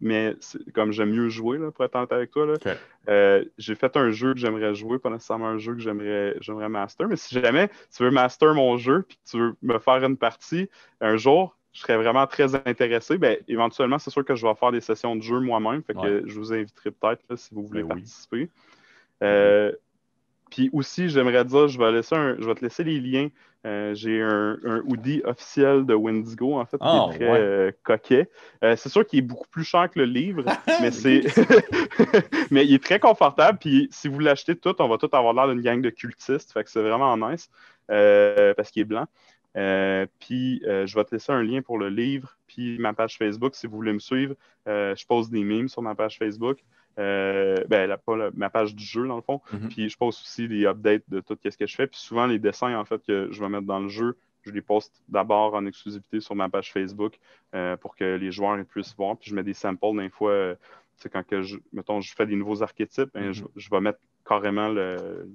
mais 0.00 0.36
comme 0.74 0.92
j'aime 0.92 1.10
mieux 1.10 1.28
jouer, 1.28 1.58
là, 1.58 1.70
pour 1.70 1.84
être 1.84 1.94
honnête 1.94 2.12
avec 2.12 2.30
toi. 2.30 2.46
Euh, 3.08 3.44
j'ai 3.56 3.74
fait 3.74 3.96
un 3.96 4.10
jeu 4.10 4.34
que 4.34 4.40
j'aimerais 4.40 4.74
jouer, 4.74 4.98
pas 4.98 5.10
nécessairement 5.10 5.48
un 5.48 5.58
jeu 5.58 5.74
que 5.74 5.80
j'aimerais, 5.80 6.36
j'aimerais 6.40 6.68
master. 6.68 7.08
Mais 7.08 7.16
si 7.16 7.34
jamais 7.40 7.68
tu 7.94 8.02
veux 8.02 8.10
master 8.10 8.54
mon 8.54 8.76
jeu 8.76 9.04
puis 9.08 9.16
que 9.16 9.30
tu 9.30 9.38
veux 9.38 9.56
me 9.62 9.78
faire 9.78 10.04
une 10.04 10.16
partie 10.16 10.68
un 11.00 11.16
jour, 11.16 11.56
je 11.72 11.80
serais 11.80 11.96
vraiment 11.96 12.26
très 12.26 12.54
intéressé. 12.54 13.18
Ben, 13.18 13.36
éventuellement, 13.48 13.98
c'est 13.98 14.10
sûr 14.10 14.24
que 14.24 14.34
je 14.34 14.46
vais 14.46 14.54
faire 14.54 14.72
des 14.72 14.80
sessions 14.80 15.14
de 15.14 15.22
jeu 15.22 15.40
moi-même. 15.40 15.82
Fait 15.82 15.94
que 15.94 16.22
je 16.26 16.38
vous 16.38 16.52
inviterai 16.52 16.90
peut-être 16.90 17.36
si 17.36 17.54
vous 17.54 17.66
voulez 17.66 17.82
ben 17.82 17.88
participer. 17.88 18.48
Euh, 19.22 19.72
puis 20.50 20.70
aussi, 20.72 21.08
j'aimerais 21.08 21.44
dire, 21.44 21.68
je 21.68 21.78
vais, 21.78 21.92
laisser 21.92 22.16
je 22.38 22.46
vais 22.46 22.54
te 22.54 22.62
laisser 22.62 22.84
les 22.84 23.00
liens. 23.00 23.28
Euh, 23.66 23.94
j'ai 23.94 24.22
un, 24.22 24.58
hoodie 24.84 25.22
officiel 25.24 25.84
de 25.86 25.94
Wendigo, 25.94 26.54
en 26.54 26.64
fait, 26.66 26.78
qui 26.78 26.84
est 26.84 26.88
ah, 26.88 27.08
très 27.10 27.24
euh, 27.24 27.72
coquet. 27.82 28.30
Euh, 28.62 28.76
c'est 28.76 28.88
sûr 28.88 29.04
qu'il 29.04 29.18
est 29.18 29.22
beaucoup 29.22 29.48
plus 29.48 29.64
cher 29.64 29.90
que 29.90 29.98
le 29.98 30.04
livre, 30.04 30.44
mais 30.80 30.92
c'est 30.92 31.22
mais 32.52 32.64
il 32.64 32.74
est 32.74 32.82
très 32.82 33.00
confortable. 33.00 33.58
Puis 33.58 33.88
si 33.90 34.06
vous 34.06 34.20
l'achetez 34.20 34.54
tout, 34.54 34.76
on 34.80 34.88
va 34.88 34.98
tout 34.98 35.10
avoir 35.12 35.34
l'air 35.34 35.48
d'une 35.48 35.62
gang 35.62 35.82
de 35.82 35.90
cultistes. 35.90 36.52
Fait 36.52 36.62
que 36.62 36.70
c'est 36.70 36.82
vraiment 36.82 37.16
nice 37.16 37.50
parce 37.88 38.70
qu'il 38.70 38.82
est 38.82 38.84
blanc. 38.84 39.06
puis 40.20 40.62
je 40.64 40.94
vais 40.94 41.04
te 41.04 41.14
laisser 41.14 41.32
un 41.32 41.42
lien 41.42 41.60
pour 41.60 41.78
le 41.78 41.88
livre, 41.88 42.36
puis 42.46 42.78
ma 42.78 42.92
page 42.92 43.18
Facebook 43.18 43.56
si 43.56 43.66
vous 43.66 43.76
voulez 43.76 43.92
me 43.92 43.98
suivre. 43.98 44.36
je 44.66 45.06
pose 45.06 45.28
des 45.28 45.42
memes 45.42 45.68
sur 45.68 45.82
ma 45.82 45.96
page 45.96 46.18
Facebook. 46.18 46.58
Euh, 46.98 47.56
ben, 47.68 47.94
pas 48.04 48.30
ma 48.34 48.50
page 48.50 48.74
du 48.74 48.84
jeu, 48.84 49.06
dans 49.06 49.16
le 49.16 49.22
fond. 49.22 49.40
Mhm. 49.52 49.68
Puis 49.68 49.88
je 49.88 49.98
poste 49.98 50.22
aussi 50.22 50.48
des 50.48 50.64
updates 50.66 51.02
de 51.08 51.20
tout 51.20 51.38
ce 51.42 51.56
que 51.56 51.66
je 51.66 51.74
fais. 51.74 51.86
Puis 51.86 52.00
souvent, 52.00 52.26
les 52.26 52.38
dessins, 52.38 52.74
en 52.74 52.84
fait, 52.84 53.02
que 53.06 53.28
je 53.30 53.40
vais 53.40 53.48
mettre 53.48 53.66
dans 53.66 53.80
le 53.80 53.88
jeu, 53.88 54.16
je 54.44 54.50
les 54.50 54.62
poste 54.62 55.02
d'abord 55.08 55.54
en 55.54 55.66
exclusivité 55.66 56.20
sur 56.20 56.34
ma 56.34 56.48
page 56.48 56.72
Facebook 56.72 57.18
euh, 57.54 57.76
pour 57.76 57.96
que 57.96 58.16
les 58.16 58.30
joueurs 58.30 58.64
puissent 58.64 58.94
voir. 58.96 59.16
Puis 59.16 59.30
je 59.30 59.34
mets 59.34 59.42
des 59.42 59.54
samples 59.54 59.96
d'un 59.96 60.08
fois. 60.08 60.54
c'est 60.96 61.10
quand 61.10 61.26
que 61.26 61.42
je, 61.42 61.58
mettons, 61.72 62.00
je 62.00 62.14
fais 62.14 62.26
des 62.26 62.36
nouveaux 62.36 62.62
archétypes, 62.62 63.10
ben, 63.12 63.28
mhm. 63.28 63.48
je, 63.56 63.70
vais 63.70 63.80
mettre 63.80 63.98
carrément 64.26 64.68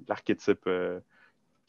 l'archétype 0.08 0.60
euh, 0.66 0.98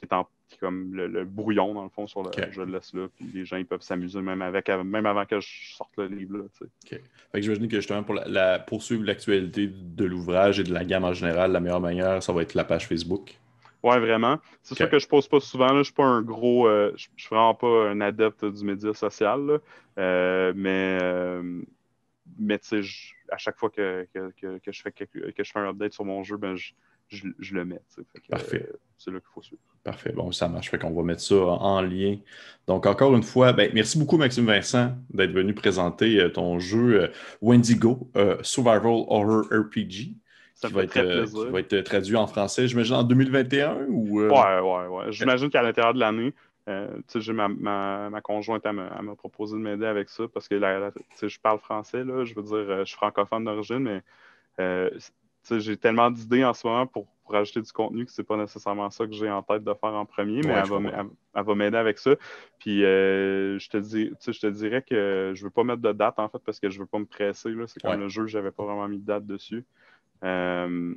qui 0.08 0.14
est 0.14 0.14
en 0.14 0.28
comme 0.60 0.93
le, 0.93 1.26
brouillon, 1.26 1.74
dans 1.74 1.84
le 1.84 1.89
fond, 1.89 2.08
sur 2.08 2.24
le 2.24 2.30
je 2.51 2.62
le 2.62 2.72
laisse 2.72 2.93
là. 2.93 3.08
Puis 3.16 3.26
les 3.34 3.45
gens 3.45 3.58
ils 3.58 3.66
peuvent 3.66 3.82
s'amuser 3.82 4.22
même 4.22 4.41
avec, 4.41 4.70
même 4.70 5.06
avant 5.06 5.26
que 5.26 5.39
je 5.39 5.76
sorte 5.76 5.91
le 5.97 6.08
livre. 6.08 6.38
Là, 6.38 6.43
Fait 6.88 7.01
que 7.34 7.41
j'imagine 7.41 7.68
que 7.68 7.78
justement, 7.78 8.04
pour 8.04 8.16
la, 8.16 8.60
poursuivre 8.60 9.04
l'actualité 9.04 9.68
de 9.68 10.06
l'ouvrage 10.06 10.60
et 10.60 10.64
de 10.64 10.74
la 10.74 10.86
gamme 10.86 11.06
en 11.06 11.14
général, 11.14 11.51
la 11.51 11.60
meilleure 11.60 11.82
manière, 11.82 12.22
ça 12.22 12.34
va 12.34 12.41
être 12.41 12.54
la 12.54 12.64
page 12.64 12.88
Facebook. 12.88 13.38
Oui, 13.84 13.99
vraiment. 13.99 14.39
C'est 14.62 14.76
sûr 14.76 14.89
que 14.89 14.99
je 14.99 15.08
pose 15.08 15.28
pas 15.28 15.41
souvent. 15.41 15.74
Là. 15.74 15.80
Je 15.80 15.84
suis 15.84 15.93
pas 15.93 16.06
un 16.06 16.22
gros. 16.22 16.68
Euh, 16.68 16.93
je, 16.95 17.08
suis 17.18 17.30
vraiment 17.30 17.54
pas 17.54 17.89
un 17.89 17.99
adepte 17.99 18.45
du 18.45 18.64
média 18.64 18.93
social. 18.93 19.60
Euh, 19.97 20.54
mais 20.56 20.99
euh, 21.01 21.62
mais 22.39 22.60
tu 22.60 22.82
sais, 22.82 23.14
à 23.30 23.38
chaque 23.38 23.58
fois 23.58 23.70
que, 23.70 24.08
que, 24.14 24.58
que, 24.60 24.72
je 24.72 24.82
fais 24.82 24.91
que, 24.91 25.06
je 25.12 25.51
fais 25.51 25.60
un 25.60 25.70
update 25.70 25.93
sur 25.93 26.06
mon 26.06 26.24
jeu, 26.24 26.38
ben, 26.38 26.56
je, 26.56 26.72
je, 27.16 27.53
le 27.53 27.66
mets. 27.66 27.82
Parfait. 28.30 28.68
Euh, 28.70 28.78
c'est 28.97 29.11
là 29.11 29.20
qu'il 29.20 29.30
faut 29.34 29.41
suivre. 29.41 29.61
Parfait. 29.84 30.11
Bon, 30.14 30.32
ça 30.32 30.47
marche. 30.47 30.70
Fait 30.70 30.80
qu'on 30.80 30.91
va 30.91 31.03
mettre 31.03 31.22
ça 31.22 31.36
en 31.36 31.82
lien. 31.82 32.18
Donc, 32.68 32.86
encore 32.86 33.16
une 33.16 33.24
fois, 33.24 33.53
ben, 33.53 33.70
merci 33.74 33.97
beaucoup, 33.97 34.18
Maxime 34.18 34.45
Vincent, 34.45 34.93
d'être 35.09 35.32
venu 35.32 35.53
présenter 35.53 36.20
euh, 36.20 36.30
ton 36.30 36.59
jeu 36.59 37.03
euh, 37.03 37.07
Wendigo, 37.41 38.09
Survival 38.41 39.03
Horror 39.07 39.45
RPG. 39.51 40.16
Ça 40.55 40.68
qui 40.68 40.74
va, 40.76 40.84
être, 40.84 40.93
qui 40.93 41.51
va 41.51 41.59
être 41.59 41.82
traduit 41.82 42.16
en 42.16 42.28
français, 42.28 42.68
j'imagine, 42.68 42.95
en 42.95 43.03
2021 43.03 43.88
ou. 43.89 44.22
Ouais, 44.22 44.30
ouais, 44.30 44.88
ouais. 44.88 45.11
J'imagine 45.11 45.49
qu'à 45.49 45.61
l'intérieur 45.61 45.93
de 45.93 45.99
l'année, 45.99 46.34
j'ai 47.16 47.34
ma, 47.34 47.49
ma, 47.49 48.22
conjointe, 48.22 48.64
m'a 48.66 49.16
proposé 49.18 49.57
de 49.57 49.61
m'aider 49.61 49.86
avec 49.86 50.09
ça 50.09 50.24
parce 50.34 50.47
que 50.47 50.57
je 50.57 51.39
parle 51.41 51.59
français, 51.59 52.05
là, 52.05 52.24
je 52.24 52.34
veux 52.36 52.43
dire, 52.43 52.80
je 52.80 52.86
suis 52.86 52.95
francophone 52.95 53.43
d'origine, 53.43 53.80
mais 53.80 54.01
j'ai 55.52 55.78
tellement 55.78 56.12
d'idées 56.12 56.44
en 56.44 56.54
ce 56.54 56.66
moment 56.66 56.88
pour, 56.88 57.08
pour 57.24 57.36
ajouter 57.36 57.62
du 57.62 57.72
contenu 57.72 58.06
que 58.06 58.12
c'est 58.12 58.24
pas 58.24 58.38
nécessairement 58.38 58.89
ça 58.89 59.06
que 59.06 59.14
j'ai 59.14 59.30
en 59.30 59.41
tête 59.44 59.64
de 59.64 59.74
faire 59.74 59.94
en 59.94 60.06
premier, 60.06 60.41
mais 60.41 60.54
elle, 60.54 61.44
va, 61.44 61.56
m'aider 61.56 61.78
avec 61.78 62.00
ça. 62.00 62.16
Puis 62.60 62.84
euh, 62.84 63.58
je, 63.60 63.70
te 63.70 63.78
dis, 63.78 64.12
je 64.26 64.39
te 64.39 64.48
dirais 64.48 64.82
que 64.82 65.32
je 65.36 65.44
veux 65.44 65.50
pas 65.50 65.64
mettre 65.64 65.82
de 65.82 65.91
date 65.91 66.20
en 66.20 66.30
fait 66.30 66.39
parce 66.46 66.60
que 66.60 66.70
je 66.70 66.80
veux 66.80 66.86
pas 66.86 67.00
me 67.00 67.06
presser. 67.06 67.54
C'est 67.68 67.82
comme 67.82 68.00
le 68.00 68.10
jeu, 68.10 68.28
j'avais 68.28 68.52
pas 68.52 68.64
vraiment 68.64 68.88
mis 68.88 69.00
de 69.00 69.06
date 69.06 69.26
dessus. 69.26 69.66
Euh, 70.24 70.96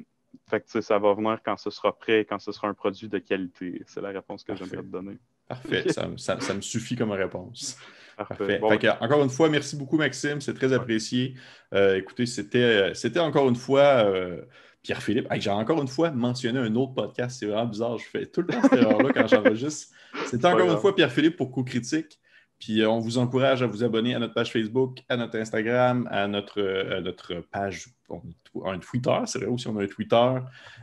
fait 0.48 0.60
que 0.60 0.80
ça 0.80 0.98
va 0.98 1.14
venir 1.14 1.40
quand 1.44 1.56
ce 1.56 1.70
sera 1.70 1.96
prêt, 1.96 2.24
quand 2.24 2.38
ce 2.38 2.52
sera 2.52 2.68
un 2.68 2.74
produit 2.74 3.08
de 3.08 3.18
qualité. 3.18 3.82
C'est 3.86 4.00
la 4.00 4.10
réponse 4.10 4.44
que 4.44 4.54
j'aimerais 4.54 4.82
te 4.82 4.90
donner. 4.90 5.18
Parfait, 5.48 5.84
ça, 6.16 6.54
me 6.54 6.60
suffit 6.60 6.96
comme 6.96 7.12
réponse. 7.12 7.78
Parfait. 8.16 8.60
encore 9.00 9.22
une 9.22 9.30
fois, 9.30 9.48
merci 9.50 9.76
beaucoup, 9.76 9.98
Maxime. 9.98 10.40
C'est 10.40 10.54
très 10.54 10.72
apprécié. 10.72 11.34
Euh, 11.74 11.96
écoutez, 11.96 12.26
c'était, 12.26 12.94
c'était 12.94 13.20
encore 13.20 13.48
une 13.48 13.56
fois 13.56 14.06
euh, 14.06 14.40
Pierre-Philippe. 14.82 15.28
j'ai 15.38 15.50
encore 15.50 15.82
une 15.82 15.88
fois 15.88 16.10
mentionné 16.10 16.58
un 16.58 16.74
autre 16.76 16.94
podcast. 16.94 17.36
C'est 17.38 17.46
vraiment 17.46 17.66
bizarre. 17.66 17.98
Je 17.98 18.04
fais 18.04 18.26
tout 18.26 18.40
le 18.40 18.48
temps 18.48 18.62
cette 18.62 18.72
erreur-là 18.72 19.10
quand 19.12 19.26
j'enregistre. 19.26 19.94
C'était 20.26 20.46
encore 20.46 20.70
une 20.70 20.78
fois 20.78 20.94
Pierre-Philippe 20.94 21.36
pour 21.36 21.50
Coup 21.50 21.64
Critique. 21.64 22.18
Puis 22.58 22.80
euh, 22.80 22.88
on 22.88 23.00
vous 23.00 23.18
encourage 23.18 23.62
à 23.62 23.66
vous 23.66 23.84
abonner 23.84 24.14
à 24.14 24.18
notre 24.18 24.34
page 24.34 24.50
Facebook, 24.50 25.02
à 25.08 25.16
notre 25.16 25.38
Instagram, 25.38 26.08
à 26.10 26.26
notre, 26.26 26.60
euh, 26.60 27.00
notre 27.00 27.34
page, 27.50 27.88
on 28.08 28.22
un 28.64 28.78
Twitter, 28.78 29.18
c'est 29.26 29.40
vrai 29.40 29.48
aussi, 29.48 29.68
on 29.68 29.76
a 29.76 29.82
un 29.82 29.86
Twitter, 29.86 30.32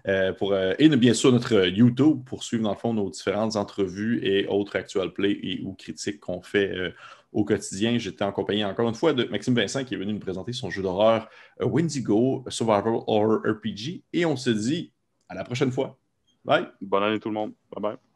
euh, 0.07 0.31
pour, 0.33 0.55
et 0.55 0.89
bien 0.89 1.15
sûr 1.15 1.31
notre 1.31 1.65
YouTube 1.65 2.23
pour 2.23 2.43
suivre 2.43 2.61
dans 2.61 2.73
le 2.73 2.77
fond 2.77 2.93
nos 2.93 3.09
différentes 3.09 3.55
entrevues 3.55 4.19
et 4.23 4.45
autres 4.45 4.75
actual 4.75 5.11
play 5.11 5.31
et 5.41 5.61
ou 5.63 5.73
critiques 5.73 6.19
qu'on 6.19 6.43
fait 6.43 6.93
au 7.33 7.43
quotidien. 7.43 7.97
J'étais 7.97 8.23
en 8.23 8.31
compagnie 8.31 8.63
encore 8.63 8.87
une 8.87 8.95
fois 8.95 9.13
de 9.13 9.25
Maxime 9.25 9.55
Vincent 9.55 9.83
qui 9.83 9.93
est 9.93 9.97
venu 9.97 10.13
nous 10.13 10.19
présenter 10.19 10.53
son 10.53 10.69
jeu 10.69 10.81
d'horreur 10.81 11.29
Wendigo 11.59 12.43
Survival 12.47 12.95
Horror 13.07 13.39
RPG 13.45 14.03
et 14.13 14.25
on 14.25 14.35
se 14.35 14.49
dit 14.49 14.93
à 15.29 15.35
la 15.35 15.43
prochaine 15.43 15.71
fois. 15.71 15.97
Bye. 16.45 16.67
Bonne 16.81 17.03
année 17.03 17.19
tout 17.19 17.29
le 17.29 17.35
monde. 17.35 17.53
Bye 17.71 17.81
bye. 17.81 18.12